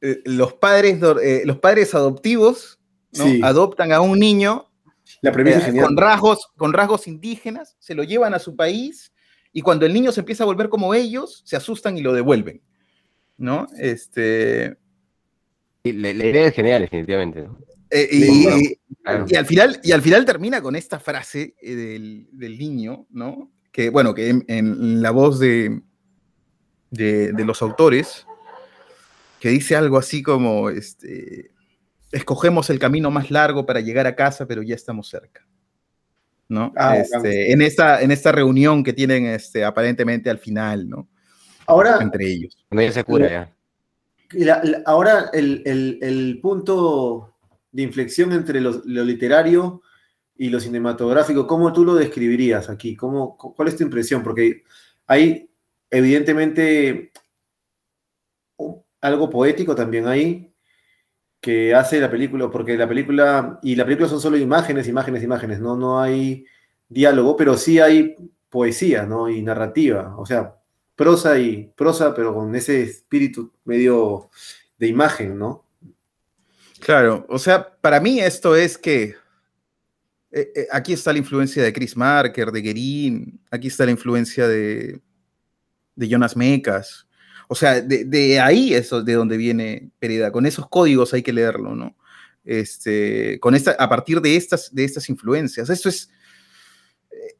eh, 0.01 0.21
los, 0.25 0.53
padres, 0.53 0.99
los 1.45 1.59
padres 1.59 1.93
adoptivos 1.93 2.79
adoptan 3.43 3.91
a 3.91 4.01
un 4.01 4.19
niño 4.19 4.69
eh, 5.21 5.81
con, 5.81 5.97
rasgos, 5.97 6.51
con 6.55 6.73
rasgos 6.73 7.07
indígenas, 7.07 7.75
se 7.79 7.95
lo 7.95 8.03
llevan 8.03 8.33
a 8.33 8.39
su 8.39 8.55
país 8.55 9.11
y 9.59 9.61
cuando 9.61 9.85
el 9.85 9.93
niño 9.93 10.13
se 10.13 10.21
empieza 10.21 10.43
a 10.43 10.45
volver 10.45 10.69
como 10.69 10.93
ellos, 10.93 11.41
se 11.43 11.57
asustan 11.57 11.97
y 11.97 12.01
lo 12.01 12.13
devuelven. 12.13 12.61
¿No? 13.35 13.67
Este. 13.77 14.77
la, 15.83 16.11
idea 16.11 16.47
es 16.47 16.53
genial, 16.53 16.83
definitivamente. 16.83 17.45
y, 17.91 18.47
al 19.05 19.45
final, 19.45 19.81
y 19.83 19.91
al 19.91 20.01
final 20.01 20.23
termina 20.23 20.61
con 20.61 20.77
esta 20.77 20.97
frase 20.97 21.55
del, 21.61 22.57
niño, 22.57 23.05
¿no? 23.09 23.51
Que, 23.73 23.89
bueno, 23.89 24.13
que 24.13 24.29
en, 24.47 25.01
la 25.01 25.11
voz 25.11 25.39
de, 25.39 25.81
de, 26.89 27.33
de, 27.33 27.43
los 27.43 27.61
autores, 27.61 28.25
que 29.41 29.49
dice 29.49 29.75
algo 29.75 29.97
así 29.97 30.23
como, 30.23 30.69
este, 30.69 31.51
escogemos 32.13 32.69
el 32.69 32.79
camino 32.79 33.11
más 33.11 33.29
largo 33.29 33.65
para 33.65 33.81
llegar 33.81 34.07
a 34.07 34.15
casa, 34.15 34.45
pero 34.45 34.63
ya 34.63 34.75
estamos 34.75 35.09
cerca. 35.09 35.48
¿No? 36.49 36.73
Ah, 36.75 36.97
este, 36.97 37.53
en, 37.53 37.61
esta, 37.61 38.01
en 38.01 38.11
esta 38.11 38.31
reunión 38.31 38.83
que 38.83 38.91
tienen 38.91 39.27
este, 39.27 39.63
aparentemente 39.63 40.29
al 40.29 40.39
final, 40.39 40.89
¿no? 40.89 41.07
Ahora, 41.67 41.99
entre 42.01 42.25
ellos. 42.25 42.57
se 42.91 43.03
cura 43.03 43.53
ya. 44.33 44.83
ahora 44.87 45.29
el, 45.31 46.39
punto 46.41 47.35
de 47.71 47.83
inflexión 47.83 48.33
entre 48.33 48.59
lo, 48.59 48.81
literario 48.83 49.83
y 50.35 50.49
lo 50.49 50.59
cinematográfico, 50.59 51.45
¿cómo 51.45 51.71
tú 51.71 51.85
lo 51.85 51.93
describirías 51.93 52.69
aquí? 52.69 52.95
¿Cómo, 52.95 53.37
¿Cuál 53.37 53.67
es 53.67 53.75
tu 53.75 53.83
impresión? 53.83 54.23
Porque 54.23 54.63
hay 55.05 55.51
evidentemente 55.91 57.11
algo 59.01 59.29
poético 59.29 59.75
también 59.75 60.07
ahí 60.07 60.48
que 61.39 61.73
hace 61.73 61.99
la 61.99 62.11
película, 62.11 62.49
porque 62.49 62.77
la 62.77 62.87
película, 62.87 63.59
y 63.63 63.75
la 63.75 63.85
película 63.85 64.09
son 64.09 64.19
solo 64.19 64.37
imágenes, 64.37 64.87
imágenes, 64.87 65.23
imágenes, 65.23 65.59
no, 65.59 65.75
no 65.77 66.01
hay 66.01 66.45
diálogo, 66.87 67.35
pero 67.35 67.57
sí 67.57 67.79
hay 67.79 68.15
poesía, 68.49 69.03
¿no? 69.05 69.29
Y 69.29 69.41
narrativa, 69.41 70.15
o 70.17 70.25
sea, 70.25 70.55
prosa 70.95 71.39
y 71.39 71.71
prosa, 71.75 72.13
pero 72.13 72.33
con 72.33 72.53
ese 72.55 72.83
espíritu 72.83 73.53
medio 73.63 74.29
de 74.77 74.87
imagen, 74.87 75.37
¿no? 75.37 75.65
Claro, 76.79 77.25
o 77.29 77.39
sea, 77.39 77.75
para 77.79 77.99
mí 77.99 78.19
esto 78.19 78.55
es 78.55 78.77
que 78.77 79.15
eh, 80.31 80.51
eh, 80.55 80.67
aquí 80.71 80.93
está 80.93 81.11
la 81.11 81.19
influencia 81.19 81.63
de 81.63 81.73
Chris 81.73 81.95
Marker, 81.95 82.51
de 82.51 82.61
Guerin, 82.61 83.39
aquí 83.49 83.67
está 83.67 83.85
la 83.85 83.91
influencia 83.91 84.47
de, 84.47 84.99
de 85.95 86.07
Jonas 86.07 86.35
Mecas, 86.35 87.07
o 87.51 87.55
sea, 87.55 87.81
de, 87.81 88.39
ahí 88.39 88.75
es 88.75 88.91
de 88.91 89.13
donde 89.13 89.35
viene 89.35 89.89
Pereda. 89.97 90.31
Con 90.31 90.45
esos 90.45 90.69
códigos 90.69 91.15
hay 91.15 91.23
que 91.23 91.33
leerlo, 91.33 91.73
¿no? 91.73 91.97
Este, 92.45 93.39
con 93.39 93.55
esta, 93.55 93.71
a 93.71 93.89
partir 93.89 94.21
de 94.21 94.35
estas, 94.35 94.73
de 94.73 94.83
estas 94.83 95.09
influencias. 95.09 95.67
Eso 95.67 95.89
es, 95.89 96.11
eh, 97.09 97.37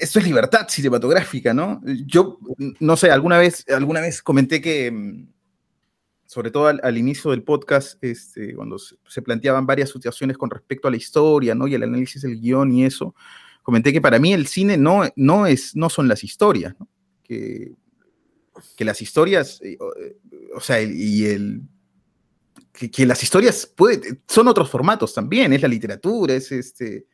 esto 0.00 0.18
es 0.18 0.24
libertad 0.24 0.66
cinematográfica, 0.68 1.54
¿no? 1.54 1.80
Yo, 1.84 2.40
no 2.80 2.96
sé, 2.96 3.12
alguna 3.12 3.38
vez, 3.38 3.64
alguna 3.68 4.00
vez 4.00 4.20
comenté 4.20 4.60
que, 4.60 4.90
mm, 4.90 5.28
sobre 6.26 6.50
todo 6.50 6.66
al, 6.66 6.98
inicio 6.98 7.30
del 7.30 7.44
podcast, 7.44 8.02
este, 8.02 8.56
cuando 8.56 8.80
se, 8.80 9.22
planteaban 9.22 9.64
varias 9.64 9.90
situaciones 9.90 10.38
con 10.38 10.50
respecto 10.50 10.88
a 10.88 10.90
la 10.90 10.96
historia, 10.96 11.54
¿no? 11.54 11.68
Y 11.68 11.76
el 11.76 11.84
análisis 11.84 12.22
del 12.22 12.40
guion 12.40 12.72
y 12.72 12.84
eso, 12.84 13.14
comenté 13.62 13.92
que 13.92 14.00
para 14.00 14.18
mí 14.18 14.32
el 14.32 14.48
cine 14.48 14.76
no, 14.76 15.04
no, 15.14 15.46
es, 15.46 15.76
no 15.76 15.88
son 15.88 16.08
las 16.08 16.24
historias, 16.24 16.74
¿no? 16.80 16.88
Que 17.22 17.76
que 18.76 18.84
las 18.84 19.00
historias, 19.02 19.60
eh, 19.62 19.78
eh, 19.98 20.16
o 20.54 20.60
sea, 20.60 20.80
y 20.80 21.24
el, 21.24 21.62
que, 22.72 23.06
las 23.06 23.22
historias 23.22 23.72
son 24.26 24.48
otros 24.48 24.70
formatos 24.70 25.14
también, 25.14 25.52
es 25.52 25.62
la 25.62 25.68
literatura, 25.68 26.34
es 26.34 26.52
este, 26.52 27.06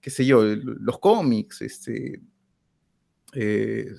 qué 0.00 0.10
sé 0.10 0.24
yo, 0.24 0.42
los 0.44 0.98
cómics, 0.98 1.62
este, 1.62 2.20
eh, 3.34 3.92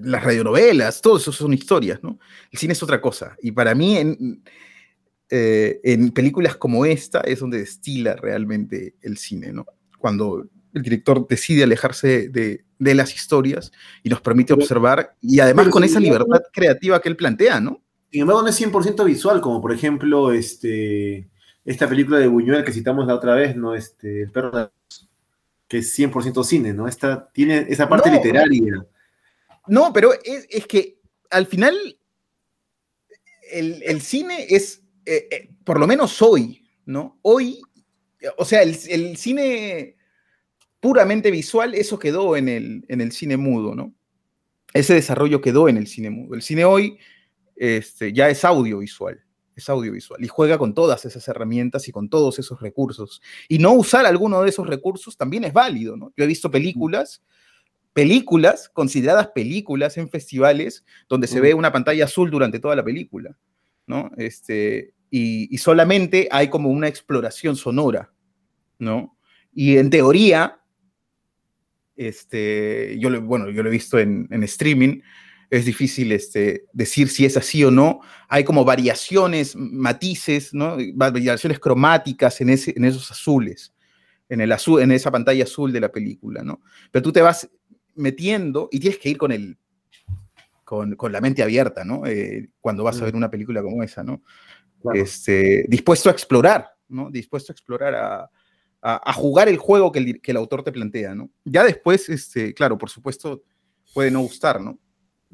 las 0.00 0.24
radionovelas, 0.24 1.00
todo 1.00 1.18
eso 1.18 1.32
son 1.32 1.54
historias, 1.54 2.02
¿no? 2.02 2.18
El 2.50 2.58
cine 2.58 2.72
es 2.72 2.82
otra 2.82 3.00
cosa. 3.00 3.36
Y 3.40 3.52
para 3.52 3.74
mí, 3.74 3.96
en, 3.96 4.42
en 5.30 6.10
películas 6.10 6.56
como 6.56 6.84
esta, 6.84 7.20
es 7.20 7.38
donde 7.40 7.58
destila 7.58 8.16
realmente 8.16 8.96
el 9.02 9.18
cine, 9.18 9.52
¿no? 9.52 9.66
Cuando 9.98 10.48
el 10.74 10.82
director 10.82 11.26
decide 11.26 11.64
alejarse 11.64 12.28
de, 12.28 12.64
las 12.78 13.14
historias 13.14 13.72
y 14.02 14.08
nos 14.08 14.20
permite 14.20 14.52
observar, 14.52 15.16
y 15.20 15.40
además 15.40 15.68
con 15.68 15.84
esa 15.84 16.00
libertad 16.00 16.42
creativa 16.52 17.00
que 17.00 17.08
él 17.08 17.16
plantea, 17.16 17.60
¿no? 17.60 17.82
Sin 18.10 18.22
embargo, 18.22 18.42
no 18.42 18.48
es 18.48 18.60
100% 18.60 19.04
visual, 19.04 19.40
como 19.40 19.60
por 19.60 19.72
ejemplo 19.72 20.32
este, 20.32 21.28
esta 21.64 21.88
película 21.88 22.18
de 22.18 22.28
Buñuel 22.28 22.64
que 22.64 22.72
citamos 22.72 23.06
la 23.06 23.14
otra 23.14 23.34
vez, 23.34 23.56
¿no? 23.56 23.74
Este, 23.74 24.22
El 24.22 24.30
perro 24.30 24.50
de... 24.50 24.68
que 25.66 25.78
es 25.78 25.98
100% 25.98 26.42
cine, 26.44 26.72
¿no? 26.72 26.88
Esta, 26.88 27.28
tiene 27.30 27.66
esa 27.68 27.88
parte 27.88 28.10
literaria. 28.10 28.86
No, 29.66 29.92
pero 29.92 30.12
es, 30.24 30.66
que 30.66 30.98
al 31.30 31.46
final 31.46 31.76
el, 33.50 34.00
cine 34.00 34.46
es, 34.48 34.82
eh, 35.04 35.28
eh, 35.30 35.50
por 35.64 35.78
lo 35.78 35.86
menos 35.86 36.22
hoy, 36.22 36.66
¿no? 36.86 37.18
Hoy, 37.20 37.60
o 38.38 38.46
sea, 38.46 38.62
el, 38.62 39.16
cine 39.18 39.97
puramente 40.80 41.30
visual, 41.30 41.74
eso 41.74 41.98
quedó 41.98 42.36
en 42.36 42.48
el, 42.48 42.84
en 42.88 43.00
el 43.00 43.12
cine 43.12 43.36
mudo, 43.36 43.74
¿no? 43.74 43.94
Ese 44.72 44.94
desarrollo 44.94 45.40
quedó 45.40 45.68
en 45.68 45.76
el 45.76 45.86
cine 45.86 46.10
mudo. 46.10 46.34
El 46.34 46.42
cine 46.42 46.64
hoy 46.64 46.98
este, 47.56 48.12
ya 48.12 48.28
es 48.28 48.44
audiovisual 48.44 49.24
es 49.58 49.68
audiovisual 49.68 50.24
y 50.24 50.28
juega 50.28 50.56
con 50.56 50.72
todas 50.72 51.04
esas 51.04 51.26
herramientas 51.28 51.88
y 51.88 51.92
con 51.92 52.08
todos 52.08 52.38
esos 52.38 52.60
recursos. 52.60 53.20
Y 53.48 53.58
no 53.58 53.72
usar 53.72 54.06
alguno 54.06 54.40
de 54.42 54.48
esos 54.48 54.66
recursos 54.66 55.16
también 55.16 55.44
es 55.44 55.52
válido, 55.52 55.96
¿no? 55.96 56.12
Yo 56.16 56.24
he 56.24 56.26
visto 56.26 56.50
películas, 56.50 57.22
películas, 57.92 58.68
consideradas 58.68 59.28
películas 59.28 59.98
en 59.98 60.08
festivales, 60.08 60.84
donde 61.08 61.26
se 61.26 61.40
ve 61.40 61.54
una 61.54 61.72
pantalla 61.72 62.04
azul 62.04 62.30
durante 62.30 62.60
toda 62.60 62.76
la 62.76 62.84
película, 62.84 63.36
¿no? 63.86 64.10
Este, 64.16 64.94
y, 65.10 65.56
solamente 65.58 66.28
hay 66.30 66.48
como 66.48 66.70
una 66.70 66.88
exploración 66.88 67.56
sonora, 67.56 68.12
¿no? 68.78 69.16
Y 69.52 69.78
en 69.78 69.90
teoría, 69.90 70.57
este, 71.98 72.96
yo 72.98 73.10
lo, 73.10 73.20
bueno, 73.20 73.50
yo 73.50 73.62
lo 73.62 73.68
he 73.68 73.72
visto 73.72 73.98
en, 73.98 74.28
en 74.30 74.42
streaming, 74.44 75.00
es 75.50 75.64
difícil 75.64 76.12
este, 76.12 76.66
decir 76.72 77.08
si 77.08 77.24
es 77.24 77.36
así 77.36 77.64
o 77.64 77.70
no. 77.70 78.00
Hay 78.28 78.44
como 78.44 78.64
variaciones, 78.64 79.56
matices, 79.56 80.54
¿no? 80.54 80.76
variaciones 80.94 81.58
cromáticas 81.58 82.40
en, 82.40 82.50
ese, 82.50 82.74
en 82.76 82.84
esos 82.84 83.10
azules, 83.10 83.74
en, 84.28 84.40
el 84.40 84.52
azul, 84.52 84.80
en 84.82 84.92
esa 84.92 85.10
pantalla 85.10 85.44
azul 85.44 85.72
de 85.72 85.80
la 85.80 85.90
película. 85.90 86.42
¿no? 86.42 86.60
Pero 86.90 87.02
tú 87.02 87.12
te 87.12 87.22
vas 87.22 87.48
metiendo 87.94 88.68
y 88.70 88.78
tienes 88.78 88.98
que 88.98 89.08
ir 89.08 89.18
con, 89.18 89.32
el, 89.32 89.56
con, 90.64 90.94
con 90.96 91.12
la 91.12 91.20
mente 91.20 91.42
abierta 91.42 91.84
¿no? 91.84 92.06
Eh, 92.06 92.50
cuando 92.60 92.84
vas 92.84 93.00
a 93.00 93.04
ver 93.04 93.16
una 93.16 93.30
película 93.30 93.62
como 93.62 93.82
esa. 93.82 94.04
¿no? 94.04 94.22
Este, 94.94 95.64
dispuesto 95.68 96.10
a 96.10 96.12
explorar, 96.12 96.68
¿no? 96.88 97.10
dispuesto 97.10 97.52
a 97.52 97.54
explorar, 97.54 97.94
a, 97.94 98.30
a, 98.80 99.12
jugar 99.12 99.48
el 99.48 99.56
juego 99.56 99.90
que 99.92 99.98
el, 99.98 100.20
que 100.20 100.30
el, 100.30 100.36
autor 100.36 100.62
te 100.62 100.72
plantea. 100.72 101.14
¿no? 101.14 101.30
Ya 101.44 101.64
después, 101.64 102.08
este, 102.08 102.54
claro, 102.54 102.78
por 102.78 102.90
supuesto, 102.90 103.42
puede 103.92 104.10
no 104.10 104.20
gustar, 104.20 104.60
¿no? 104.60 104.78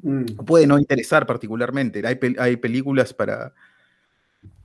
Mm. 0.03 0.25
Puede 0.45 0.67
no 0.67 0.79
interesar 0.79 1.27
particularmente. 1.27 2.03
Hay, 2.07 2.19
hay 2.39 2.57
películas 2.57 3.13
para, 3.15 3.55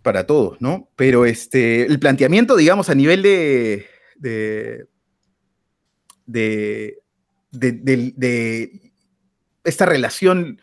para 0.01 0.25
todos, 0.25 0.59
¿no? 0.61 0.89
Pero 0.95 1.25
este, 1.25 1.85
el 1.85 1.99
planteamiento, 1.99 2.55
digamos, 2.55 2.89
a 2.89 2.95
nivel 2.95 3.21
de, 3.21 3.85
de, 4.15 4.87
de, 7.51 8.91
esta 9.63 9.85
relación 9.85 10.61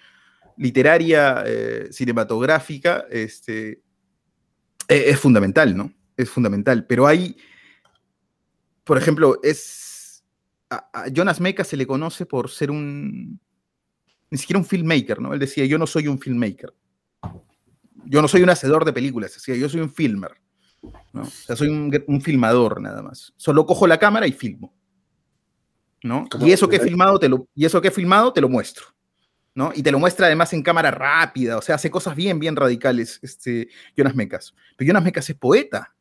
literaria, 0.57 1.45
eh, 1.47 1.89
cinematográfica, 1.91 3.07
este, 3.11 3.83
e, 4.89 5.11
es, 5.11 5.21
fundamental, 5.21 5.77
¿no? 5.77 5.93
Es 6.17 6.31
fundamental. 6.31 6.87
Pero 6.87 7.07
hay, 7.07 7.37
por 8.87 8.97
ejemplo, 8.97 9.41
es, 9.43 10.25
a 10.71 11.07
Jonas 11.13 11.41
Meca 11.41 11.65
se 11.65 11.77
le 11.77 11.87
conoce 11.87 12.25
por 12.25 12.49
ser 12.49 12.71
un, 12.71 13.41
ni 14.31 14.39
siquiera 14.39 14.61
un 14.61 14.65
filmmaker, 14.65 15.21
¿no? 15.21 15.35
Él 15.35 15.41
decía, 15.41 15.67
yo 15.67 15.77
no 15.77 15.89
soy 15.89 16.07
un 16.07 16.21
filmmaker. 16.21 16.73
Yo 18.05 18.23
no 18.23 18.29
soy 18.29 18.43
un 18.43 18.51
hacedor 18.51 18.85
de 18.85 18.93
películas, 18.93 19.35
decía, 19.35 19.57
yo 19.57 19.69
soy 19.69 19.81
un 19.81 19.91
filmer. 19.91 20.31
¿no? 21.13 21.23
O 21.23 21.27
sea, 21.27 21.57
soy 21.57 21.69
un, 21.69 22.21
filmador 22.21 22.81
nada 22.81 23.03
más. 23.03 23.35
Solo 23.37 23.67
cojo 23.67 23.89
la 23.89 23.99
cámara 23.99 24.29
y 24.29 24.33
filmo. 24.33 24.73
¿no? 26.05 26.25
Y 26.41 26.53
eso 26.53 26.69
que 26.69 26.77
he 26.77 26.81
filmado 26.81 27.19
te 27.19 27.29
lo, 27.29 27.49
y 27.57 27.65
eso 27.65 27.81
que 27.81 27.89
he 27.89 27.91
filmado 27.91 28.33
te 28.33 28.41
lo 28.41 28.49
muestro. 28.49 28.87
¿no? 29.53 29.73
Y 29.75 29.83
te 29.83 29.91
lo 29.91 29.99
muestra 29.99 30.27
además 30.27 30.53
en 30.53 30.63
cámara 30.63 30.93
rápida, 30.93 31.59
o 31.59 31.63
sea, 31.63 31.75
hace 31.75 31.91
cosas 31.91 32.15
bien, 32.15 32.39
bien 32.39 32.55
radicales, 32.55 33.19
este, 33.23 33.69
Jonas 33.97 34.15
Mecas. 34.15 34.55
Pero 34.77 34.87
Jonas 34.87 35.03
Mecas 35.03 35.29
es 35.29 35.37
poeta. 35.37 35.96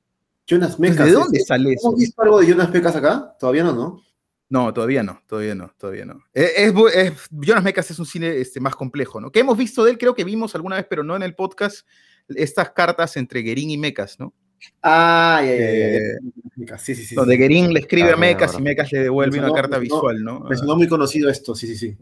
Jonas 0.46 0.80
Mecas. 0.80 1.06
¿De 1.06 1.12
dónde 1.12 1.40
sale 1.40 1.74
eso? 1.74 1.90
¿Hemos 1.90 2.00
visto 2.00 2.22
algo 2.22 2.40
de 2.40 2.48
Jonas 2.48 2.70
Mecas 2.72 2.96
acá? 2.96 3.36
Todavía 3.40 3.64
no, 3.64 3.74
¿no? 3.74 4.02
No, 4.48 4.74
todavía 4.74 5.02
no, 5.02 5.22
todavía 5.28 5.56
no, 5.56 5.74
todavía 5.78 6.06
no. 6.06 6.24
E, 6.34 6.52
es, 6.56 6.74
es, 6.94 7.14
Jonas 7.32 7.64
Mecas 7.64 7.90
es 7.90 7.98
un 7.98 8.06
cine 8.06 8.38
este, 8.38 8.60
más 8.60 8.76
complejo, 8.76 9.20
¿no? 9.20 9.32
Que 9.32 9.40
hemos 9.40 9.58
visto 9.58 9.84
de 9.84 9.92
él, 9.92 9.98
creo 9.98 10.14
que 10.14 10.24
vimos 10.24 10.54
alguna 10.54 10.76
vez, 10.76 10.86
pero 10.88 11.04
no 11.04 11.16
en 11.16 11.24
el 11.24 11.34
podcast, 11.34 11.88
estas 12.30 12.70
cartas 12.72 13.18
entre 13.18 13.42
Gerín 13.42 13.72
y 13.72 13.78
Mecas, 13.78 14.20
¿no? 14.20 14.34
Ah, 14.82 15.42
ya, 15.44 15.56
ya, 15.56 16.78
Sí, 16.78 16.96
sí, 16.96 17.06
sí. 17.06 17.16
Donde 17.16 17.38
Gerín 17.38 17.74
le 17.74 17.82
escribe 17.82 18.12
a 18.12 18.16
Mecas 18.16 18.58
y 18.58 18.62
Mecas 18.62 18.92
le 18.92 19.00
devuelve 19.00 19.40
una 19.40 19.52
carta 19.52 19.80
visual, 19.80 20.24
¿no? 20.24 20.42
Me 20.42 20.56
sonó 20.56 20.76
muy 20.76 20.88
conocido 20.88 21.30
esto, 21.30 21.56
sí, 21.56 21.68
sí, 21.68 21.76
sí. 21.76 21.98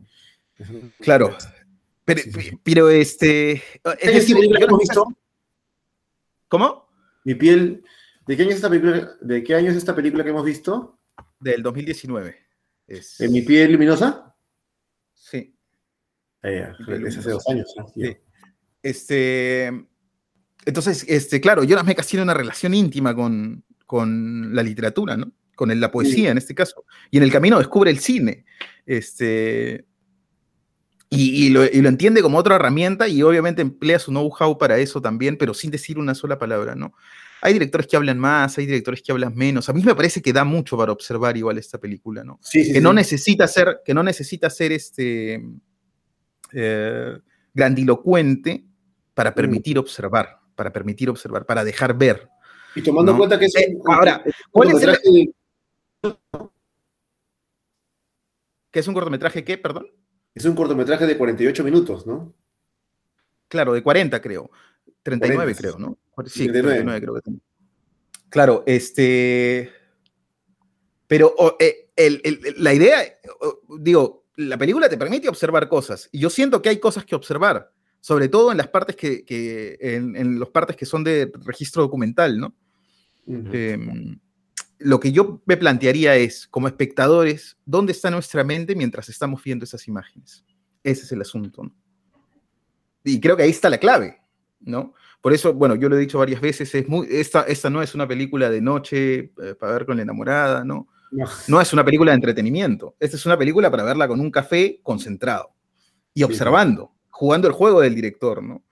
Claro. 1.00 1.36
Pero, 2.06 2.22
pero 2.64 2.90
este. 2.90 3.54
Es 4.00 4.14
decir, 4.14 4.38
hemos 4.60 4.80
visto? 4.80 5.08
¿Cómo? 6.48 6.90
Mi 7.24 7.36
piel. 7.36 7.84
¿De 8.26 8.38
qué 8.38 8.44
año 8.44 8.52
es 8.52 8.58
esta 8.58 8.70
película? 8.70 9.16
¿De 9.22 9.44
qué 9.44 9.56
año 9.56 9.72
es 9.72 9.78
esta 9.78 9.96
película 9.96 10.24
que 10.24 10.30
hemos 10.30 10.46
visto? 10.46 11.00
Del 11.40 11.62
2019. 11.62 12.36
Es... 12.88 13.20
¿En 13.20 13.32
mi 13.32 13.42
piel 13.42 13.72
luminosa? 13.74 14.36
Sí. 15.14 15.56
Ah, 16.42 16.50
es 16.50 17.18
hace 17.18 17.30
dos 17.30 17.48
años. 17.50 17.74
Sí. 17.94 18.18
Este, 18.82 19.72
entonces, 20.66 21.06
este, 21.08 21.42
claro, 21.42 21.64
Jonas 21.64 21.86
Mecas 21.86 22.08
tiene 22.08 22.24
una 22.24 22.34
relación 22.34 22.74
íntima 22.74 23.16
con, 23.16 23.64
con 23.86 24.54
la 24.56 24.64
literatura, 24.64 25.18
¿no? 25.18 25.32
Con 25.56 25.80
la 25.80 25.92
poesía 25.92 26.32
en 26.32 26.38
este 26.38 26.56
caso. 26.56 26.86
Y 27.12 27.18
en 27.18 27.24
el 27.24 27.32
camino 27.32 27.58
descubre 27.58 27.92
el 27.92 28.00
cine. 28.00 28.46
Este, 28.86 29.86
y, 31.16 31.50
lo, 31.50 31.66
y, 31.66 31.82
lo, 31.82 31.90
entiende 31.90 32.22
como 32.22 32.38
otra 32.38 32.56
herramienta 32.56 33.08
y 33.08 33.22
obviamente 33.24 33.62
emplea 33.62 34.00
su 34.00 34.12
know-how 34.12 34.58
para 34.58 34.78
eso 34.78 35.02
también, 35.02 35.38
pero 35.38 35.54
sin 35.54 35.72
decir 35.72 35.98
una 35.98 36.16
sola 36.16 36.38
palabra, 36.38 36.76
¿no? 36.76 36.94
Hay 37.42 37.54
directores 37.54 37.88
que 37.88 37.98
hablan 37.98 38.20
más, 38.20 38.58
hay 38.58 38.66
directores 38.66 39.02
que 39.02 39.12
hablan 39.12 39.36
menos. 39.36 39.68
A 39.68 39.74
mí 39.74 39.84
me 39.84 39.96
parece 39.96 40.22
que 40.22 40.32
da 40.32 40.46
mucho 40.46 40.78
para 40.78 40.94
observar 40.94 41.36
igual 41.36 41.58
esta 41.58 41.78
película, 41.78 42.24
¿no? 42.24 42.40
que, 42.50 42.80
No 42.80 42.94
necesita 42.94 43.48
ser, 43.48 43.82
que 43.84 43.94
no 43.94 44.02
necesita 44.02 44.50
ser 44.50 44.72
este, 44.72 45.44
eh, 46.54 47.18
grandilocuente 47.54 48.64
para 49.14 49.32
mm. 49.32 49.36
permitir 49.36 49.78
observar, 49.78 50.40
para 50.56 50.72
permitir 50.72 51.10
observar, 51.10 51.46
para 51.46 51.66
dejar 51.66 51.98
ver. 51.98 52.30
Y 52.76 52.82
tomando 52.82 53.12
en 53.12 53.18
cuenta 53.18 53.38
que 53.38 53.46
es 53.46 53.56
eh, 53.56 53.78
ahora, 53.86 54.24
¿cuál 54.50 54.72
es 54.72 54.84
el... 54.84 55.34
¿Qué 58.72 58.80
es 58.80 58.88
un 58.88 58.94
cortometraje 58.94 59.44
qué, 59.44 59.58
perdón? 59.58 59.88
Es 60.36 60.46
un 60.46 60.56
cortometraje 60.56 61.06
de 61.06 61.18
48 61.18 61.64
minutos, 61.64 62.08
¿no? 62.08 62.34
Claro, 63.48 63.74
de 63.74 63.84
40 63.84 64.22
creo. 64.22 64.50
39 65.04 65.56
creo, 65.56 65.78
¿no? 65.78 65.98
Sí, 66.26 66.48
39 66.48 67.02
creo 67.02 67.14
que 67.16 67.22
tengo. 67.22 67.40
Claro, 68.30 68.64
este... 68.66 69.72
Pero 71.08 71.36
eh, 71.60 71.92
la 72.58 72.74
idea, 72.74 73.04
digo, 73.78 74.26
la 74.38 74.58
película 74.58 74.90
te 74.90 74.98
permite 74.98 75.30
observar 75.30 75.70
cosas 75.70 76.10
y 76.12 76.20
yo 76.20 76.30
siento 76.30 76.62
que 76.62 76.70
hay 76.70 76.80
cosas 76.80 77.06
que 77.06 77.14
observar, 77.14 77.72
sobre 78.00 78.30
todo 78.30 78.52
en 78.52 78.58
las 78.58 78.70
partes 78.70 78.96
que, 78.96 79.24
en, 79.80 80.40
los 80.40 80.50
partes 80.50 80.76
que 80.76 80.88
son 80.88 81.04
de 81.04 81.32
registro 81.46 81.84
documental, 81.84 82.40
¿no? 82.40 82.56
Em, 83.28 84.20
lo 84.80 85.00
que 85.00 85.12
yo 85.12 85.42
me 85.46 85.58
plantearía 85.58 86.16
es, 86.16 86.48
como 86.48 86.68
espectadores, 86.68 87.58
¿dónde 87.66 87.92
está 87.92 88.10
nuestra 88.12 88.44
mente 88.44 88.76
mientras 88.76 89.10
estamos 89.10 89.44
viendo 89.44 89.66
esas 89.66 89.88
imágenes? 89.88 90.44
Ese 90.84 91.04
es 91.04 91.12
el 91.12 91.22
asunto. 91.22 91.64
¿no? 91.64 91.76
Y 93.04 93.20
creo 93.20 93.36
que 93.36 93.44
ahí 93.44 93.50
está 93.50 93.70
la 93.70 93.78
clave, 93.78 94.22
¿no? 94.62 94.94
Por 95.22 95.34
eso, 95.34 95.54
bueno, 95.54 95.76
yo 95.76 95.88
lo 95.88 95.96
he 95.96 96.02
dicho 96.02 96.20
varias 96.20 96.42
veces, 96.42 96.74
es 96.76 96.88
muy, 96.88 97.08
esta, 97.10 97.44
esta 97.44 97.70
no 97.70 97.82
es 97.82 97.96
una 97.96 98.08
película 98.08 98.50
de 98.50 98.62
noche 98.62 99.32
eh, 99.42 99.56
para 99.58 99.74
ver 99.74 99.86
con 99.86 99.96
la 99.96 100.04
enamorada, 100.04 100.66
¿no? 100.66 100.90
¿no? 101.48 101.62
es 101.62 101.74
una 101.74 101.86
película 101.86 102.12
de 102.12 102.16
entretenimiento. 102.16 102.96
Esta 103.00 103.18
es 103.18 103.26
una 103.26 103.38
película 103.38 103.72
para 103.72 103.84
verla 103.84 104.08
con 104.08 104.20
un 104.20 104.32
café 104.32 104.80
concentrado 104.84 105.54
y 106.14 106.24
observando, 106.24 106.94
jugando 107.10 107.48
el 107.48 107.54
juego 107.54 107.82
del 107.82 107.96
director, 107.96 108.44
¿no? 108.44 108.64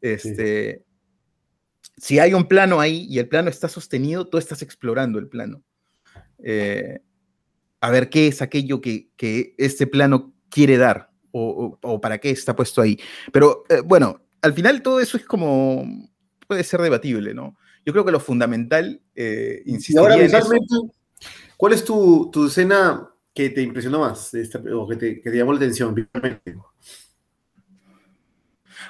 Este, 0.00 0.84
Si 2.00 2.18
hay 2.18 2.34
un 2.34 2.46
plano 2.46 2.80
ahí 2.80 3.06
y 3.08 3.18
el 3.18 3.28
plano 3.28 3.50
está 3.50 3.68
sostenido, 3.68 4.26
tú 4.26 4.38
estás 4.38 4.62
explorando 4.62 5.18
el 5.18 5.28
plano. 5.28 5.62
Eh, 6.42 7.00
a 7.80 7.90
ver 7.90 8.08
qué 8.10 8.28
es 8.28 8.42
aquello 8.42 8.80
que, 8.80 9.10
que 9.16 9.54
este 9.58 9.86
plano 9.86 10.34
quiere 10.48 10.76
dar 10.76 11.10
o, 11.30 12.00
para 12.00 12.18
qué 12.18 12.30
está 12.30 12.56
puesto 12.56 12.80
ahí. 12.80 12.98
Pero 13.32 13.64
eh, 13.68 13.80
bueno, 13.84 14.20
al 14.42 14.52
final 14.52 14.82
todo 14.82 15.00
eso 15.00 15.16
es 15.16 15.24
como, 15.24 15.84
puede 16.46 16.64
ser 16.64 16.80
debatible, 16.80 17.34
¿no? 17.34 17.56
Yo 17.84 17.92
creo 17.92 18.04
que 18.04 18.12
lo 18.12 18.20
fundamental, 18.20 19.00
eh, 19.14 19.62
y 19.64 19.96
ahora, 19.96 20.16
¿cuál 21.56 21.72
es 21.72 21.84
tu, 21.84 22.30
tu, 22.30 22.46
escena 22.46 23.08
que 23.32 23.50
te 23.50 23.62
impresionó 23.62 24.00
más 24.00 24.32
o 24.74 24.88
que 24.88 24.96
te, 24.96 25.20
que 25.20 25.30
te, 25.30 25.36
llamó 25.36 25.52
la 25.52 25.58
atención? 25.58 25.94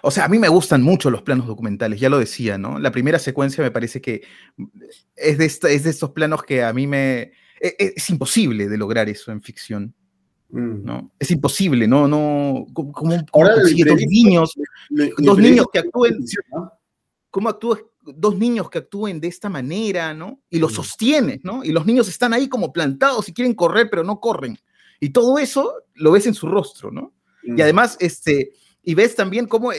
O 0.02 0.10
sea, 0.10 0.24
a 0.24 0.28
mí 0.28 0.38
me 0.38 0.48
gustan 0.48 0.82
mucho 0.82 1.10
los 1.10 1.22
planos 1.22 1.46
documentales, 1.46 2.00
ya 2.00 2.08
lo 2.08 2.18
decía, 2.18 2.58
¿no? 2.58 2.78
La 2.78 2.90
primera 2.90 3.18
secuencia 3.18 3.62
me 3.62 3.70
parece 3.70 4.00
que 4.00 4.22
es 5.16 5.38
de, 5.38 5.46
es 5.46 5.84
de 5.84 5.90
estos 5.90 6.10
planos 6.10 6.42
que 6.42 6.62
a 6.62 6.72
mí 6.72 6.86
me... 6.86 7.20
e, 7.60 7.76
e, 7.78 7.94
es, 7.96 8.10
imposible 8.10 8.68
de 8.68 8.78
lograr 8.78 9.08
eso 9.08 9.32
en 9.32 9.42
ficción. 9.42 9.94
Mm. 10.50 10.84
¿no? 10.84 11.12
Es 11.18 11.30
imposible, 11.30 11.86
¿no? 11.86 12.08
no 12.08 12.66
¿Cómo, 12.72 12.94
consigue 13.30 13.84
dos 13.84 14.00
niños, 14.06 14.54
dos 15.18 15.38
niños 15.38 15.66
que 15.72 15.80
actúen, 15.80 16.24
¿no? 16.50 16.72
cómo 17.30 17.50
actúas, 17.50 17.80
dos 18.00 18.36
niños 18.36 18.70
que 18.70 18.78
actúen 18.78 19.20
de 19.20 19.28
esta 19.28 19.48
manera, 19.48 20.14
¿no? 20.14 20.40
Y 20.48 20.58
los 20.58 20.72
Mm. 20.72 20.76
sostienes, 20.76 21.40
¿no? 21.44 21.62
Y 21.62 21.72
los 21.72 21.84
niños 21.84 22.08
están 22.08 22.32
ahí 22.32 22.48
como 22.48 22.72
plantados 22.72 23.28
y 23.28 23.34
quieren 23.34 23.54
correr, 23.54 23.88
pero 23.90 24.02
no 24.04 24.20
corren. 24.20 24.58
Y 25.00 25.10
todo 25.10 25.38
eso 25.38 25.72
lo 25.94 26.12
ves 26.12 26.26
en 26.26 26.34
su 26.34 26.48
rostro, 26.48 26.90
¿no? 26.90 27.12
Mm. 27.44 27.58
Y 27.58 27.62
además, 27.62 27.98
este, 28.00 28.52
y 28.88 28.94
ves 28.94 29.14
también 29.14 29.46
cómo 29.46 29.70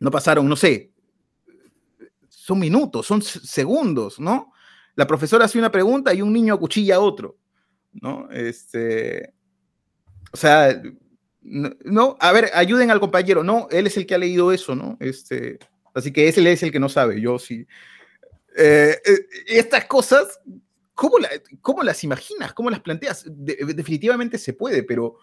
no 0.00 0.10
pasaron, 0.10 0.48
no 0.48 0.56
sé, 0.56 0.90
son 2.28 2.58
minutos, 2.58 3.06
son 3.06 3.22
segundos, 3.22 4.18
¿no? 4.18 4.52
La 4.96 5.06
profesora 5.06 5.44
hace 5.44 5.60
una 5.60 5.70
pregunta 5.70 6.12
y 6.12 6.20
un 6.20 6.32
niño 6.32 6.54
acuchilla 6.54 6.96
a 6.96 7.00
otro, 7.00 7.36
¿no? 7.92 8.28
Este, 8.32 9.32
o 10.32 10.36
sea, 10.36 10.82
no, 11.40 12.16
a 12.18 12.32
ver, 12.32 12.50
ayuden 12.52 12.90
al 12.90 12.98
compañero, 12.98 13.44
no, 13.44 13.68
él 13.70 13.86
es 13.86 13.96
el 13.96 14.06
que 14.06 14.16
ha 14.16 14.18
leído 14.18 14.50
eso, 14.50 14.74
¿no? 14.74 14.96
Este, 14.98 15.60
así 15.94 16.12
que 16.12 16.26
ese 16.26 16.50
es 16.52 16.64
el 16.64 16.72
que 16.72 16.80
no 16.80 16.88
sabe, 16.88 17.20
yo 17.20 17.38
sí. 17.38 17.64
Eh, 18.56 18.98
eh, 19.06 19.18
estas 19.46 19.84
cosas, 19.84 20.40
¿cómo, 20.94 21.18
cómo 21.60 21.84
las 21.84 22.02
imaginas? 22.02 22.52
¿Cómo 22.54 22.70
las 22.70 22.80
planteas? 22.80 23.24
De- 23.28 23.72
definitivamente 23.72 24.36
se 24.36 24.52
puede, 24.52 24.82
pero 24.82 25.16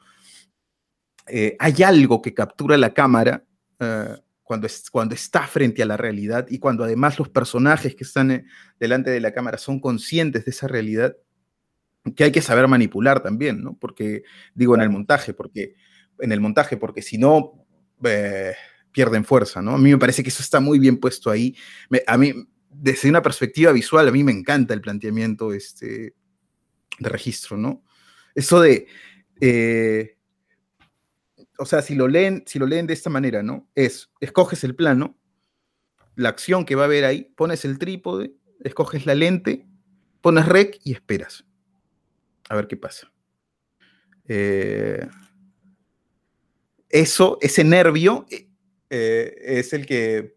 eh, 1.28 1.56
hay 1.60 1.84
algo 1.84 2.22
que 2.22 2.34
captura 2.34 2.78
la 2.78 2.94
cámara 2.94 3.44
eh, 3.80 4.16
cuando, 4.44 4.68
es, 4.68 4.90
cuando 4.90 5.16
está 5.16 5.48
frente 5.48 5.82
a 5.82 5.86
la 5.86 5.98
realidad 5.98 6.46
y 6.50 6.60
cuando 6.60 6.84
además 6.84 7.18
los 7.20 7.30
personajes 7.30 7.96
que 7.96 8.04
están 8.04 8.32
eh, 8.32 8.46
delante 8.80 9.10
de 9.12 9.20
la 9.22 9.32
cámara 9.34 9.58
son 9.58 9.80
conscientes 9.80 10.46
de 10.46 10.52
esa 10.52 10.68
realidad 10.68 11.16
que 12.16 12.24
hay 12.24 12.32
que 12.32 12.42
saber 12.42 12.68
manipular 12.68 13.22
también, 13.22 13.62
¿no? 13.62 13.78
Porque, 13.80 14.24
digo, 14.56 14.74
en 14.76 14.82
el 14.82 14.90
montaje, 14.90 15.34
porque 15.36 15.76
en 16.20 16.32
el 16.32 16.42
montaje, 16.42 16.76
porque 16.78 17.02
si 17.04 17.18
no, 17.20 17.66
eh, 18.04 18.54
pierden 18.92 19.24
fuerza, 19.24 19.62
¿no? 19.62 19.76
A 19.76 19.78
mí 19.78 19.92
me 19.92 19.98
parece 20.00 20.24
que 20.24 20.30
eso 20.30 20.42
está 20.42 20.60
muy 20.60 20.80
bien 20.80 20.98
puesto 20.98 21.30
ahí. 21.30 21.56
Me- 21.90 22.02
a 22.08 22.18
mí, 22.18 22.34
desde 22.70 23.08
una 23.10 23.22
perspectiva 23.22 23.72
visual, 23.72 24.08
a 24.08 24.12
mí 24.12 24.24
me 24.24 24.32
encanta 24.32 24.74
el 24.74 24.82
planteamiento 24.82 25.54
este, 25.54 26.16
de 27.00 27.10
registro, 27.10 27.56
¿no? 27.56 27.84
Eso 28.34 28.60
de, 28.62 28.88
eh, 29.40 30.18
o 31.62 31.66
sea, 31.66 31.84
si 31.84 31.94
lo, 31.94 32.08
leen, 32.08 32.44
si 32.48 32.58
lo 32.58 32.66
leen 32.66 32.88
de 32.88 32.94
esta 32.94 33.12
manera, 33.12 33.44
¿no? 33.44 33.70
Es, 33.76 34.10
escoges 34.20 34.64
el 34.64 34.76
plano, 34.76 35.16
la 36.16 36.30
acción 36.30 36.66
que 36.66 36.74
va 36.74 36.82
a 36.82 36.86
haber 36.86 37.06
ahí, 37.06 37.32
pones 37.36 37.66
el 37.66 37.78
trípode, 37.78 38.34
escoges 38.64 39.06
la 39.06 39.14
lente, 39.14 39.68
pones 40.22 40.48
rec 40.48 40.80
y 40.84 40.94
esperas. 40.94 41.46
A 42.50 42.56
ver 42.56 42.68
qué 42.68 42.78
pasa. 42.78 43.12
Eh, 44.28 45.08
eso, 46.90 47.38
ese 47.42 47.64
nervio, 47.64 48.26
eh, 48.32 48.48
eh, 48.90 49.36
es 49.46 49.72
el 49.74 49.86
que... 49.86 50.36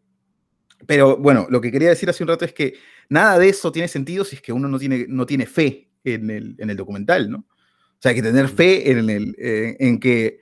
Pero 0.87 1.17
bueno, 1.17 1.47
lo 1.49 1.63
que 1.63 1.73
quería 1.73 1.89
decir 1.89 2.11
hace 2.11 2.23
un 2.23 2.29
rato 2.29 2.45
es 2.45 2.53
que 2.53 2.75
nada 3.09 3.39
de 3.39 3.49
eso 3.49 3.73
tiene 3.73 3.89
sentido 3.89 4.27
si 4.27 4.37
es 4.37 4.43
que 4.43 4.53
uno 4.53 4.69
no 4.69 4.79
tiene, 4.79 5.07
no 5.09 5.25
tiene 5.25 5.47
fe 5.47 5.89
en 6.05 6.29
el, 6.29 6.55
en 6.59 6.69
el 6.69 6.77
documental, 6.77 7.31
¿no? 7.31 7.39
O 7.39 7.97
sea, 7.99 8.11
hay 8.11 8.17
que 8.17 8.23
tener 8.23 8.51
fe 8.51 8.91
en, 8.91 9.09
el, 9.09 9.35
en 9.39 9.99
que 9.99 10.39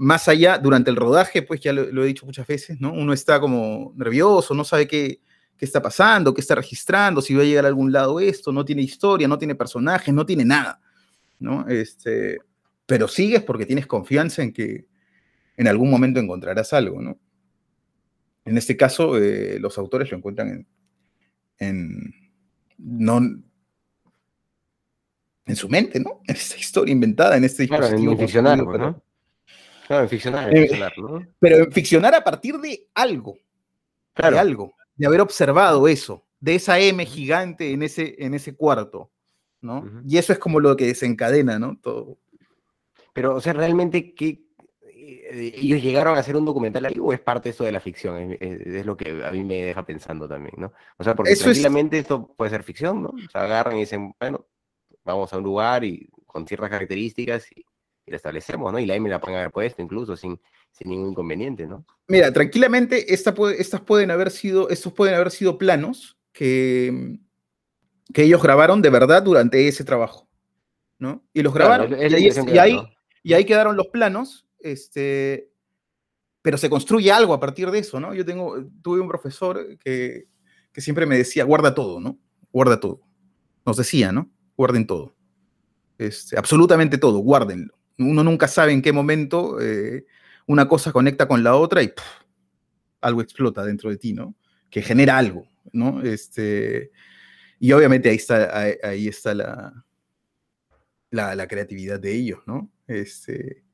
más 0.00 0.28
allá, 0.28 0.58
durante 0.58 0.90
el 0.90 0.96
rodaje, 0.96 1.42
pues 1.42 1.58
ya 1.60 1.72
lo, 1.72 1.86
lo 1.90 2.04
he 2.04 2.06
dicho 2.06 2.24
muchas 2.24 2.46
veces, 2.46 2.80
¿no? 2.80 2.92
Uno 2.92 3.12
está 3.12 3.40
como 3.40 3.92
nervioso, 3.96 4.54
no 4.54 4.62
sabe 4.62 4.86
qué, 4.86 5.20
qué 5.56 5.64
está 5.64 5.82
pasando, 5.82 6.32
qué 6.32 6.40
está 6.40 6.54
registrando, 6.54 7.20
si 7.20 7.34
va 7.34 7.42
a 7.42 7.44
llegar 7.44 7.64
a 7.64 7.68
algún 7.68 7.90
lado 7.90 8.20
esto, 8.20 8.52
no 8.52 8.64
tiene 8.64 8.82
historia, 8.82 9.26
no 9.26 9.38
tiene 9.38 9.56
personajes, 9.56 10.14
no 10.14 10.24
tiene 10.24 10.44
nada, 10.44 10.80
¿no? 11.40 11.66
Este, 11.66 12.38
pero 12.86 13.08
sigues 13.08 13.42
porque 13.42 13.66
tienes 13.66 13.88
confianza 13.88 14.40
en 14.44 14.52
que 14.52 14.86
en 15.56 15.66
algún 15.66 15.90
momento 15.90 16.20
encontrarás 16.20 16.72
algo, 16.72 17.02
¿no? 17.02 17.18
En 18.44 18.56
este 18.56 18.76
caso, 18.76 19.18
eh, 19.18 19.58
los 19.58 19.76
autores 19.78 20.10
lo 20.12 20.16
encuentran 20.16 20.48
en, 20.48 20.66
en, 21.58 22.14
no, 22.78 23.18
en 25.44 25.56
su 25.56 25.68
mente, 25.68 25.98
¿no? 25.98 26.20
En 26.28 26.36
esta 26.36 26.56
historia 26.56 26.92
inventada, 26.92 27.36
en 27.36 27.42
este 27.42 27.66
Claro, 27.66 27.86
en 27.88 27.96
dispositivo 27.96 28.70
pero- 28.70 29.02
¿no? 29.88 30.00
En 30.00 30.08
ficcionar, 30.08 30.48
en 30.50 30.56
Eh, 30.56 30.60
ficcionar, 30.62 30.92
¿no? 30.98 31.26
pero 31.38 31.56
en 31.58 31.72
ficcionar 31.72 32.14
a 32.14 32.22
partir 32.24 32.58
de 32.58 32.86
algo, 32.94 33.36
de 34.16 34.38
algo, 34.38 34.72
de 34.96 35.06
haber 35.06 35.20
observado 35.20 35.86
eso, 35.88 36.24
de 36.40 36.54
esa 36.56 36.78
M 36.78 37.04
gigante 37.06 37.72
en 37.72 37.82
ese, 37.82 38.14
en 38.18 38.34
ese 38.34 38.54
cuarto, 38.54 39.10
¿no? 39.60 39.84
Y 40.06 40.18
eso 40.18 40.32
es 40.32 40.38
como 40.38 40.60
lo 40.60 40.76
que 40.76 40.86
desencadena, 40.86 41.58
¿no? 41.58 41.78
Todo. 41.80 42.18
Pero, 43.12 43.34
o 43.36 43.40
sea, 43.40 43.52
realmente, 43.52 44.14
¿qué, 44.14 44.42
eh, 44.94 45.52
¿ellos 45.56 45.82
llegaron 45.82 46.16
a 46.16 46.20
hacer 46.20 46.36
un 46.36 46.44
documental 46.44 46.84
ahí 46.84 46.96
o 47.00 47.12
es 47.12 47.20
parte 47.20 47.48
eso 47.50 47.64
de 47.64 47.72
la 47.72 47.80
ficción? 47.80 48.32
Es, 48.32 48.38
es- 48.40 48.66
es 48.66 48.86
lo 48.86 48.96
que 48.96 49.24
a 49.24 49.30
mí 49.32 49.42
me 49.42 49.62
deja 49.64 49.84
pensando 49.84 50.28
también, 50.28 50.54
¿no? 50.58 50.72
O 50.96 51.04
sea, 51.04 51.14
porque 51.16 51.32
Eso 51.32 51.50
es- 51.50 51.60
tranquilamente 51.60 51.98
esto 51.98 52.26
puede 52.36 52.50
ser 52.50 52.62
ficción, 52.62 53.02
¿no? 53.02 53.08
O 53.08 53.30
sea, 53.30 53.42
agarran 53.42 53.76
y 53.76 53.80
dicen, 53.80 54.14
bueno, 54.20 54.46
vamos 55.04 55.32
a 55.32 55.38
un 55.38 55.44
lugar 55.44 55.82
y 55.84 56.08
con 56.26 56.46
ciertas 56.46 56.70
características 56.70 57.46
y, 57.56 57.64
y 58.08 58.10
la 58.10 58.16
establecemos, 58.16 58.72
¿no? 58.72 58.78
Y 58.78 58.86
la 58.86 58.94
M 58.96 59.08
la 59.08 59.20
pueden 59.20 59.38
haber 59.38 59.50
puesto 59.52 59.80
incluso 59.82 60.16
sin, 60.16 60.40
sin 60.72 60.88
ningún 60.88 61.10
inconveniente, 61.10 61.66
¿no? 61.66 61.84
Mira, 62.08 62.32
tranquilamente, 62.32 63.12
esta 63.14 63.34
puede- 63.34 63.60
estas 63.60 63.80
pueden 63.82 64.10
haber 64.10 64.30
sido, 64.30 64.68
estos 64.70 64.92
pueden 64.92 65.14
haber 65.14 65.30
sido 65.30 65.58
planos 65.58 66.18
que, 66.32 67.18
que 68.12 68.22
ellos 68.22 68.42
grabaron 68.42 68.82
de 68.82 68.90
verdad 68.90 69.22
durante 69.22 69.68
ese 69.68 69.84
trabajo, 69.84 70.28
¿no? 70.98 71.24
Y 71.32 71.42
los 71.42 71.52
grabaron. 71.54 71.90
y, 72.10 72.14
ahí, 72.14 72.22
y 72.54 72.58
ahí- 72.58 72.72
y 73.22 73.32
ahí 73.34 73.44
quedaron 73.44 73.76
los 73.76 73.88
planos, 73.88 74.46
este, 74.60 75.50
pero 76.42 76.56
se 76.56 76.70
construye 76.70 77.12
algo 77.12 77.34
a 77.34 77.40
partir 77.40 77.70
de 77.70 77.80
eso, 77.80 78.00
¿no? 78.00 78.14
Yo 78.14 78.24
tengo, 78.24 78.56
tuve 78.82 79.00
un 79.00 79.08
profesor 79.08 79.76
que, 79.78 80.26
que 80.72 80.80
siempre 80.80 81.04
me 81.06 81.18
decía, 81.18 81.44
guarda 81.44 81.74
todo, 81.74 82.00
¿no? 82.00 82.18
Guarda 82.52 82.80
todo. 82.80 83.00
Nos 83.66 83.76
decía, 83.76 84.12
¿no? 84.12 84.30
Guarden 84.56 84.86
todo. 84.86 85.14
Este, 85.98 86.38
absolutamente 86.38 86.96
todo, 86.96 87.18
guárdenlo. 87.18 87.74
Uno 87.98 88.22
nunca 88.24 88.48
sabe 88.48 88.72
en 88.72 88.82
qué 88.82 88.92
momento 88.92 89.60
eh, 89.60 90.06
una 90.46 90.68
cosa 90.68 90.92
conecta 90.92 91.26
con 91.28 91.42
la 91.42 91.56
otra 91.56 91.82
y 91.82 91.88
¡puf! 91.88 92.04
algo 93.00 93.20
explota 93.22 93.64
dentro 93.64 93.90
de 93.90 93.96
ti, 93.96 94.12
¿no? 94.12 94.34
Que 94.70 94.82
genera 94.82 95.18
algo, 95.18 95.46
¿no? 95.72 96.02
Este, 96.02 96.90
y 97.60 97.72
obviamente 97.72 98.08
ahí 98.08 98.16
está, 98.16 98.58
ahí, 98.58 98.74
ahí 98.82 99.08
está 99.08 99.34
la, 99.34 99.84
la, 101.10 101.34
la 101.34 101.46
creatividad 101.48 102.00
de 102.00 102.14
ellos, 102.14 102.40
¿no? 102.46 102.70
Este, 102.86 103.64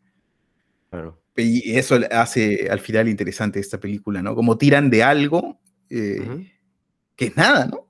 Claro. 0.91 1.21
y 1.37 1.77
eso 1.77 1.99
hace 2.13 2.69
al 2.71 2.79
final 2.79 3.09
interesante 3.09 3.59
esta 3.59 3.81
película, 3.81 4.23
¿no? 4.23 4.35
Como 4.35 4.57
tiran 4.57 4.91
de 4.91 5.03
algo 5.03 5.61
eh, 5.91 6.49
que 7.17 7.27
es 7.27 7.37
nada, 7.37 7.67
¿no? 7.67 7.89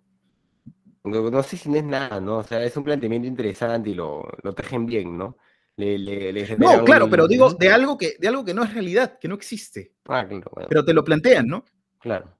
No, 1.04 1.30
no 1.30 1.42
sé 1.42 1.58
si 1.58 1.68
no 1.68 1.76
es 1.76 1.84
nada, 1.84 2.18
¿no? 2.20 2.38
O 2.38 2.44
sea, 2.44 2.64
es 2.64 2.74
un 2.78 2.84
planteamiento 2.84 3.28
interesante 3.28 3.90
y 3.90 3.94
lo, 3.94 4.26
lo 4.42 4.54
tejen 4.54 4.86
bien, 4.86 5.18
¿no? 5.18 5.36
Le, 5.76 5.98
le, 5.98 6.32
le 6.32 6.56
No, 6.56 6.84
claro, 6.84 7.06
un- 7.06 7.10
pero 7.10 7.26
digo 7.26 7.52
de 7.54 7.68
algo 7.70 7.98
que, 7.98 8.14
de 8.18 8.28
algo 8.28 8.44
que 8.44 8.54
no 8.54 8.62
es 8.62 8.72
realidad, 8.72 9.18
que 9.18 9.26
no 9.28 9.34
existe, 9.34 9.92
Ah, 10.06 10.24
claro, 10.26 10.48
bueno, 10.52 10.68
pero 10.68 10.84
te 10.84 10.94
lo 10.94 11.02
plantean, 11.04 11.46
¿no? 11.48 11.64
claro. 12.00 12.36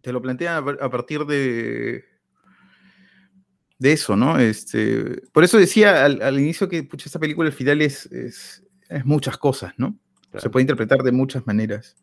Te 0.00 0.12
lo 0.12 0.22
plantean 0.22 0.56
a, 0.56 0.64
par- 0.64 0.78
a 0.80 0.88
partir 0.90 1.26
de, 1.26 2.04
de 3.78 3.92
eso, 3.92 4.16
¿no? 4.16 4.38
Este, 4.38 5.22
por 5.32 5.44
eso 5.44 5.58
decía 5.58 6.04
al, 6.04 6.22
al 6.22 6.38
inicio 6.40 6.68
que 6.68 6.82
pucha, 6.84 7.06
esta 7.06 7.18
película 7.18 7.48
al 7.48 7.52
final 7.54 7.82
es, 7.82 8.06
es, 8.06 8.64
es 8.88 9.04
muchas 9.04 9.36
cosas, 9.36 9.74
¿no? 9.76 9.98
Se 10.38 10.50
puede 10.50 10.62
interpretar 10.62 11.02
de 11.02 11.10
muchas 11.12 11.46
maneras. 11.46 11.96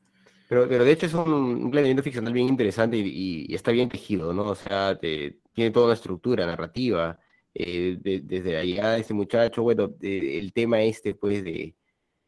Pero, 0.50 0.68
pero 0.68 0.84
de 0.84 0.92
hecho 0.92 1.06
es 1.08 1.14
un, 1.14 1.32
un 1.34 1.72
planteamiento 1.72 2.04
ficcional 2.04 2.34
bien 2.34 2.48
interesante 2.50 2.98
y, 2.98 3.02
y- 3.02 3.46
y 3.50 3.56
está 3.56 3.72
bien 3.72 3.90
tejido, 3.90 4.34
¿no? 4.34 4.44
O 4.44 4.56
sea, 4.56 4.98
te- 5.00 5.40
tiene 5.54 5.72
toda 5.72 5.86
una 5.88 5.96
estructura 5.96 6.46
narrativa. 6.46 7.18
Eh, 7.56 7.98
de- 8.02 8.22
desde 8.22 8.54
la 8.54 8.64
llegada 8.66 8.96
de 8.96 9.02
este 9.02 9.14
muchacho, 9.16 9.64
bueno, 9.64 9.88
de- 9.90 10.40
el 10.40 10.54
tema 10.54 10.82
este, 10.84 11.16
pues, 11.16 11.44
de, 11.44 11.76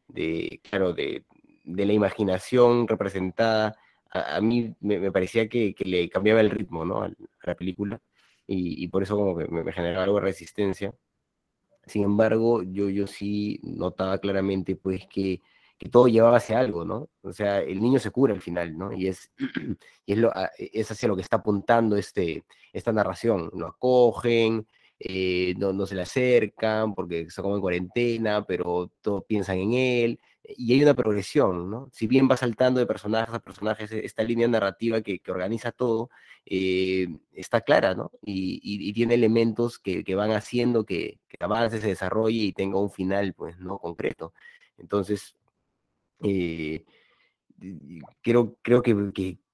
de 0.08 0.60
claro, 0.64 0.92
de, 0.94 1.24
de 1.64 1.86
la 1.86 1.92
imaginación 1.94 2.88
representada, 2.88 3.76
a, 4.10 4.36
a 4.36 4.40
mí 4.40 4.74
me, 4.80 4.98
me 5.00 5.12
parecía 5.12 5.48
que, 5.48 5.74
que 5.74 5.84
le 5.84 6.08
cambiaba 6.10 6.40
el 6.40 6.50
ritmo, 6.50 6.84
¿no? 6.84 7.02
A 7.02 7.12
la 7.44 7.54
película. 7.56 8.00
Y, 8.46 8.82
y 8.84 8.88
por 8.88 9.02
eso 9.02 9.16
como 9.16 9.36
que 9.36 9.46
me, 9.48 9.64
me 9.64 9.72
generaba 9.72 10.04
algo 10.04 10.16
de 10.16 10.22
resistencia. 10.22 10.94
Sin 11.86 12.04
embargo, 12.04 12.62
yo, 12.62 12.88
yo 12.90 13.06
sí 13.06 13.60
notaba 13.62 14.18
claramente, 14.18 14.76
pues, 14.76 15.06
que 15.08 15.40
que 15.78 15.88
todo 15.88 16.08
llevaba 16.08 16.38
hacia 16.38 16.58
algo, 16.58 16.84
¿no? 16.84 17.08
O 17.22 17.32
sea, 17.32 17.60
el 17.60 17.80
niño 17.80 18.00
se 18.00 18.10
cura 18.10 18.34
al 18.34 18.40
final, 18.40 18.76
¿no? 18.76 18.92
Y 18.92 19.06
es, 19.06 19.30
y 20.06 20.12
es, 20.12 20.18
lo, 20.18 20.32
es 20.58 20.90
hacia 20.90 21.06
lo 21.08 21.14
que 21.14 21.22
está 21.22 21.36
apuntando 21.36 21.96
este, 21.96 22.44
esta 22.72 22.92
narración. 22.92 23.48
Lo 23.54 23.68
acogen, 23.68 24.66
eh, 25.00 25.54
no, 25.58 25.72
no 25.72 25.86
se 25.86 25.94
le 25.94 26.02
acercan 26.02 26.94
porque 26.94 27.20
está 27.22 27.42
como 27.42 27.56
en 27.56 27.60
cuarentena, 27.60 28.44
pero 28.44 28.90
todos 29.00 29.24
piensan 29.24 29.58
en 29.58 29.72
él, 29.74 30.20
y 30.56 30.72
hay 30.72 30.82
una 30.82 30.94
progresión, 30.94 31.70
¿no? 31.70 31.88
Si 31.92 32.06
bien 32.06 32.28
va 32.30 32.36
saltando 32.36 32.80
de 32.80 32.86
personajes 32.86 33.34
a 33.34 33.40
personajes, 33.40 33.92
esta 33.92 34.22
línea 34.22 34.48
narrativa 34.48 35.02
que, 35.02 35.18
que 35.18 35.30
organiza 35.30 35.72
todo 35.72 36.10
eh, 36.46 37.08
está 37.32 37.60
clara, 37.60 37.94
¿no? 37.94 38.10
Y, 38.22 38.60
y, 38.62 38.92
tiene 38.94 39.14
elementos 39.14 39.78
que, 39.78 40.04
que 40.04 40.14
van 40.14 40.30
haciendo 40.32 40.84
que, 40.84 41.20
que, 41.28 41.36
avance, 41.40 41.80
se 41.80 41.88
desarrolle 41.88 42.38
y 42.38 42.52
tenga 42.52 42.80
un 42.80 42.90
final, 42.90 43.34
pues, 43.34 43.58
¿no? 43.58 43.78
Concreto. 43.78 44.32
Entonces, 44.78 45.36
eh, 46.22 46.84
creo, 48.22 48.56
creo 48.62 48.82
que, 48.82 48.94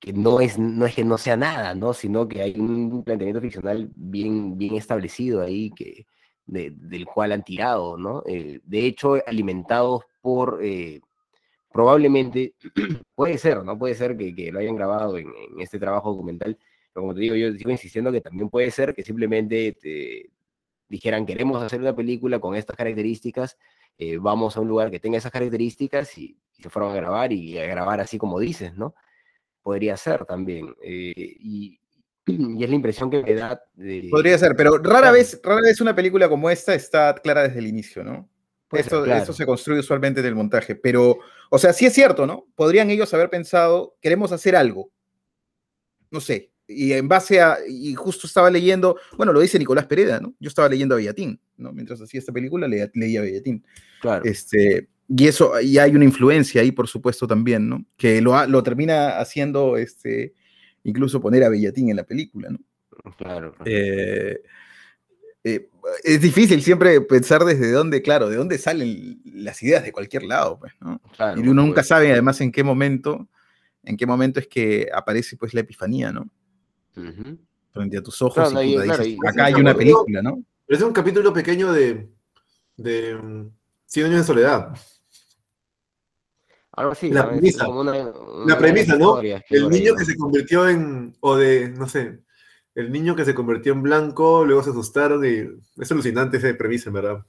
que, 0.00 0.12
no, 0.12 0.40
es, 0.40 0.58
no 0.58 0.86
es 0.86 0.94
que 0.94 1.04
no 1.04 1.18
sea 1.18 1.36
nada, 1.36 1.74
¿no? 1.74 1.94
Sino 1.94 2.28
que 2.28 2.42
hay 2.42 2.58
un 2.58 3.02
planteamiento 3.04 3.40
ficcional 3.40 3.90
bien, 3.94 4.58
bien 4.58 4.76
establecido 4.76 5.40
ahí 5.42 5.70
que, 5.70 6.06
del 6.46 7.06
cual 7.06 7.32
han 7.32 7.44
tirado, 7.44 7.96
¿no? 7.96 8.22
Eh, 8.26 8.60
de 8.64 8.86
hecho, 8.86 9.16
alimentados 9.26 10.02
por, 10.20 10.60
eh, 10.62 11.00
probablemente, 11.72 12.54
puede 13.14 13.38
ser, 13.38 13.64
¿no? 13.64 13.78
Puede 13.78 13.94
ser 13.94 14.16
que, 14.16 14.34
que 14.34 14.52
lo 14.52 14.60
hayan 14.60 14.76
grabado 14.76 15.16
en, 15.18 15.28
en, 15.28 15.60
este 15.60 15.78
trabajo 15.78 16.10
documental, 16.10 16.58
pero 16.92 17.02
como 17.02 17.14
te 17.14 17.20
digo, 17.20 17.34
yo 17.34 17.52
sigo 17.52 17.70
insistiendo 17.70 18.12
que 18.12 18.20
también 18.20 18.50
puede 18.50 18.70
ser 18.70 18.94
que 18.94 19.02
simplemente 19.02 19.72
te 19.72 20.30
dijeran, 20.88 21.26
queremos 21.26 21.62
hacer 21.62 21.80
una 21.80 21.96
película 21.96 22.38
con 22.38 22.54
estas 22.54 22.76
características, 22.76 23.56
eh, 23.98 24.18
vamos 24.18 24.56
a 24.56 24.60
un 24.60 24.68
lugar 24.68 24.90
que 24.90 25.00
tenga 25.00 25.18
esas 25.18 25.32
características 25.32 26.16
y, 26.18 26.36
se 26.64 26.70
fueron 26.70 26.92
a 26.92 26.96
grabar 26.96 27.30
y 27.30 27.58
a 27.58 27.66
grabar 27.66 28.00
así 28.00 28.16
como 28.16 28.40
dices, 28.40 28.74
¿no? 28.74 28.94
Podría 29.62 29.98
ser 29.98 30.24
también. 30.24 30.74
y, 30.82 31.78
y 32.26 32.64
es 32.64 32.70
la 32.70 32.74
impresión 32.74 33.10
que 33.10 33.22
me 33.22 33.34
da. 33.34 33.62
De... 33.74 34.08
Podría 34.10 34.38
ser, 34.38 34.56
pero 34.56 34.78
rara 34.78 35.10
vez, 35.10 35.38
rara 35.44 35.60
vez 35.60 35.82
una 35.82 35.94
película 35.94 36.26
como 36.26 36.48
esta 36.48 36.74
está 36.74 37.14
clara 37.16 37.42
desde 37.42 37.58
el 37.58 37.66
inicio, 37.66 38.02
¿no? 38.02 38.30
Esto, 38.72 39.04
claro. 39.04 39.20
esto, 39.20 39.34
se 39.34 39.44
construye 39.44 39.80
usualmente 39.80 40.20
en 40.20 40.26
el 40.26 40.34
montaje, 40.34 40.74
pero, 40.74 41.18
o 41.50 41.58
sea, 41.58 41.74
sí 41.74 41.84
es 41.84 41.92
cierto, 41.92 42.26
¿no? 42.26 42.46
Podrían 42.56 42.90
ellos 42.90 43.12
haber 43.12 43.28
pensado, 43.28 43.96
queremos 44.00 44.32
hacer 44.32 44.56
algo, 44.56 44.90
no 46.10 46.20
sé, 46.20 46.50
y 46.66 46.92
en 46.92 47.06
base 47.06 47.40
a, 47.40 47.58
y 47.68 47.94
justo 47.94 48.26
estaba 48.26 48.50
leyendo, 48.50 48.98
bueno, 49.16 49.32
lo 49.32 49.40
dice 49.40 49.60
Nicolás 49.60 49.86
Pereda, 49.86 50.18
¿no? 50.18 50.34
Yo 50.40 50.48
estaba 50.48 50.68
leyendo 50.68 50.94
a 50.94 50.98
Bellatín, 50.98 51.38
¿no? 51.56 51.72
Mientras 51.72 52.00
hacía 52.00 52.18
esta 52.18 52.32
película, 52.32 52.66
leía, 52.66 52.90
leía 52.94 53.20
a 53.20 53.22
Bellatín. 53.22 53.64
Claro. 54.00 54.24
Este, 54.24 54.88
y 55.08 55.26
eso, 55.26 55.60
y 55.60 55.78
hay 55.78 55.94
una 55.94 56.04
influencia 56.04 56.62
ahí, 56.62 56.72
por 56.72 56.88
supuesto, 56.88 57.26
también, 57.26 57.68
¿no? 57.68 57.84
Que 57.96 58.20
lo, 58.20 58.46
lo 58.46 58.62
termina 58.62 59.18
haciendo, 59.18 59.76
este, 59.76 60.32
incluso 60.82 61.20
poner 61.20 61.44
a 61.44 61.48
Bellatín 61.48 61.90
en 61.90 61.96
la 61.96 62.04
película, 62.04 62.50
¿no? 62.50 62.58
Claro. 63.18 63.52
claro. 63.52 63.54
Eh, 63.66 64.40
eh, 65.44 65.68
es 66.02 66.20
difícil 66.22 66.62
siempre 66.62 67.00
pensar 67.02 67.44
desde 67.44 67.70
dónde, 67.70 68.00
claro, 68.00 68.30
de 68.30 68.36
dónde 68.36 68.56
salen 68.56 69.20
las 69.24 69.62
ideas 69.62 69.84
de 69.84 69.92
cualquier 69.92 70.22
lado, 70.22 70.58
pues, 70.58 70.72
¿no? 70.80 71.00
Claro, 71.16 71.38
y 71.38 71.42
uno 71.46 71.62
nunca 71.62 71.76
pues. 71.82 71.88
sabe 71.88 72.10
además 72.10 72.40
en 72.40 72.50
qué 72.50 72.64
momento, 72.64 73.28
en 73.82 73.96
qué 73.98 74.06
momento 74.06 74.40
es 74.40 74.46
que 74.46 74.88
aparece 74.94 75.36
pues 75.36 75.52
la 75.52 75.60
epifanía, 75.60 76.12
¿no? 76.12 76.22
Uh 76.96 77.00
-huh. 77.00 77.38
Frente 77.72 77.98
a 77.98 78.02
tus 78.02 78.22
ojos 78.22 78.50
Claro, 78.50 78.62
y, 78.62 78.74
claro, 78.74 79.02
dices, 79.04 79.18
y- 79.22 79.28
acá 79.28 79.44
hay 79.46 79.54
una 79.54 79.74
película, 79.74 80.22
¿no? 80.22 80.42
Pero 80.66 80.78
es 80.78 80.82
un 80.84 80.92
capítulo 80.94 81.32
pequeño 81.34 81.72
de, 81.72 82.08
de 82.76 83.14
mm, 83.16 83.50
100 83.84 84.06
años 84.06 84.18
de 84.20 84.24
soledad. 84.24 84.74
Algo 86.76 86.92
así. 86.92 87.10
La 87.10 87.22
¿no? 87.22 87.30
Es 87.30 87.36
premisa. 87.38 87.64
como 87.66 87.80
una- 87.80 87.92
La 87.94 88.10
una 88.44 88.58
premisa, 88.58 88.96
¿no? 88.96 89.20
El 89.20 89.32
ahí, 89.34 89.68
niño 89.68 89.92
¿no? 89.92 89.98
que 89.98 90.04
se 90.04 90.16
convirtió 90.16 90.68
en, 90.68 91.16
o 91.20 91.36
de, 91.36 91.68
no 91.70 91.88
sé, 91.88 92.20
el 92.74 92.90
niño 92.90 93.14
que 93.14 93.24
se 93.24 93.34
convirtió 93.34 93.72
en 93.72 93.82
blanco, 93.82 94.44
luego 94.44 94.62
se 94.62 94.70
asustaron 94.70 95.24
y 95.24 95.46
es 95.80 95.92
alucinante 95.92 96.38
esa 96.38 96.52
premisa, 96.56 96.90
en 96.90 96.94
verdad. 96.94 97.24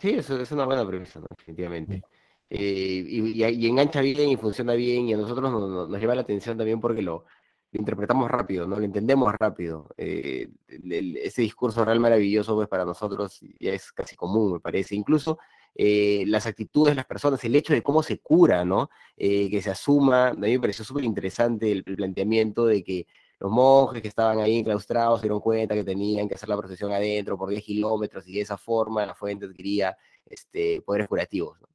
Sí, 0.00 0.10
eso 0.10 0.40
es 0.40 0.50
una 0.52 0.64
buena 0.64 0.86
premisa, 0.86 1.20
¿no? 1.20 1.26
definitivamente. 1.36 2.02
Eh, 2.48 3.04
y, 3.08 3.42
y- 3.42 3.44
y 3.44 3.66
engancha 3.68 4.00
bien 4.00 4.28
y 4.30 4.36
funciona 4.36 4.74
bien 4.74 5.08
y 5.08 5.14
a 5.14 5.16
nosotros 5.16 5.50
nos, 5.50 5.68
nos- 5.68 5.88
nos 5.88 6.00
lleva 6.00 6.14
la 6.14 6.20
atención 6.22 6.56
también 6.56 6.80
porque 6.80 7.02
lo, 7.02 7.24
lo 7.72 7.78
interpretamos 7.80 8.30
rápido, 8.30 8.68
¿no? 8.68 8.78
Lo 8.78 8.84
entendemos 8.84 9.34
rápido. 9.36 9.88
Eh, 9.96 10.48
el- 10.68 10.92
el- 10.92 11.16
ese 11.16 11.42
discurso 11.42 11.84
real 11.84 11.98
maravilloso, 11.98 12.54
pues 12.54 12.68
para 12.68 12.84
nosotros 12.84 13.40
ya 13.58 13.72
es 13.72 13.90
casi 13.90 14.14
común, 14.14 14.52
me 14.54 14.60
parece. 14.60 14.94
Incluso 14.94 15.38
eh, 15.78 16.24
las 16.26 16.46
actitudes 16.46 16.92
de 16.92 16.96
las 16.96 17.06
personas, 17.06 17.44
el 17.44 17.54
hecho 17.54 17.72
de 17.74 17.82
cómo 17.82 18.02
se 18.02 18.18
cura, 18.20 18.64
¿no? 18.64 18.88
Eh, 19.16 19.50
que 19.50 19.60
se 19.62 19.70
asuma, 19.70 20.28
a 20.28 20.34
mí 20.34 20.52
me 20.52 20.60
pareció 20.60 20.84
súper 20.84 21.04
interesante 21.04 21.70
el, 21.70 21.82
el 21.86 21.96
planteamiento 21.96 22.66
de 22.66 22.82
que 22.82 23.06
los 23.38 23.50
monjes 23.52 24.00
que 24.00 24.08
estaban 24.08 24.38
ahí 24.40 24.58
enclaustrados 24.58 25.20
se 25.20 25.26
dieron 25.26 25.40
cuenta 25.40 25.74
que 25.74 25.84
tenían 25.84 26.26
que 26.28 26.34
hacer 26.36 26.48
la 26.48 26.56
procesión 26.56 26.92
adentro 26.92 27.36
por 27.36 27.50
10 27.50 27.62
kilómetros 27.62 28.26
y 28.26 28.32
de 28.34 28.40
esa 28.40 28.56
forma 28.56 29.04
la 29.04 29.14
fuente 29.14 29.44
adquiría 29.46 29.94
este, 30.24 30.80
poderes 30.80 31.06
curativos. 31.08 31.60
¿no? 31.60 31.68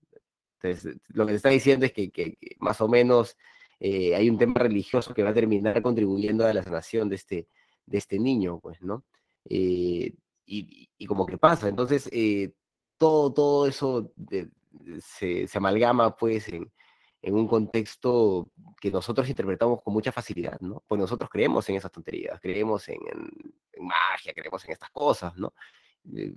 Entonces, 0.63 0.97
lo 1.09 1.25
que 1.25 1.33
te 1.33 1.37
está 1.37 1.49
diciendo 1.49 1.85
es 1.85 1.93
que, 1.93 2.09
que- 2.11 2.35
que 2.35 2.55
más 2.59 2.81
o 2.81 2.87
menos 2.87 3.37
eh, 3.79 4.15
hay 4.15 4.29
un 4.29 4.37
tema 4.37 4.53
religioso 4.55 5.13
que 5.13 5.23
va 5.23 5.29
a 5.29 5.33
terminar 5.33 5.81
contribuyendo 5.81 6.45
a 6.45 6.53
la 6.53 6.63
sanación 6.63 7.09
de 7.09 7.15
este, 7.15 7.47
de 7.85 7.97
este 7.97 8.19
niño, 8.19 8.59
pues, 8.59 8.81
¿no? 8.81 9.03
Eh, 9.45 10.13
y, 10.45 10.89
y 10.97 11.05
como 11.05 11.25
que 11.25 11.37
pasa, 11.37 11.67
entonces 11.69 12.09
eh, 12.11 12.51
todo, 13.01 13.33
todo 13.33 13.67
eso 13.67 14.11
se, 15.01 15.47
se 15.47 15.57
amalgama, 15.57 16.15
pues, 16.15 16.47
en, 16.49 16.71
un 17.23 17.47
contexto 17.47 18.49
que 18.79 18.91
nosotros 18.91 19.29
interpretamos 19.29 19.81
con 19.83 19.93
mucha 19.93 20.11
facilidad, 20.11 20.59
¿no? 20.61 20.83
Pues 20.87 20.99
nosotros 20.99 21.29
creemos 21.29 21.67
en 21.69 21.75
esas 21.77 21.91
tonterías, 21.91 22.39
creemos 22.41 22.87
en, 22.89 22.97
en- 23.11 23.53
magia, 23.83 24.33
creemos 24.33 24.63
en 24.65 24.71
estas 24.71 24.91
cosas, 24.91 25.35
¿no? 25.37 25.53
Eh, 26.15 26.33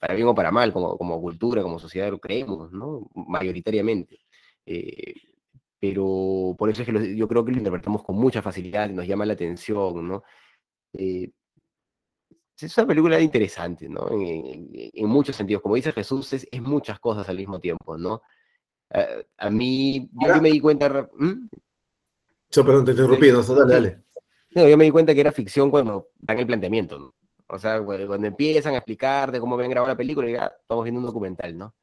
Para 0.00 0.14
bien 0.14 0.28
o 0.28 0.34
para 0.34 0.50
mal, 0.50 0.72
como, 0.72 0.96
como 0.98 1.20
cultura, 1.20 1.62
como 1.62 1.78
sociedad 1.78 2.10
lo 2.10 2.20
creemos, 2.20 2.72
¿no? 2.72 3.08
Mayoritariamente. 3.14 4.20
Eh, 4.66 5.14
pero 5.80 6.54
por 6.58 6.70
eso 6.70 6.82
es 6.82 6.88
que 6.88 7.16
yo 7.16 7.28
creo 7.28 7.44
que 7.44 7.52
lo 7.52 7.58
interpretamos 7.58 8.02
con 8.04 8.16
mucha 8.16 8.42
facilidad 8.42 8.88
nos 8.90 9.06
llama 9.06 9.26
la 9.26 9.34
atención, 9.34 10.08
¿no? 10.08 10.24
Eh, 10.94 11.30
es 12.66 12.76
una 12.78 12.86
película 12.86 13.20
interesante, 13.20 13.88
¿no? 13.88 14.10
En, 14.10 14.20
en- 14.22 14.70
en 14.92 15.08
muchos 15.08 15.36
sentidos. 15.36 15.62
Como 15.62 15.74
dice 15.76 15.92
Jesús, 15.92 16.32
es, 16.32 16.46
es 16.50 16.62
muchas 16.62 16.98
cosas 17.00 17.28
al 17.28 17.36
mismo 17.36 17.60
tiempo, 17.60 17.96
¿no? 17.98 18.22
A, 18.90 19.06
a 19.46 19.50
mí, 19.50 20.08
yo, 20.12 20.28
yo 20.34 20.42
me 20.42 20.50
di 20.50 20.60
cuenta, 20.60 20.88
ra- 20.88 21.10
¿Mm? 21.18 21.48
Yo, 22.50 22.64
perdón, 22.64 22.84
te 22.86 22.90
interrumpí, 22.92 23.30
no, 23.30 23.42
dale, 23.42 23.72
dale. 23.74 24.02
No, 24.54 24.66
yo 24.68 24.76
me 24.78 24.84
di 24.84 24.90
cuenta 24.90 25.14
que 25.14 25.20
era 25.20 25.32
ficción 25.32 25.70
cuando 25.70 26.08
dan 26.18 26.38
el 26.38 26.46
planteamiento, 26.46 26.98
¿no? 26.98 27.14
O 27.48 27.58
sea, 27.58 27.78
cu- 27.82 28.06
cuando 28.06 28.26
empiezan 28.26 28.74
a 28.74 28.78
explicar 28.78 29.30
de 29.30 29.40
cómo 29.40 29.54
habían 29.54 29.70
grabado 29.70 29.92
la 29.92 29.96
película, 29.96 30.28
ya 30.30 30.52
estamos 30.60 30.84
viendo 30.84 31.00
un 31.00 31.06
documental, 31.06 31.56
¿no? 31.56 31.74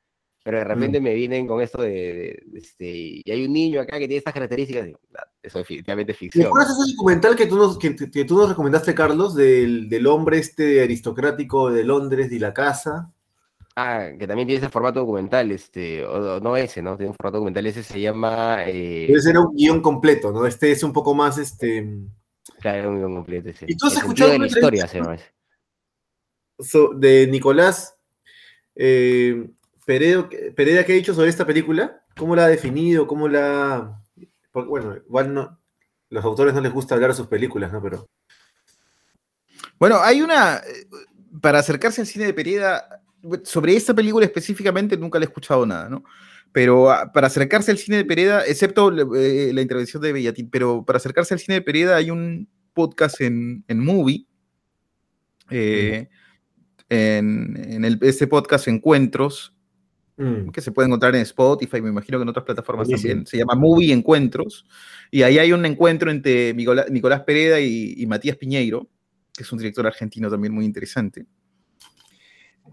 Pero 0.46 0.60
de 0.60 0.64
repente 0.64 1.02
me 1.02 1.16
vienen 1.16 1.48
con 1.48 1.60
esto 1.60 1.82
de, 1.82 1.90
de- 1.90 2.44
de 2.46 2.60
este, 2.60 2.86
y 2.88 3.24
hay 3.32 3.46
un 3.48 3.52
niño 3.52 3.82
acá 3.82 3.94
que 3.98 4.08
tiene 4.08 4.18
estas 4.20 4.36
características, 4.36 4.88
y, 4.90 4.94
ah, 5.18 5.26
eso 5.42 5.58
definitivamente 5.58 6.12
es 6.12 6.18
¿Me 6.18 6.20
ficción. 6.20 6.46
acuerdas 6.46 6.70
ese 6.80 6.92
documental 6.96 7.36
que 7.36 7.48
tú 7.48 7.56
nos, 7.58 7.80
que, 7.80 7.96
que 7.96 8.26
tú 8.26 8.38
nos 8.38 8.50
recomendaste, 8.50 8.94
Carlos, 8.94 9.34
del, 9.34 9.90
del 9.90 10.06
hombre 10.06 10.38
este 10.38 10.84
aristocrático 10.84 11.72
de 11.72 11.84
Londres 11.84 12.32
y 12.32 12.38
la 12.38 12.54
casa? 12.54 13.12
Ah, 13.76 14.10
que 14.20 14.28
también 14.28 14.48
tiene 14.48 14.62
ese 14.62 14.70
formato 14.70 15.00
documental, 15.00 15.50
este, 15.52 16.06
o, 16.06 16.40
no 16.40 16.56
ese, 16.56 16.84
¿no? 16.84 16.96
Tiene 16.96 17.10
un 17.10 17.16
formato 17.16 17.38
documental, 17.38 17.66
ese 17.66 17.82
se 17.82 18.00
llama, 18.00 18.66
eh, 18.68 19.12
Ese 19.12 19.32
era 19.32 19.40
un 19.42 19.56
guion 19.56 19.82
completo, 19.82 20.32
¿no? 20.32 20.46
Este 20.46 20.72
es 20.72 20.84
un 20.84 20.94
poco 20.94 21.16
más, 21.16 21.40
este, 21.40 21.90
claro, 22.60 22.92
un 22.92 23.00
guion 23.00 23.16
completo, 23.16 23.50
ese. 23.50 23.66
¿Y 23.68 23.76
tú 23.76 23.88
has 23.88 23.98
escuchado 23.98 24.30
de 24.32 24.38
la 24.40 24.46
historia, 24.46 24.84
entrevista? 24.84 24.88
se 24.90 24.98
llama 25.00 25.16
ese. 25.16 25.26
so- 26.60 26.94
de 26.94 27.26
Nicolás 27.28 27.98
eh, 28.76 29.50
Peredo- 29.86 30.30
Pereda, 30.56 30.84
¿qué 30.86 30.94
ha 30.94 30.96
dicho 30.96 31.14
sobre 31.14 31.30
esta 31.30 31.46
película? 31.46 32.04
¿Cómo 32.18 32.36
la 32.36 32.46
ha 32.46 32.50
definido? 32.50 33.08
¿Cómo 33.08 33.28
la...? 33.28 34.02
porque, 34.52 34.70
bueno, 34.70 34.96
igual 34.96 35.34
no, 35.34 35.60
los 36.10 36.24
autores 36.24 36.54
no 36.54 36.62
les 36.62 36.72
gusta 36.72 36.96
hablar 36.96 37.12
de 37.12 37.18
sus 37.18 37.28
películas, 37.28 37.72
¿no? 37.74 37.82
Pero 37.82 38.08
Bueno, 39.80 39.98
hay 40.02 40.22
una. 40.22 40.58
eh, 40.58 40.88
Para 41.42 41.60
acercarse 41.60 42.02
al 42.02 42.08
cine 42.08 42.26
de 42.26 42.34
Pereda, 42.34 43.02
sobre 43.44 43.76
esta 43.76 43.94
película 43.94 44.26
específicamente 44.26 44.96
nunca 44.98 45.20
le 45.20 45.26
he 45.26 45.28
escuchado 45.28 45.66
nada, 45.66 45.90
¿no? 45.90 46.04
Pero 46.54 46.90
ah, 46.90 47.12
para 47.14 47.28
acercarse 47.28 47.70
al 47.72 47.78
cine 47.78 47.98
de 47.98 48.06
Pereda, 48.06 48.46
excepto 48.46 48.90
eh, 49.18 49.52
la 49.54 49.62
intervención 49.62 50.02
de 50.02 50.14
Bellatín, 50.14 50.50
pero 50.50 50.86
para 50.86 50.98
acercarse 50.98 51.34
al 51.34 51.40
cine 51.42 51.56
de 51.56 51.62
Pereda 51.62 51.98
hay 51.98 52.12
un 52.12 52.48
podcast 52.74 53.20
en, 53.20 53.64
en 53.68 53.80
Movie. 53.84 54.26
eh, 55.50 56.08
en 56.88 57.58
en 57.74 57.84
el, 57.86 58.00
este 58.04 58.28
podcast 58.28 58.68
Encuentros, 58.68 59.55
mm, 60.18 60.50
que 60.50 60.62
se 60.62 60.72
puede 60.72 60.88
encontrar 60.88 61.16
en 61.16 61.22
Spotify, 61.22 61.82
me 61.82 61.90
imagino 61.90 62.18
que 62.18 62.24
en 62.24 62.30
otras 62.30 62.46
plataformas 62.46 62.88
Buenísimo. 62.88 63.12
también. 63.12 63.28
Se 63.28 63.38
llama 63.38 63.56
Movie 63.56 63.94
Encuentros. 63.94 64.66
Y 65.12 65.22
ahí 65.24 65.38
hay 65.40 65.52
un 65.54 65.66
encuentro 65.66 66.10
entre 66.12 66.54
Nicolás, 66.54 66.90
Nicolás 66.90 67.22
Pereda 67.22 67.60
y, 67.60 67.94
y 67.98 68.06
Matías 68.08 68.38
Piñeiro, 68.38 68.90
que 69.36 69.44
es 69.44 69.52
un 69.52 69.58
director 69.60 69.86
argentino 69.86 70.30
también 70.30 70.54
muy 70.54 70.66
interesante, 70.66 71.26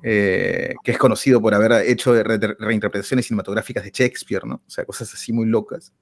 eh, 0.03 0.75
que 0.83 0.93
es 0.93 0.99
conocido 0.99 1.41
por 1.41 1.55
haber 1.55 1.87
hecho 1.89 2.21
re- 2.23 2.57
reinterpretaciones 2.59 3.27
cinematográficas 3.27 3.85
de 3.85 3.91
Shakespeare, 3.93 4.45
¿no? 4.47 4.57
O 4.67 4.71
sea, 4.71 4.85
cosas 4.85 5.13
así 5.15 5.33
muy 5.33 5.47
locas. 5.47 5.93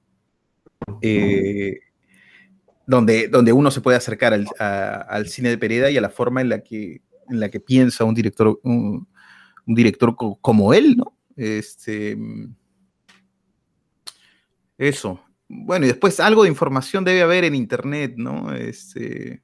Eh, 1.01 1.77
donde, 2.87 3.27
donde 3.27 3.53
uno 3.53 3.69
se 3.71 3.81
puede 3.81 3.97
acercar 3.97 4.33
al, 4.33 4.47
a- 4.59 5.01
al 5.09 5.27
cine 5.27 5.49
de 5.49 5.57
Pereda 5.57 5.91
y 5.91 5.97
a 5.97 6.01
la 6.01 6.09
forma 6.09 6.41
en 6.41 6.49
la 6.49 6.59
que, 6.63 7.01
en 7.29 7.39
la 7.39 7.49
que 7.49 7.59
piensa 7.59 8.03
un 8.03 8.15
director, 8.15 8.59
un, 8.63 9.07
un 9.67 9.75
director 9.75 10.15
co- 10.15 10.37
como 10.41 10.73
él, 10.73 10.95
¿no? 10.97 11.15
Este, 11.35 12.17
Eso. 14.77 15.21
Bueno, 15.47 15.85
y 15.85 15.89
después 15.89 16.19
algo 16.19 16.43
de 16.43 16.49
información 16.49 17.03
debe 17.03 17.21
haber 17.21 17.43
en 17.43 17.55
internet, 17.55 18.13
¿no? 18.15 18.53
Este. 18.53 19.41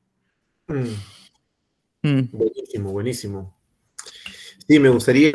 Mm. 0.68 2.08
Mm. 2.08 2.30
Buenísimo, 2.32 2.92
buenísimo. 2.92 3.58
Sí, 4.68 4.80
me 4.80 4.90
gustaría 4.90 5.32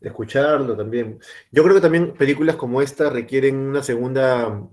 escucharlo 0.00 0.76
también. 0.76 1.18
Yo 1.52 1.62
creo 1.62 1.76
que 1.76 1.80
también 1.80 2.14
películas 2.14 2.56
como 2.56 2.82
esta 2.82 3.08
requieren 3.08 3.56
una 3.56 3.82
segunda 3.82 4.68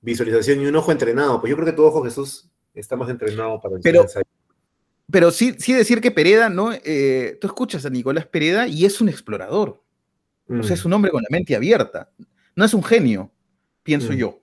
visualización 0.00 0.60
y 0.60 0.66
un 0.66 0.76
ojo 0.76 0.92
entrenado. 0.92 1.40
Pues 1.40 1.50
yo 1.50 1.56
creo 1.56 1.66
que 1.66 1.72
tu 1.72 1.84
ojo, 1.84 2.04
Jesús, 2.04 2.50
está 2.74 2.96
más 2.96 3.10
entrenado 3.10 3.60
para 3.60 3.76
el 3.76 3.82
pero, 3.82 4.06
pero 5.10 5.30
sí, 5.30 5.54
sí 5.58 5.72
decir 5.72 6.00
que 6.00 6.10
Pereda, 6.10 6.48
¿no? 6.48 6.72
Eh, 6.72 7.36
tú 7.40 7.48
escuchas 7.48 7.84
a 7.84 7.90
Nicolás 7.90 8.26
Pereda 8.26 8.68
y 8.68 8.84
es 8.84 9.00
un 9.00 9.08
explorador. 9.08 9.79
O 10.58 10.62
sea, 10.62 10.74
es 10.74 10.84
mm. 10.84 10.88
un 10.88 10.92
hombre 10.94 11.10
con 11.10 11.22
la 11.22 11.28
mente 11.30 11.54
abierta. 11.54 12.10
No 12.56 12.64
es 12.64 12.74
un 12.74 12.82
genio, 12.82 13.30
pienso 13.82 14.12
mm. 14.12 14.16
yo. 14.16 14.40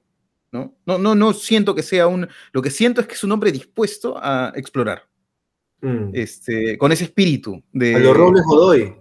¿no? 0.52 0.78
No, 0.86 0.98
no, 0.98 1.16
no 1.16 1.34
siento 1.34 1.76
que 1.76 1.84
sea 1.84 2.08
un. 2.08 2.28
Lo 2.52 2.62
que 2.62 2.70
siento 2.70 3.02
es 3.02 3.08
que 3.08 3.14
es 3.14 3.24
un 3.24 3.32
hombre 3.32 3.52
dispuesto 3.52 4.18
a 4.18 4.54
explorar. 4.56 5.08
Mm. 5.82 6.10
Este, 6.14 6.78
con 6.78 6.92
ese 6.92 7.06
espíritu 7.06 7.64
de. 7.72 7.96
A 7.96 8.00
los 8.00 8.16
Robles 8.16 8.44
Godoy. 8.46 8.96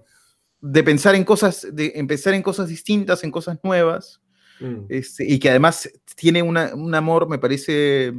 De 0.61 0.83
pensar 0.83 1.15
en 1.15 1.25
cosas, 1.25 1.67
de 1.73 1.93
empezar 1.95 2.35
en 2.35 2.43
cosas 2.43 2.69
distintas, 2.69 3.23
en 3.25 3.31
cosas 3.31 3.59
nuevas. 3.63 4.21
Este, 4.89 5.31
y 5.31 5.39
que 5.39 5.51
además 5.51 5.89
tiene 6.15 6.43
un 6.43 6.95
amor, 6.95 7.29
me 7.29 7.39
parece, 7.39 8.15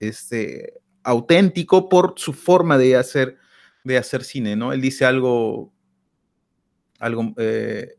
este, 0.00 0.80
auténtico 1.04 1.88
por 1.88 2.14
su 2.16 2.32
forma 2.32 2.76
de 2.76 2.96
hacer, 2.96 3.38
de 3.84 3.96
hacer 3.96 4.24
cine, 4.24 4.56
¿no? 4.56 4.72
Él 4.72 4.80
dice 4.80 5.04
algo, 5.04 5.72
algo, 7.00 7.34
eh, 7.38 7.94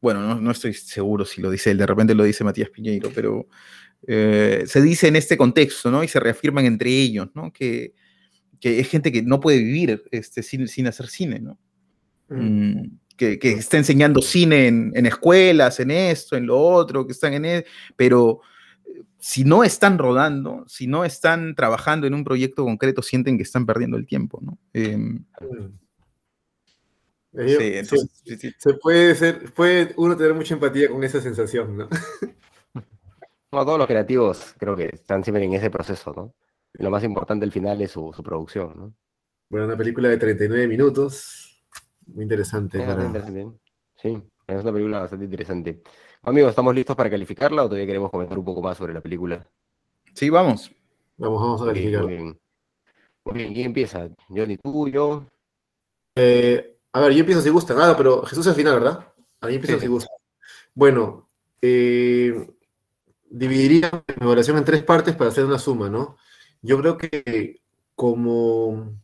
bueno, 0.00 0.40
no, 0.40 0.50
estoy 0.50 0.72
seguro 0.72 1.24
si 1.24 1.42
lo 1.42 1.50
dice 1.50 1.70
él, 1.70 1.78
de 1.78 1.86
repente 1.86 2.14
lo 2.14 2.24
dice 2.24 2.44
Matías 2.44 2.70
Piñeiro, 2.70 3.10
pero 3.14 3.46
eh, 4.06 4.64
se 4.66 4.80
dice 4.80 5.08
en 5.08 5.16
este 5.16 5.36
contexto, 5.36 5.90
¿no? 5.90 6.02
Y 6.02 6.08
se 6.08 6.18
reafirman 6.18 6.64
entre 6.64 6.90
ellos, 6.90 7.28
¿no? 7.34 7.52
Que, 7.52 7.92
que 8.58 8.80
es 8.80 8.88
gente 8.88 9.12
que 9.12 9.22
no 9.22 9.40
puede 9.40 9.58
vivir 9.58 10.02
este, 10.10 10.42
sin, 10.42 10.66
sin 10.66 10.86
hacer 10.86 11.08
cine, 11.08 11.40
¿no? 11.40 11.58
Mm. 12.28 12.70
Mm, 12.80 12.98
que, 13.16 13.38
que, 13.38 13.52
está 13.52 13.76
enseñando 13.76 14.22
cine 14.22 14.68
en, 14.68 14.92
en, 14.94 15.06
escuelas, 15.06 15.78
en 15.78 15.90
esto, 15.90 16.36
en 16.36 16.46
lo 16.46 16.58
otro, 16.58 17.06
que 17.06 17.12
están 17.12 17.34
en... 17.34 17.44
él, 17.44 17.64
pero 17.94 18.40
si 19.18 19.44
no 19.44 19.62
están 19.62 19.98
rodando, 19.98 20.64
si 20.66 20.88
no 20.88 21.04
están 21.04 21.54
trabajando 21.54 22.06
en 22.06 22.14
un 22.14 22.24
proyecto 22.24 22.64
concreto, 22.64 23.02
sienten 23.02 23.36
que 23.36 23.44
están 23.44 23.66
perdiendo 23.66 23.96
el 23.96 24.06
tiempo, 24.06 24.40
¿no? 24.42 24.58
Sí, 27.34 27.80
Se 28.58 28.74
puede 28.74 29.14
ser, 29.14 29.52
puede 29.52 29.94
uno 29.96 30.16
tener 30.16 30.34
mucha 30.34 30.54
empatía 30.54 30.90
con 30.90 31.02
esa 31.02 31.20
sensación, 31.20 31.76
¿no? 31.78 31.88
todos 33.50 33.78
los 33.78 33.86
creativos 33.86 34.54
creo 34.58 34.76
que 34.76 34.90
están 34.92 35.24
siempre 35.24 35.44
en 35.44 35.54
ese 35.54 35.70
proceso, 35.70 36.12
¿no? 36.14 36.34
lo 36.74 36.90
más 36.90 37.04
importante 37.04 37.44
al 37.44 37.52
final 37.52 37.80
es 37.82 37.90
su, 37.90 38.10
producción, 38.24 38.72
¿no? 38.76 38.94
Bueno, 39.48 39.66
una 39.66 39.76
película 39.76 40.08
de 40.08 40.16
39 40.16 40.66
minutos, 40.66 41.62
muy 42.06 42.22
interesante. 42.22 42.78
Sí, 43.96 44.22
es 44.46 44.62
una 44.62 44.72
película 44.72 45.00
bastante 45.00 45.26
interesante. 45.26 45.82
Amigos, 46.22 46.50
¿estamos 46.50 46.74
listos 46.74 46.96
para 46.96 47.10
calificarla 47.10 47.62
o 47.62 47.66
todavía 47.66 47.86
queremos 47.86 48.10
comentar 48.10 48.38
un 48.38 48.44
poco 48.44 48.62
más 48.62 48.78
sobre 48.78 48.94
la 48.94 49.02
película? 49.02 49.46
Sí, 50.14 50.30
vamos. 50.30 50.72
Vamos, 51.18 51.42
vamos 51.42 51.62
a 51.62 51.66
calificarla. 51.66 52.06
Muy 52.06 52.16
bien. 52.16 52.40
Muy 53.24 53.34
bien, 53.34 53.54
¿quién 53.54 53.66
empieza? 53.66 54.08
Johnny, 54.28 54.56
tú, 54.56 54.88
yo. 54.88 55.26
Eh, 56.16 56.71
a 56.92 57.00
ver, 57.00 57.12
yo 57.12 57.20
empiezo 57.20 57.40
si 57.40 57.50
gusta. 57.50 57.74
Nada, 57.74 57.96
pero 57.96 58.22
Jesús 58.24 58.46
al 58.46 58.54
final, 58.54 58.74
¿verdad? 58.74 59.08
A 59.40 59.46
mí 59.46 59.54
empiezo 59.54 59.80
si 59.80 59.86
gusta. 59.86 60.10
Bueno, 60.74 61.28
eh, 61.60 62.54
dividiría 63.30 63.90
mi 64.20 64.26
evaluación 64.26 64.58
en 64.58 64.64
tres 64.64 64.82
partes 64.82 65.16
para 65.16 65.30
hacer 65.30 65.44
una 65.44 65.58
suma, 65.58 65.88
¿no? 65.88 66.16
Yo 66.60 66.78
creo 66.78 66.98
que 66.98 67.62
como, 67.94 68.98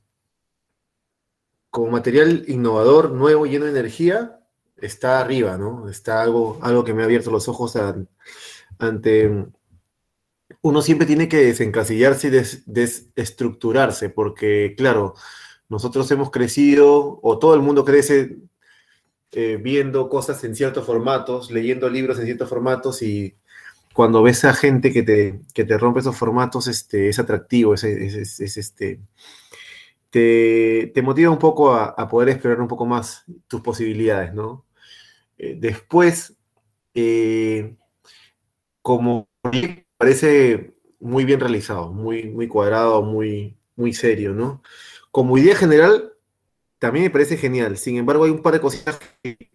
como 1.70 1.90
material 1.90 2.44
innovador, 2.48 3.10
nuevo, 3.10 3.46
lleno 3.46 3.64
de 3.64 3.72
energía, 3.72 4.40
está 4.76 5.20
arriba, 5.20 5.56
¿no? 5.56 5.88
Está 5.88 6.22
algo, 6.22 6.58
algo 6.62 6.84
que 6.84 6.94
me 6.94 7.02
ha 7.02 7.06
abierto 7.06 7.30
los 7.30 7.48
ojos 7.48 7.76
ante... 8.78 9.46
Uno 10.62 10.82
siempre 10.82 11.06
tiene 11.06 11.28
que 11.28 11.38
desencasillarse 11.38 12.28
y 12.28 12.62
desestructurarse, 12.66 14.10
porque 14.10 14.74
claro, 14.76 15.14
nosotros 15.68 16.10
hemos 16.10 16.30
crecido, 16.30 17.20
o 17.22 17.38
todo 17.38 17.54
el 17.54 17.60
mundo 17.60 17.84
crece 17.84 18.36
eh, 19.32 19.58
viendo 19.60 20.08
cosas 20.08 20.42
en 20.44 20.54
ciertos 20.54 20.86
formatos, 20.86 21.50
leyendo 21.50 21.90
libros 21.90 22.18
en 22.18 22.24
ciertos 22.24 22.48
formatos, 22.48 23.02
y 23.02 23.36
cuando 23.94 24.22
ves 24.22 24.44
a 24.44 24.54
gente 24.54 24.92
que 24.92 25.02
te, 25.02 25.40
te 25.52 25.78
rompe 25.78 26.00
esos 26.00 26.16
formatos, 26.16 26.68
este, 26.68 27.08
es 27.08 27.18
atractivo, 27.18 27.74
es, 27.74 27.84
este, 27.84 29.00
te, 30.10 31.02
motiva 31.02 31.30
un 31.30 31.38
poco 31.38 31.74
a, 31.74 31.86
a, 31.86 32.08
poder 32.08 32.30
explorar 32.30 32.60
un 32.60 32.68
poco 32.68 32.86
más 32.86 33.24
tus 33.46 33.60
posibilidades, 33.60 34.32
¿no? 34.32 34.64
Eh, 35.38 35.56
después, 35.58 36.36
eh, 36.94 37.76
como 38.82 39.28
parece 39.96 40.74
muy 41.00 41.24
bien 41.24 41.40
realizado, 41.40 41.92
muy, 41.92 42.24
muy 42.30 42.48
cuadrado, 42.48 43.02
muy, 43.02 43.56
muy 43.76 43.92
serio, 43.92 44.32
¿no? 44.34 44.62
Como 45.18 45.36
idea 45.36 45.56
general, 45.56 46.12
también 46.78 47.06
me 47.06 47.10
parece 47.10 47.36
genial. 47.36 47.76
Sin 47.76 47.96
embargo, 47.96 48.22
hay 48.22 48.30
un 48.30 48.40
par 48.40 48.54
de 48.54 48.60
cositas 48.60 49.00
que, 49.20 49.50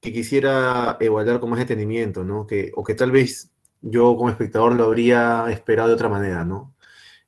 quisiera 0.00 0.96
evaluar 1.00 1.38
con 1.38 1.50
más 1.50 1.58
detenimiento, 1.58 2.24
¿no? 2.24 2.46
Que, 2.46 2.72
o 2.74 2.82
que 2.82 2.94
tal 2.94 3.10
vez 3.10 3.50
yo 3.82 4.16
como 4.16 4.30
espectador 4.30 4.74
lo 4.74 4.84
habría 4.84 5.44
esperado 5.50 5.90
de 5.90 5.94
otra 5.96 6.08
manera, 6.08 6.46
¿no? 6.46 6.74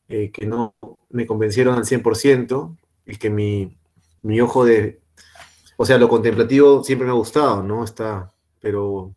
Eh, 0.09 0.31
que 0.33 0.47
no 0.47 0.75
me 1.11 1.27
convencieron 1.27 1.77
al 1.77 1.85
100% 1.85 2.75
y 3.05 3.17
que 3.17 3.29
mi, 3.29 3.77
mi 4.23 4.41
ojo 4.41 4.65
de, 4.65 5.03
o 5.77 5.85
sea, 5.85 5.99
lo 5.99 6.09
contemplativo 6.09 6.83
siempre 6.85 7.05
me 7.05 7.13
ha 7.13 7.17
gustado, 7.17 7.63
¿no? 7.63 7.85
Está, 7.85 8.33
pero, 8.63 9.15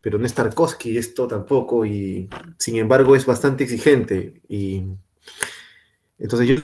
pero 0.00 0.16
no 0.16 0.26
es 0.26 0.34
Tarkovsky 0.34 0.96
esto 0.96 1.26
tampoco, 1.26 1.84
y 1.84 2.30
sin 2.56 2.76
embargo 2.76 3.16
es 3.16 3.26
bastante 3.26 3.64
exigente. 3.64 4.40
Y 4.48 4.84
entonces 6.18 6.48
yo 6.48 6.56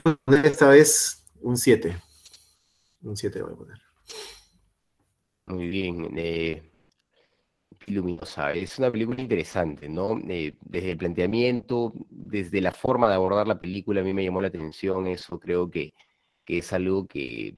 esta 0.43 0.69
vez 0.69 1.25
un 1.41 1.57
7. 1.57 1.95
Un 3.01 3.17
7 3.17 3.41
voy 3.41 3.53
a 3.53 3.55
poner. 3.55 3.81
Muy 5.47 5.67
bien. 5.67 6.13
Eh, 6.17 6.69
luminosa. 7.87 8.53
Es 8.53 8.79
una 8.79 8.91
película 8.91 9.21
interesante, 9.21 9.89
¿no? 9.89 10.17
Eh, 10.29 10.55
desde 10.61 10.91
el 10.91 10.97
planteamiento, 10.97 11.93
desde 12.09 12.61
la 12.61 12.71
forma 12.71 13.09
de 13.09 13.15
abordar 13.15 13.47
la 13.47 13.59
película, 13.59 14.01
a 14.01 14.03
mí 14.03 14.13
me 14.13 14.23
llamó 14.23 14.41
la 14.41 14.47
atención 14.47 15.07
eso. 15.07 15.39
Creo 15.39 15.69
que, 15.69 15.93
que 16.45 16.59
es 16.59 16.71
algo 16.73 17.07
que 17.07 17.57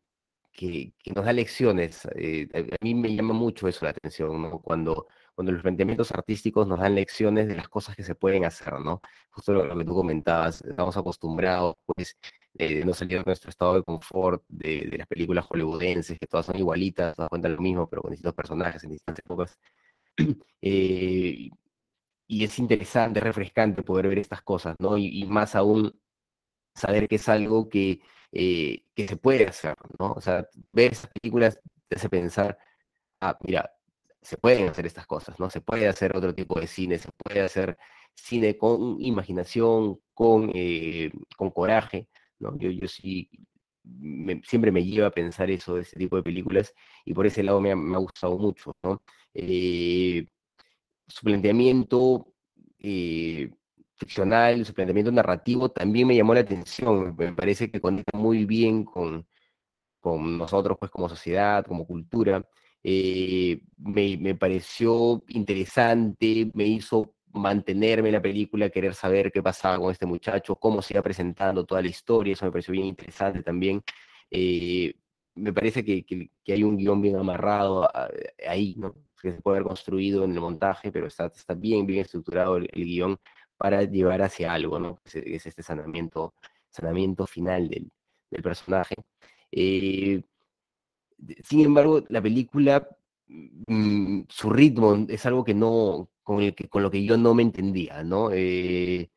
que, 0.56 0.94
nos 1.14 1.26
da 1.26 1.34
lecciones. 1.34 2.08
Eh, 2.16 2.48
a 2.54 2.84
mí 2.84 2.96
me 2.96 3.16
llama 3.16 3.34
mucho 3.34 3.68
eso 3.68 3.86
la 3.86 3.92
atención, 3.92 4.42
¿no? 4.42 4.60
Cuando, 4.62 5.08
cuando 5.36 5.52
los 5.52 5.62
planteamientos 5.62 6.12
artísticos 6.12 6.68
nos 6.68 6.80
dan 6.80 6.96
lecciones 6.96 7.48
de 7.48 7.56
las 7.56 7.70
cosas 7.70 7.96
que 7.96 8.04
se 8.04 8.16
pueden 8.16 8.46
hacer, 8.46 8.80
¿no? 8.80 9.02
Justo 9.32 9.54
lo 9.54 9.78
que 9.78 9.86
tú 9.86 9.94
comentabas, 9.96 10.62
estamos 10.64 10.98
acostumbrados, 10.98 11.76
pues, 11.86 12.18
de 12.54 12.86
no 12.86 12.94
salir 12.94 13.20
de 13.20 13.26
nuestro 13.26 13.50
estado 13.50 13.76
de 13.76 13.84
confort 13.84 14.44
de, 14.48 14.96
las 14.98 15.08
películas 15.08 15.46
hollywoodenses, 15.46 16.18
que 16.20 16.28
todas 16.28 16.46
son 16.46 16.58
igualitas, 16.58 17.16
todas 17.16 17.30
cuentan 17.30 17.56
lo 17.56 17.62
mismo, 17.62 17.88
pero 17.90 18.02
con 18.02 18.12
distintos 18.12 18.36
personajes 18.36 18.84
en 18.84 18.92
distintas 18.92 19.20
épocas. 19.26 19.60
Eh, 20.62 21.50
y 22.28 22.44
es 22.44 22.58
interesante, 22.60 23.20
refrescante 23.20 23.84
poder 23.84 24.08
ver 24.08 24.20
estas 24.20 24.42
cosas, 24.42 24.76
¿no? 24.80 24.98
y 24.98 25.26
más 25.26 25.56
aún 25.56 25.94
saber 26.74 27.08
que 27.08 27.18
es 27.18 27.30
algo 27.30 27.70
que 27.70 28.02
eh, 28.38 28.84
que 28.94 29.08
se 29.08 29.16
puede 29.16 29.48
hacer, 29.48 29.76
¿no? 29.98 30.12
O 30.12 30.20
sea, 30.20 30.46
ver 30.74 30.92
esas 30.92 31.10
películas 31.12 31.58
te 31.88 31.96
hace 31.96 32.10
pensar, 32.10 32.58
ah, 33.22 33.38
mira, 33.42 33.72
se 34.26 34.38
pueden 34.38 34.70
hacer 34.70 34.86
estas 34.86 35.08
cosas, 35.08 35.40
¿no? 35.40 35.50
Se 35.50 35.62
puede 35.62 35.88
hacer 35.88 36.16
otro 36.18 36.34
tipo 36.36 36.60
de 36.60 36.68
cine, 36.68 36.98
se 37.00 37.10
puede 37.24 37.42
hacer 37.42 37.78
cine 38.16 38.58
con 38.58 38.98
imaginación, 39.02 40.00
con, 40.14 40.52
eh, 40.56 41.12
con 41.38 41.52
coraje, 41.52 42.10
¿no? 42.40 42.58
Yo, 42.58 42.70
yo 42.72 42.88
sí, 42.88 43.30
siempre 44.44 44.72
me 44.72 44.84
lleva 44.84 45.08
a 45.08 45.12
pensar 45.12 45.50
eso 45.52 45.76
de 45.76 45.82
ese 45.84 45.98
tipo 45.98 46.16
de 46.18 46.24
películas 46.24 46.74
y 47.06 47.14
por 47.14 47.26
ese 47.28 47.44
lado 47.44 47.62
me 47.62 47.72
ha, 47.72 47.76
me 47.76 47.96
ha 47.96 48.00
gustado 48.00 48.38
mucho, 48.38 48.74
¿no? 48.84 49.02
Eh, 49.34 50.26
su 51.08 51.24
planteamiento 51.26 52.34
ficcional, 53.96 54.66
su 54.66 54.74
planteamiento 54.74 55.12
narrativo 55.12 55.70
también 55.70 56.08
me 56.08 56.16
llamó 56.16 56.34
la 56.34 56.42
atención. 56.42 57.16
Me 57.18 57.34
parece 57.34 57.72
que 57.72 57.82
conecta 57.82 58.18
muy 58.18 58.46
bien 58.46 58.84
con, 58.86 59.28
con 60.00 60.38
nosotros, 60.38 60.78
pues, 60.80 60.92
como 60.92 61.10
sociedad, 61.10 61.66
como 61.66 61.88
cultura. 61.88 62.48
Eh, 62.88 63.62
me, 63.78 64.36
pareció 64.36 65.24
interesante, 65.30 66.52
me 66.54 66.66
hizo 66.66 67.16
mantenerme 67.34 68.10
en 68.10 68.14
la 68.14 68.22
película, 68.22 68.70
querer 68.70 68.94
saber 68.94 69.32
qué 69.32 69.42
pasaba 69.42 69.80
con 69.80 69.92
este 69.92 70.06
muchacho, 70.06 70.56
cómo 70.56 70.84
se 70.84 70.94
iba 70.94 71.02
presentando 71.02 71.66
toda 71.66 71.82
la 71.82 71.88
historia, 71.88 72.34
eso 72.34 72.46
me 72.46 72.52
pareció 72.52 72.74
bien 72.74 72.86
interesante 72.86 73.42
también. 73.42 73.82
Eh, 74.30 74.94
me 75.34 75.52
parece 75.52 75.84
que, 75.84 76.06
hay 76.48 76.64
un 76.64 76.78
guion 76.78 77.02
bien 77.02 77.16
amarrado 77.18 77.90
ahí, 78.48 78.76
¿no? 78.78 78.94
que 79.20 79.32
se 79.34 79.42
puede 79.42 79.58
haber 79.58 79.68
construido 79.68 80.24
en 80.24 80.34
el 80.34 80.40
montaje, 80.40 80.92
pero 80.92 81.08
está, 81.08 81.32
bien, 81.56 81.88
bien 81.88 82.02
estructurado 82.02 82.58
el, 82.58 82.68
guion 82.72 83.18
para 83.58 83.84
llevar 83.84 84.22
hacia 84.22 84.54
algo, 84.54 84.80
¿no? 84.80 85.00
Es, 85.04 85.16
es 85.16 85.46
este 85.48 85.64
sanamiento, 85.64 86.36
sanamiento 86.70 87.26
final 87.26 87.68
del, 87.68 87.90
del 88.30 88.44
personaje. 88.44 88.96
Eh, 89.52 90.22
sin 91.44 91.62
embargo, 91.62 92.04
la 92.10 92.22
película, 92.22 92.88
mm, 93.68 94.24
su 94.30 94.50
ritmo 94.50 95.06
es 95.10 95.26
algo 95.26 95.44
que 95.44 95.54
no, 95.54 96.10
con, 96.24 96.42
el 96.42 96.56
que, 96.56 96.70
con 96.70 96.84
lo 96.84 96.92
que 96.92 97.04
yo 97.06 97.18
no 97.18 97.34
me 97.34 97.44
entendía, 97.44 98.04
¿no? 98.04 98.32
Eh, 98.32 99.10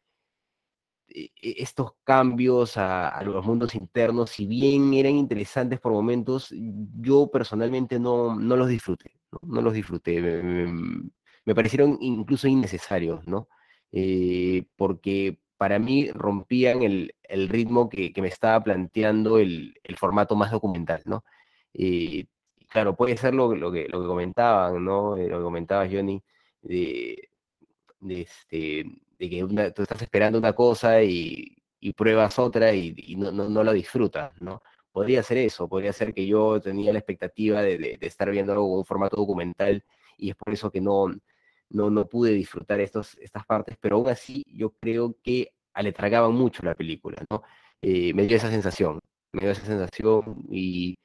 e, 1.08 1.32
e, 1.42 1.62
estos 1.62 1.92
cambios 2.04 2.76
a, 2.76 3.22
los 3.24 3.44
mundos 3.44 3.74
internos, 3.74 4.30
si 4.30 4.46
bien 4.46 4.92
eran 4.94 5.14
interesantes 5.14 5.80
por 5.80 5.92
momentos, 5.92 6.52
yo 7.00 7.30
personalmente 7.30 7.98
no, 7.98 8.36
no 8.36 8.56
los 8.56 8.68
disfruté, 8.68 9.12
¿no? 9.42 9.62
los 9.62 9.72
disfruté, 9.72 10.20
me, 11.44 11.54
parecieron 11.54 11.98
incluso 12.00 12.46
innecesarios, 12.46 13.26
¿no? 13.26 13.48
Eh, 13.90 14.66
porque 14.76 15.40
para 15.56 15.78
mí 15.78 16.10
rompían 16.12 16.82
el, 16.82 17.12
ritmo 17.48 17.88
que, 17.88 18.12
me 18.20 18.28
estaba 18.28 18.62
planteando 18.62 19.38
el, 19.38 19.74
formato 19.96 20.36
más 20.36 20.50
documental, 20.52 21.02
¿no? 21.06 21.24
Eh, 21.78 22.26
claro, 22.68 22.96
puede 22.96 23.16
ser 23.16 23.34
lo, 23.34 23.54
lo, 23.54 23.70
que, 23.72 23.88
lo 23.88 24.00
que 24.02 24.06
comentaban, 24.08 24.84
¿no? 24.84 25.16
Eh, 25.16 25.28
lo 25.28 25.38
que 25.38 25.44
comentaba 25.44 25.88
Johnny, 25.88 26.22
de, 26.62 27.30
este, 28.08 28.84
de 29.18 29.30
que 29.30 29.72
tú 29.74 29.82
estás 29.82 30.02
esperando 30.02 30.38
una 30.38 30.52
cosa 30.54 31.02
y, 31.02 31.54
pruebas 31.96 32.38
otra 32.38 32.74
y, 32.74 33.16
no, 33.16 33.30
no, 33.32 33.64
la 33.64 33.72
disfrutas, 33.72 34.32
¿no? 34.42 34.62
Podría 34.92 35.22
ser 35.22 35.38
eso, 35.38 35.68
podría 35.68 35.92
ser 35.92 36.12
que 36.12 36.26
yo 36.26 36.60
tenía 36.60 36.92
la 36.92 36.98
expectativa 36.98 37.62
de, 37.62 37.98
estar 38.00 38.30
viendo 38.30 38.52
algo 38.52 38.74
con 38.76 38.84
formato 38.84 39.16
documental 39.16 39.84
y 40.16 40.30
es 40.30 40.36
por 40.36 40.52
eso 40.52 40.70
que 40.72 40.80
no, 40.80 41.06
no, 41.70 41.90
no 41.90 42.08
pude 42.08 42.32
disfrutar 42.32 42.80
estos, 42.80 43.16
estas 43.18 43.46
partes, 43.46 43.76
pero 43.80 43.96
aún 43.96 44.08
así 44.08 44.44
yo 44.48 44.70
creo 44.80 45.16
que 45.22 45.52
le 45.80 45.92
tragaban 45.92 46.32
mucho 46.34 46.64
la 46.64 46.74
película, 46.74 47.24
¿no? 47.30 47.42
Eh, 47.80 48.12
me 48.14 48.26
dio 48.26 48.36
esa 48.36 48.50
sensación, 48.50 48.98
me 49.32 49.42
dio 49.42 49.50
esa 49.52 49.64
sensación 49.64 50.44
y 50.50 50.98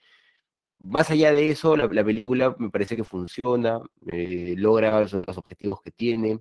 más 0.83 1.09
allá 1.11 1.33
de 1.33 1.49
eso, 1.49 1.75
la, 1.77 1.87
película 2.03 2.55
me 2.59 2.69
parece 2.69 2.95
que 2.95 3.03
funciona, 3.03 3.79
eh, 4.11 4.55
logra 4.57 4.99
los, 5.01 5.13
objetivos 5.13 5.81
que 5.81 5.91
tiene, 5.91 6.39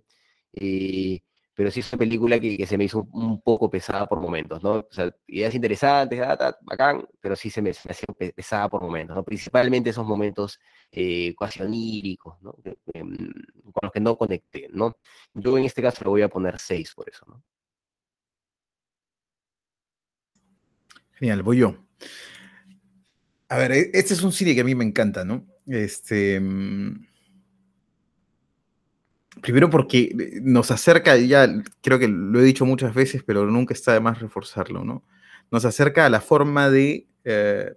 eh, 0.53 1.21
pero 1.55 1.71
sí 1.71 1.81
es 1.81 1.93
una 1.93 1.99
película 2.01 2.41
que, 2.41 2.67
se 2.67 2.79
me 2.79 2.85
hizo 2.85 3.07
un, 3.13 3.41
poco 3.43 3.71
pesada 3.71 4.07
por 4.07 4.21
momentos, 4.21 4.63
¿no? 4.63 4.73
O 4.73 4.89
sea, 4.91 5.15
ideas 5.27 5.55
interesantes, 5.55 6.21
ah, 6.21 6.57
bacán, 6.63 7.07
pero 7.21 7.37
sí 7.37 7.51
se 7.51 7.63
me, 7.63 7.73
se 7.73 7.91
hacía 7.91 8.07
pesada 8.35 8.69
por 8.69 8.83
momentos. 8.83 9.23
Principalmente 9.25 9.91
esos 9.91 10.07
momentos 10.07 10.59
eh, 10.91 11.35
casi 11.39 11.63
oníricos, 11.63 12.41
¿no? 12.43 12.55
Em, 12.95 13.17
con 13.65 13.81
los 13.83 13.93
que 13.93 14.01
no 14.01 14.17
conecté. 14.17 14.69
Yo 15.35 15.59
en 15.59 15.65
este 15.65 15.83
caso 15.83 16.05
le 16.05 16.11
voy 16.11 16.23
a 16.23 16.29
poner 16.29 16.59
6 16.59 16.95
por 16.95 17.09
eso, 17.09 17.25
¿no? 17.29 17.43
Genial, 21.13 21.43
voy 21.43 21.59
yo. 21.59 21.77
A 23.53 23.59
ver, 23.59 23.73
e, 23.73 23.91
este 23.93 24.15
es 24.15 24.23
un 24.23 24.33
cine 24.33 24.55
que 24.55 24.63
a 24.63 24.65
mí 24.65 24.75
me 24.75 24.83
encanta, 24.85 25.27
¿no? 25.27 25.47
Este. 25.67 26.41
Mm, 26.41 27.07
primero 29.43 29.69
porque 29.69 30.05
eh, 30.19 30.41
nos 30.41 30.71
acerca, 30.71 31.19
ya 31.19 31.63
creo 31.83 31.99
que 31.99 32.09
lo 32.09 32.41
he 32.41 32.45
dicho 32.45 32.65
muchas 32.65 32.95
veces, 32.95 33.23
pero 33.23 33.45
nunca 33.45 33.75
está 33.75 33.93
de 33.93 34.01
más 34.01 34.21
reforzarlo, 34.21 34.85
¿no? 34.85 35.05
Nos 35.51 35.67
acerca 35.67 36.07
a 36.07 36.09
la 36.09 36.23
forma 36.23 36.71
de 36.71 37.07
eh, 37.25 37.75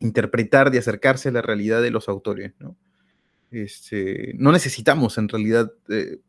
interpretar, 0.00 0.70
de 0.70 0.78
acercarse 0.78 1.28
a 1.28 1.32
la 1.32 1.42
realidad 1.42 1.82
de 1.82 1.90
los 1.90 2.08
autores, 2.08 2.54
¿no? 2.58 2.78
Este, 3.50 4.32
no 4.38 4.52
necesitamos 4.52 5.18
en 5.18 5.28
realidad, 5.28 5.70
eh, 5.90 6.20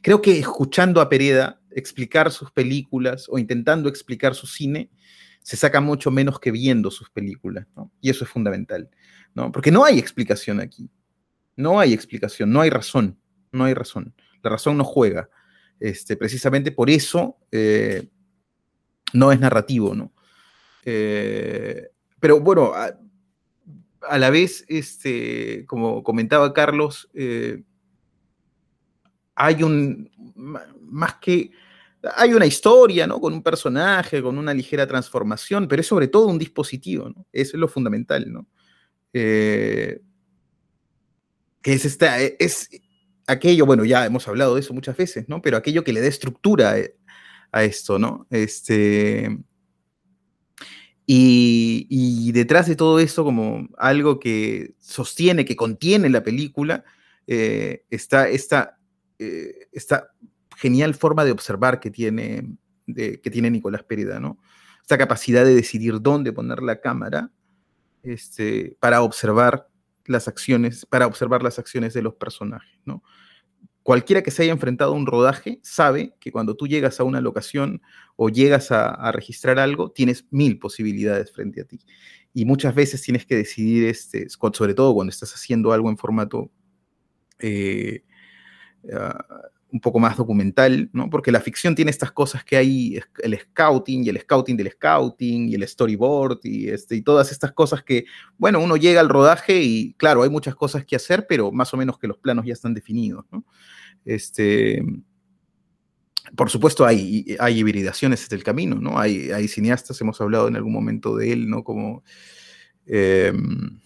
creo 0.00 0.22
que 0.22 0.38
escuchando 0.38 1.02
a 1.02 1.10
Pereda 1.10 1.60
explicar 1.72 2.30
sus 2.30 2.50
películas 2.52 3.26
o 3.28 3.38
intentando 3.38 3.90
explicar 3.90 4.34
su 4.34 4.46
cine, 4.46 4.88
se 5.42 5.56
saca 5.56 5.80
mucho 5.80 6.10
menos 6.10 6.38
que 6.38 6.50
viendo 6.50 6.90
sus 6.90 7.10
películas, 7.10 7.66
¿no? 7.76 7.90
Y 8.00 8.10
eso 8.10 8.24
es 8.24 8.30
fundamental, 8.30 8.88
¿no? 9.34 9.50
Porque 9.50 9.70
no 9.70 9.84
hay 9.84 9.98
explicación 9.98 10.60
aquí. 10.60 10.88
No 11.56 11.78
hay 11.78 11.92
explicación, 11.92 12.50
no 12.50 12.60
hay 12.60 12.70
razón, 12.70 13.18
no 13.50 13.64
hay 13.64 13.74
razón. 13.74 14.14
La 14.42 14.50
razón 14.50 14.76
no 14.76 14.84
juega. 14.84 15.28
Este, 15.78 16.16
precisamente 16.16 16.70
por 16.70 16.88
eso 16.88 17.38
eh, 17.50 18.08
no 19.12 19.32
es 19.32 19.40
narrativo, 19.40 19.94
¿no? 19.94 20.12
Eh, 20.84 21.88
pero 22.20 22.40
bueno, 22.40 22.72
a, 22.72 24.18
la 24.18 24.30
vez, 24.30 24.64
este, 24.68 25.66
como 25.66 26.02
comentaba 26.02 26.52
Carlos, 26.52 27.10
eh, 27.14 27.62
hay 29.34 29.62
un, 29.62 30.10
más 30.80 31.14
que 31.16 31.50
hay 32.16 32.34
una 32.34 32.46
historia, 32.46 33.06
¿no? 33.06 33.20
Con 33.20 33.32
un 33.32 33.42
personaje, 33.42 34.22
con 34.22 34.38
una 34.38 34.52
ligera 34.52 34.86
transformación, 34.86 35.68
pero 35.68 35.80
es 35.80 35.86
sobre 35.86 36.08
todo 36.08 36.26
un 36.26 36.38
dispositivo, 36.38 37.08
¿no? 37.08 37.26
Eso 37.32 37.56
es 37.56 37.60
lo 37.60 37.68
fundamental, 37.68 38.30
¿no? 38.32 38.46
Eh, 39.12 40.00
que 41.60 41.72
es, 41.74 41.84
esta, 41.84 42.20
e, 42.20 42.36
es 42.40 42.68
aquello, 43.26 43.66
bueno, 43.66 43.84
ya 43.84 44.04
hemos 44.04 44.26
hablado 44.26 44.54
de 44.54 44.60
eso 44.60 44.74
muchas 44.74 44.96
veces, 44.96 45.28
¿no? 45.28 45.40
Pero 45.42 45.56
aquello 45.56 45.84
que 45.84 45.92
le 45.92 46.00
da 46.00 46.08
estructura 46.08 46.78
eh, 46.78 46.96
a, 47.52 47.62
esto, 47.64 47.98
¿no? 47.98 48.26
Este, 48.30 49.38
y, 51.06 52.32
detrás 52.32 52.66
de 52.66 52.76
todo 52.76 52.98
eso, 52.98 53.22
como 53.24 53.68
algo 53.76 54.18
que 54.18 54.74
sostiene, 54.80 55.44
que 55.44 55.56
contiene 55.56 56.08
la 56.08 56.24
película, 56.24 56.84
eh, 57.26 57.84
está 57.90 58.28
esta, 58.28 58.78
esta 59.18 60.10
genial 60.56 60.94
forma 60.94 61.24
de 61.24 61.32
observar 61.32 61.80
que 61.80 61.90
tiene, 61.90 62.56
que 62.86 63.30
tiene 63.30 63.50
Nicolás 63.50 63.82
Périda, 63.84 64.20
¿no? 64.20 64.38
Esta 64.80 64.98
capacidad 64.98 65.44
de 65.44 65.54
decidir 65.54 66.00
dónde 66.00 66.32
poner 66.32 66.62
la 66.62 66.80
cámara 66.80 67.30
este, 68.02 68.76
para 68.80 69.02
observar 69.02 69.68
las 70.06 70.28
acciones, 70.28 70.86
para 70.86 71.06
observar 71.06 71.42
las 71.42 71.58
acciones 71.58 71.94
de 71.94 72.02
los 72.02 72.14
personajes. 72.14 72.80
Cualquiera 73.82 74.22
que 74.22 74.30
se 74.30 74.42
haya 74.42 74.52
enfrentado 74.52 74.92
a 74.92 74.96
un 74.96 75.06
rodaje 75.06 75.58
sabe 75.62 76.14
que 76.20 76.30
cuando 76.30 76.54
tú 76.54 76.68
llegas 76.68 77.00
a 77.00 77.04
una 77.04 77.20
locación 77.20 77.82
o 78.14 78.28
llegas 78.28 78.70
a, 78.70 79.10
registrar 79.12 79.58
algo, 79.58 79.90
tienes 79.90 80.26
mil 80.30 80.58
posibilidades 80.58 81.32
frente 81.32 81.60
a 81.60 81.64
ti. 81.64 81.80
Y 82.32 82.44
muchas 82.44 82.74
veces 82.74 83.02
tienes 83.02 83.26
que 83.26 83.36
decidir, 83.36 83.86
este, 83.86 84.28
sobre 84.28 84.74
todo 84.74 84.94
cuando 84.94 85.10
estás 85.10 85.34
haciendo 85.34 85.72
algo 85.72 85.90
en 85.90 85.98
formato 85.98 86.50
eh, 87.40 88.04
ah, 88.92 89.24
un 89.72 89.80
poco 89.80 89.98
más 89.98 90.18
documental, 90.18 90.90
¿no? 90.92 91.08
Porque 91.08 91.32
la 91.32 91.40
ficción 91.40 91.74
tiene 91.74 91.90
estas 91.90 92.12
cosas 92.12 92.44
que 92.44 92.56
hay, 92.58 93.00
el 93.22 93.38
scouting 93.38 94.04
y 94.04 94.10
el 94.10 94.20
scouting 94.20 94.56
del 94.56 94.70
scouting 94.70 95.48
y 95.48 95.54
el 95.54 95.66
storyboard 95.66 96.40
y, 96.44 96.68
este, 96.68 96.96
y 96.96 97.02
todas 97.02 97.32
estas 97.32 97.52
cosas 97.52 97.82
que, 97.82 98.04
bueno, 98.36 98.60
uno 98.60 98.76
llega 98.76 99.00
al 99.00 99.08
rodaje 99.08 99.62
y 99.62 99.94
claro, 99.94 100.22
hay 100.24 100.30
muchas 100.30 100.54
cosas 100.54 100.84
que 100.84 100.94
hacer, 100.94 101.26
pero 101.26 101.50
más 101.50 101.72
o 101.72 101.78
menos 101.78 101.98
que 101.98 102.06
los 102.06 102.18
planos 102.18 102.44
ya 102.44 102.52
están 102.52 102.74
definidos, 102.74 103.24
¿no? 103.32 103.44
Este, 104.04 104.84
por 106.36 106.50
supuesto 106.50 106.84
hay, 106.84 107.34
hay 107.40 107.58
hibridaciones 107.58 108.30
en 108.30 108.36
el 108.36 108.44
camino, 108.44 108.76
¿no? 108.76 108.98
Hay, 108.98 109.30
hay 109.30 109.48
cineastas, 109.48 109.98
hemos 110.02 110.20
hablado 110.20 110.48
en 110.48 110.56
algún 110.56 110.72
momento 110.72 111.16
de 111.16 111.32
él, 111.32 111.48
¿no? 111.48 111.64
Como... 111.64 112.04
Em, 112.86 113.80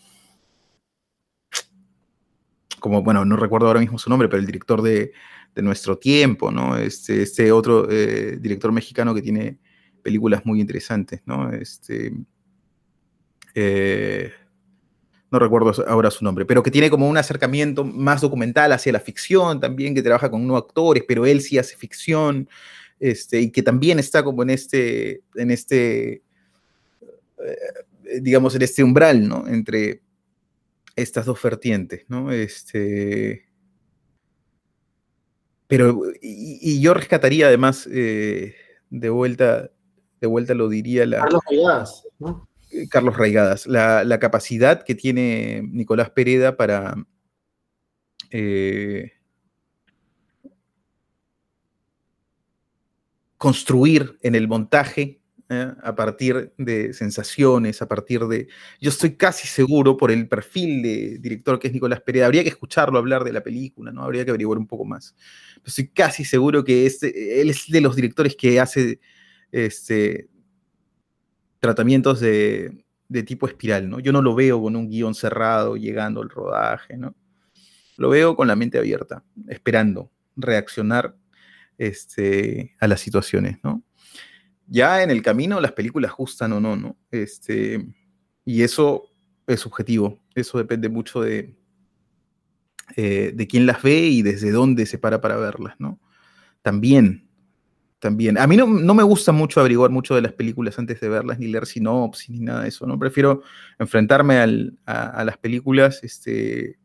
como, 2.81 3.03
bueno, 3.03 3.25
no 3.25 3.37
recuerdo 3.37 3.67
ahora 3.67 3.81
mismo 3.81 3.99
su 3.99 4.11
nombre, 4.11 4.29
pero 4.29 4.41
el 4.41 4.47
director 4.47 4.81
de, 4.81 5.13
de 5.57 5.63
nuestro 5.63 5.97
tiempo, 5.97 6.53
¿no? 6.53 6.77
Este, 6.77 7.23
este 7.23 7.51
otro 7.51 7.91
eh, 7.91 8.37
director 8.39 8.71
mexicano 8.71 9.15
que 9.15 9.23
tiene 9.23 9.59
películas 10.03 10.45
muy 10.45 10.61
interesantes, 10.61 11.23
¿no? 11.25 11.51
Este, 11.51 12.13
eh, 13.55 14.31
no 15.31 15.39
recuerdo 15.39 15.73
ahora 15.89 16.11
su 16.11 16.23
nombre, 16.25 16.45
pero 16.45 16.63
que 16.63 16.71
tiene 16.71 16.91
como 16.91 17.09
un 17.09 17.17
acercamiento 17.17 17.85
más 17.85 18.21
documental 18.21 18.71
hacia 18.73 18.93
la 18.93 19.01
ficción 19.01 19.59
también, 19.59 19.95
que 19.95 20.03
trabaja 20.03 20.31
con 20.31 20.43
unos 20.43 20.59
actores, 20.59 21.03
pero 21.09 21.25
él 21.25 21.41
sí 21.41 21.57
hace 21.57 21.75
ficción, 21.75 22.51
este, 23.01 23.41
y 23.41 23.51
que 23.51 23.63
también 23.63 23.99
está 23.99 24.23
como 24.23 24.43
en 24.43 24.51
este, 24.51 25.23
en 25.37 25.51
este, 25.51 26.23
eh, 27.43 28.21
digamos, 28.21 28.55
en 28.55 28.63
este 28.63 28.85
umbral, 28.85 29.27
¿no? 29.27 29.49
Entre 29.49 30.03
estas 30.95 31.25
dos 31.25 31.43
vertientes, 31.43 32.05
¿no? 32.09 32.31
Este, 32.31 33.46
pero, 35.67 36.03
y, 36.21 36.81
yo 36.81 36.95
rescataría 36.95 37.49
además, 37.49 37.89
eh, 37.91 38.55
de 38.91 39.11
vuelta, 39.11 39.71
de 40.21 40.27
vuelta 40.27 40.55
lo 40.55 40.69
diría 40.69 41.07
la... 41.07 41.19
Carlos 41.19 41.43
Raigadas, 41.49 42.09
¿no? 42.19 42.49
Eh, 42.71 42.89
Carlos 42.89 43.17
Raigadas, 43.17 43.67
la, 43.67 44.19
capacidad 44.21 44.83
que 44.83 44.95
tiene 44.95 45.63
Nicolás 45.71 46.11
Pereda 46.11 46.57
para... 46.57 46.97
Eh, 48.31 49.13
construir 53.39 54.19
en 54.23 54.35
el 54.35 54.49
montaje 54.49 55.21
¿eh? 55.49 55.73
a 55.83 55.95
partir 55.95 56.53
de 56.59 56.93
sensaciones, 56.93 57.83
a 57.83 57.89
partir 57.89 58.27
de... 58.27 58.49
Yo 58.81 58.91
estoy 58.91 59.17
casi 59.17 59.47
seguro 59.47 59.97
por 59.97 60.11
el 60.11 60.29
perfil 60.29 60.83
de 60.83 61.19
director 61.19 61.59
que 61.59 61.69
es 61.69 61.75
Nicolás 61.75 62.01
Pereira, 62.01 62.27
habría 62.27 62.43
que 62.43 62.49
escucharlo 62.49 62.99
hablar 62.99 63.25
de 63.25 63.33
la 63.33 63.43
película, 63.43 63.93
¿no? 63.93 64.03
Habría 64.03 64.25
que 64.25 64.31
averiguar 64.31 64.59
un 64.59 64.67
poco 64.67 64.85
más. 64.85 65.15
estoy 65.65 65.89
casi 65.89 66.25
seguro 66.25 66.65
que 66.65 66.87
este, 66.87 67.41
él 67.41 67.51
es 67.51 67.67
de 67.69 67.81
los 67.81 67.97
directores 67.97 68.37
que 68.37 68.61
hace 68.61 69.01
este, 69.53 70.29
tratamientos 71.61 72.21
de, 72.21 72.85
de 73.09 73.23
tipo 73.23 73.47
espiral, 73.47 73.89
¿no? 73.89 74.01
Yo 74.01 74.13
no 74.13 74.23
lo 74.23 74.35
veo 74.35 74.61
con 74.61 74.77
un 74.77 74.89
guion 74.89 75.15
cerrado 75.15 75.77
llegando 75.77 76.23
al 76.23 76.29
rodaje, 76.29 76.97
¿no? 76.97 77.15
Lo 77.97 78.11
veo 78.11 78.37
con 78.37 78.49
la 78.49 78.57
mente 78.57 78.79
abierta, 78.79 79.25
esperando 79.49 80.11
reaccionar 80.37 81.17
este, 81.79 82.75
a 82.79 82.87
las 82.87 83.01
situaciones, 83.01 83.59
¿no? 83.63 83.83
Ya 84.67 85.03
en 85.03 85.11
el 85.11 85.23
camino 85.23 85.61
las 85.61 85.73
películas 85.73 86.13
gustan 86.17 86.53
o 86.53 86.61
no, 86.61 86.77
¿no? 86.77 86.97
Este, 87.11 87.87
y 88.45 88.63
eso 88.63 89.05
es 89.47 89.61
subjetivo, 89.61 90.21
eso 90.35 90.59
depende 90.59 90.89
mucho 90.89 91.21
de, 91.21 91.57
eh, 92.97 93.33
de 93.35 93.47
quién 93.47 93.67
las 93.67 93.83
ve 93.83 94.01
y 94.01 94.23
desde 94.23 94.51
dónde 94.51 94.87
se 94.87 94.99
para 94.99 95.21
para 95.21 95.37
verlas, 95.37 95.77
¿no? 95.79 96.01
También 96.63 97.27
también. 97.99 98.39
A 98.39 98.47
mí 98.47 98.57
no, 98.57 98.67
me 98.67 99.03
gusta 99.03 99.33
mucho 99.33 99.61
averiguar 99.61 99.91
mucho 99.91 100.15
de 100.15 100.23
las 100.23 100.33
películas 100.33 100.79
antes 100.79 101.01
de 101.01 101.09
verlas, 101.09 101.39
ni 101.39 101.49
leer 101.49 101.67
sinopsis, 101.67 102.31
ni 102.31 102.41
nada 102.41 102.63
de 102.63 102.69
eso, 102.69 102.87
¿no? 102.87 102.99
Prefiero 102.99 103.43
enfrentarme 103.79 104.39
a, 104.87 105.25
las 105.25 105.39
películas 105.39 106.01
este, 106.05 106.79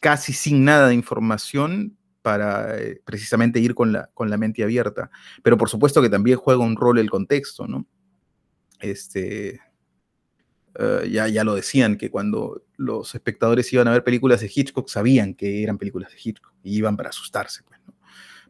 casi 0.00 0.32
sin 0.32 0.64
nada 0.64 0.88
de 0.88 0.94
información 0.94 1.97
para 2.28 2.78
eh, 2.78 3.00
precisamente 3.06 3.58
ir 3.58 3.74
con 3.74 3.90
la, 3.90 4.10
con 4.12 4.28
la 4.28 4.36
mente 4.36 4.62
abierta. 4.62 5.10
Pero 5.42 5.56
por 5.56 5.70
supuesto 5.70 6.02
que 6.02 6.10
también 6.10 6.36
juega 6.36 6.62
un 6.62 6.76
rol 6.76 6.98
el 6.98 7.08
contexto, 7.08 7.66
¿no? 7.66 7.86
Este, 8.80 9.62
eh, 10.78 11.08
ya, 11.10 11.26
ya 11.28 11.42
lo 11.42 11.54
decían, 11.54 11.96
que 11.96 12.10
cuando 12.10 12.64
los 12.76 13.14
espectadores 13.14 13.72
iban 13.72 13.88
a 13.88 13.92
ver 13.92 14.04
películas 14.04 14.42
de 14.42 14.52
Hitchcock, 14.54 14.90
sabían 14.90 15.32
que 15.32 15.62
eran 15.62 15.78
películas 15.78 16.10
de 16.10 16.18
Hitchcock 16.22 16.52
y 16.62 16.76
iban 16.76 16.98
para 16.98 17.08
asustarse, 17.08 17.62
pues, 17.62 17.80
¿no? 17.86 17.94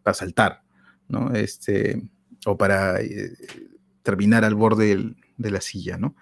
para 0.03 0.14
saltar. 0.14 0.64
¿no? 1.07 1.33
Este, 1.33 2.03
o 2.47 2.59
para 2.59 3.01
eh, 3.01 3.31
terminar 4.03 4.45
al 4.45 4.57
borde 4.57 5.14
de 5.37 5.51
la 5.53 5.61
silla, 5.61 5.99
¿no? 5.99 6.16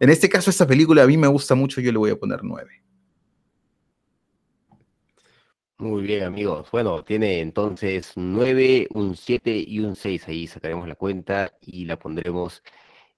En 0.00 0.10
este 0.10 0.28
caso, 0.28 0.50
esta 0.50 0.66
película 0.66 1.04
a 1.04 1.06
mí 1.06 1.16
me 1.16 1.28
gusta 1.28 1.54
mucho, 1.54 1.80
yo 1.80 1.92
le 1.92 1.98
voy 1.98 2.10
a 2.10 2.16
poner 2.16 2.40
9. 2.42 2.68
Muy 5.78 6.02
bien, 6.02 6.24
amigos. 6.24 6.68
Bueno, 6.72 7.04
tiene 7.04 7.40
entonces 7.40 8.12
9, 8.16 8.88
un 8.94 9.16
7 9.16 9.64
y 9.66 9.80
un 9.80 9.96
6. 9.96 10.28
Ahí 10.28 10.46
sacaremos 10.46 10.88
la 10.88 10.96
cuenta 10.96 11.52
y 11.60 11.84
la 11.84 11.98
pondremos 11.98 12.62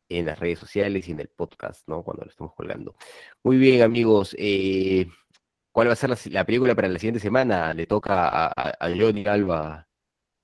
en 0.08 0.26
las 0.26 0.38
redes 0.38 0.58
sociales 0.58 1.08
y 1.08 1.12
en 1.12 1.20
el 1.20 1.28
podcast, 1.28 1.88
¿no? 1.88 2.02
Cuando 2.02 2.24
lo 2.24 2.30
estemos 2.30 2.54
colgando. 2.54 2.96
Muy 3.42 3.56
bien, 3.56 3.82
amigos. 3.82 4.36
Eh, 4.38 5.08
¿Cuál 5.72 5.88
va 5.88 5.92
a 5.94 5.96
ser 5.96 6.10
la, 6.30 6.44
película 6.44 6.74
para 6.74 6.88
la 6.88 6.98
siguiente 6.98 7.20
semana? 7.20 7.72
Le 7.74 7.86
toca 7.86 8.28
a, 8.28 8.48
a 8.48 8.88
Johnny 8.96 9.24
Alba 9.26 9.88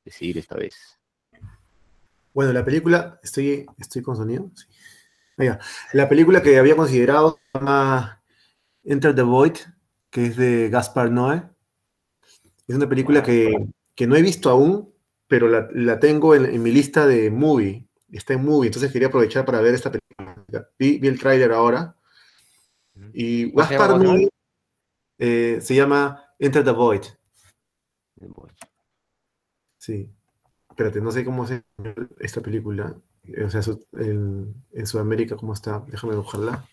decidir 0.07 0.39
esta 0.39 0.57
vez? 0.57 0.99
Bueno, 2.33 2.53
la 2.53 2.65
película, 2.65 3.19
estoy, 3.23 3.67
estoy 3.77 4.03
con 4.03 4.17
sonido. 4.17 4.51
Sí. 4.55 4.67
La 5.93 6.09
película 6.09 6.41
que 6.41 6.59
había 6.59 6.77
considerado 6.77 7.39
Enter 8.85 9.15
the 9.15 9.23
Void, 9.23 9.57
que 10.09 10.27
es 10.27 10.37
de 10.37 10.71
Gaspar 10.71 11.11
Noé. 11.11 11.43
Es 12.67 12.75
una 12.75 12.89
película 12.89 13.23
que, 13.23 13.69
no 14.07 14.17
he 14.17 14.23
visto 14.23 14.51
aún, 14.51 14.93
pero 15.29 15.49
la, 15.49 16.01
tengo 16.01 16.35
en, 16.35 16.63
mi 16.63 16.71
lista 16.73 17.07
de 17.07 17.31
movie. 17.31 17.87
Está 18.11 18.35
en 18.35 18.45
movie, 18.45 18.69
entonces 18.69 18.93
quería 18.93 19.09
aprovechar 19.09 19.45
para 19.45 19.61
ver 19.61 19.75
esta 19.75 19.91
película. 19.91 20.71
Vi, 20.79 21.01
el 21.03 21.19
tráiler 21.19 21.53
ahora. 21.53 21.97
Y 23.13 23.53
eh, 25.19 25.59
se 25.61 25.75
llama 25.75 26.25
Enter 26.39 26.65
the 26.65 26.71
Void. 26.71 27.03
The 28.19 28.27
Void. 28.27 28.53
Sí. 29.79 30.11
Espérate, 30.69 31.01
no 31.01 31.11
sé 31.11 31.25
cómo 31.25 31.47
se 31.47 31.63
esta 32.19 32.41
película. 32.41 32.97
O 33.45 33.51
sea, 33.51 33.61
en, 33.99 34.87
Sudamérica, 34.87 35.37
¿cómo 35.37 35.53
está? 35.53 35.85
Déjame 35.89 36.17
buscarla. 36.17 36.67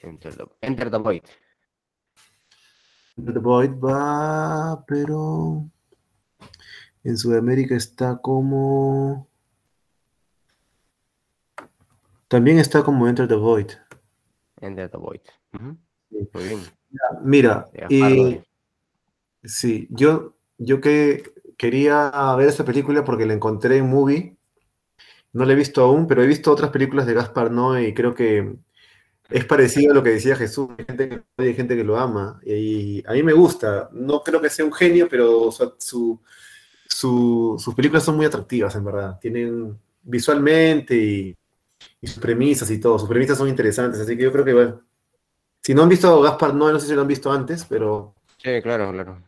Enter 0.00 0.36
the, 0.36 0.44
Enter 0.60 0.90
the 0.90 0.98
Void. 0.98 1.22
Enter 3.16 3.34
the 3.34 3.40
Void 3.40 3.72
va, 3.78 4.84
pero 4.86 5.68
en 7.04 7.16
Sudamérica 7.16 7.74
está 7.74 8.18
como... 8.18 9.28
También 12.28 12.58
está 12.58 12.82
como 12.82 13.06
Enter 13.06 13.28
the 13.28 13.34
Void. 13.34 13.72
Enter 14.60 14.88
the 14.88 14.96
Void. 14.96 15.20
Muy 15.60 16.44
bien. 16.44 16.60
Mira, 17.22 17.70
y, 17.88 18.40
sí, 19.44 19.86
yo, 19.90 20.34
yo 20.58 20.80
que 20.80 21.24
quería 21.56 22.10
ver 22.36 22.48
esta 22.48 22.64
película 22.64 23.04
porque 23.04 23.26
la 23.26 23.34
encontré 23.34 23.78
en 23.78 23.90
movie. 23.90 24.36
No 25.32 25.44
la 25.44 25.52
he 25.52 25.56
visto 25.56 25.82
aún, 25.82 26.06
pero 26.06 26.22
he 26.22 26.26
visto 26.26 26.52
otras 26.52 26.70
películas 26.70 27.06
de 27.06 27.14
Gaspar 27.14 27.50
Noé 27.50 27.88
y 27.88 27.94
creo 27.94 28.14
que 28.14 28.56
es 29.32 29.44
parecido 29.44 29.92
a 29.92 29.94
lo 29.94 30.02
que 30.02 30.10
decía 30.10 30.36
Jesús. 30.36 30.68
Hay 30.78 30.84
gente 30.84 31.08
que, 31.08 31.22
hay 31.36 31.54
gente 31.54 31.76
que 31.76 31.84
lo 31.84 31.98
ama 31.98 32.40
y 32.44 33.02
a 33.06 33.12
mí 33.12 33.22
me 33.22 33.32
gusta. 33.32 33.88
No 33.92 34.22
creo 34.22 34.40
que 34.40 34.50
sea 34.50 34.64
un 34.64 34.72
genio, 34.72 35.08
pero 35.08 35.50
su, 35.78 36.20
sus 36.86 37.74
películas 37.74 38.04
son 38.04 38.16
muy 38.16 38.26
atractivas, 38.26 38.74
en 38.74 38.84
verdad. 38.84 39.18
Tienen 39.20 39.78
visualmente 40.02 40.96
y, 40.96 41.36
sus 42.02 42.18
premisas 42.18 42.70
y 42.70 42.80
todo. 42.80 42.98
Sus 42.98 43.08
premisas 43.08 43.38
son 43.38 43.48
interesantes, 43.48 44.00
así 44.00 44.16
que 44.16 44.24
yo 44.24 44.32
creo 44.32 44.44
que, 44.44 44.54
bueno, 44.54 44.82
si 45.62 45.74
no 45.74 45.82
han 45.82 45.88
visto 45.88 46.20
Gaspar 46.20 46.54
Noé, 46.54 46.72
no 46.72 46.80
sé 46.80 46.88
si 46.88 46.94
lo 46.94 47.02
han 47.02 47.08
visto 47.08 47.30
antes, 47.30 47.64
pero... 47.64 48.14
Sí, 48.38 48.60
claro, 48.62 48.92
claro. 48.92 49.22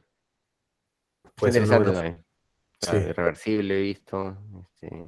Pues 1.37 1.55
interesante 1.57 2.25
Irreversible 2.93 3.79
he 3.79 3.83
visto. 3.83 4.37
Este, 4.61 5.07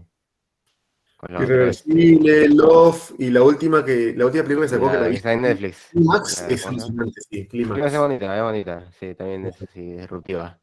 Irreversible, 1.29 2.49
Love 2.49 3.15
y 3.19 3.31
la 3.31 3.43
última 3.43 3.85
que 3.85 4.15
la 4.17 4.27
última 4.27 4.45
película 4.45 4.67
que 4.67 4.75
sacó 4.75 4.91
que 4.91 4.99
la 4.99 5.09
vi. 5.09 5.21
en 5.23 5.43
Netflix. 5.43 5.89
Max 5.95 6.45
es 6.49 6.67
alucinante, 6.67 7.21
sí, 7.29 7.47
Climax. 7.47 7.93
Es 7.93 7.99
bonita, 7.99 8.37
es 8.37 8.43
bonita. 8.43 8.91
Sí, 8.99 9.15
también 9.15 9.47
es 9.47 9.61
así, 9.61 9.81
disruptiva. 9.81 10.59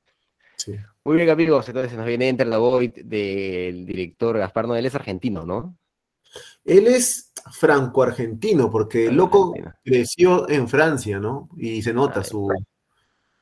Sí. 0.55 0.75
Muy 1.03 1.17
bien, 1.17 1.29
amigos. 1.29 1.67
Entonces 1.67 1.97
nos 1.97 2.05
viene 2.05 2.29
Enter 2.29 2.49
the 2.49 2.57
Void 2.57 2.93
del 3.03 3.85
director 3.85 4.37
Gaspar 4.37 4.67
Noel. 4.67 4.85
Es 4.85 4.95
argentino, 4.95 5.45
¿no? 5.45 5.77
Él 6.63 6.87
es 6.87 7.31
franco-argentino, 7.51 8.71
porque 8.71 9.07
el 9.07 9.15
loco 9.15 9.53
creció 9.83 10.49
en 10.49 10.67
Francia, 10.67 11.19
¿no? 11.19 11.49
Y 11.57 11.81
se 11.81 11.93
nota 11.93 12.21
ah, 12.21 12.23
su, 12.23 12.49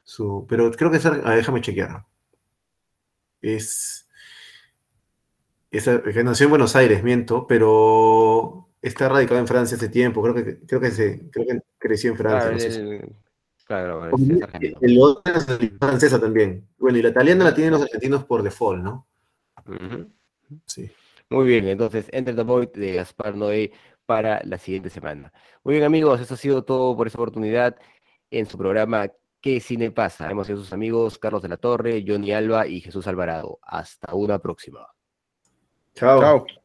su. 0.04 0.46
Pero 0.50 0.72
creo 0.72 0.90
que 0.90 0.98
es. 0.98 1.06
Ah, 1.06 1.36
déjame 1.36 1.62
chequear 1.62 2.06
es, 3.42 4.01
que 5.72 6.24
nació 6.24 6.46
en 6.46 6.50
Buenos 6.50 6.76
Aires, 6.76 7.04
miento, 7.04 7.48
pero 7.48 8.70
está 8.82 9.08
radicado 9.08 9.40
en 9.40 9.48
Francia 9.48 9.78
hace 9.78 9.90
tiempo, 9.90 10.22
creo 10.22 10.36
que, 10.36 10.60
creo 10.66 10.82
que, 10.82 10.92
se, 10.92 11.30
creo 11.32 11.46
que 11.48 11.60
creció 11.78 12.12
en 12.12 12.18
Francia. 12.18 12.70
Claro, 13.66 14.10
el, 14.82 15.00
otro 15.00 15.34
es 15.34 15.72
francesa 15.80 16.20
también. 16.20 16.68
Bueno, 16.78 16.98
y 16.98 17.02
la 17.02 17.10
italiana 17.10 17.46
la 17.46 17.56
tienen 17.56 17.72
los 17.72 17.84
argentinos 17.84 18.26
por 18.26 18.44
default, 18.44 18.84
¿no? 18.84 19.08
Sí. 20.66 20.92
Muy 21.30 21.48
bien, 21.48 21.66
entonces 21.68 22.08
Enter 22.12 22.36
the 22.36 22.44
Void 22.44 22.70
de 22.74 22.96
Gaspar 22.96 23.36
Noé 23.36 23.72
para 24.06 24.42
la 24.44 24.58
siguiente 24.58 24.90
semana. 24.90 25.32
Muy 25.64 25.76
bien, 25.76 25.86
amigos, 25.86 26.20
eso 26.20 26.34
ha 26.34 26.38
sido 26.38 26.66
todo 26.66 26.98
por 26.98 27.08
esta 27.08 27.18
oportunidad 27.18 27.78
en 28.30 28.46
su 28.46 28.58
programa 28.58 29.10
¿Qué 29.42 29.60
cine 29.60 29.90
pasa? 29.90 30.30
Hemos 30.30 30.46
sido 30.46 30.60
sus 30.60 30.72
amigos 30.72 31.18
Carlos 31.18 31.42
de 31.42 31.50
la 31.50 31.58
Torre, 31.58 32.04
Johnny 32.08 32.32
Alba 32.32 32.68
y 32.68 32.80
Jesús 32.80 33.08
Alvarado. 33.08 33.58
Hasta 33.64 34.14
una 34.14 34.38
próxima. 34.38 34.88
Ciao. 35.96 36.20
Ciao. 36.20 36.61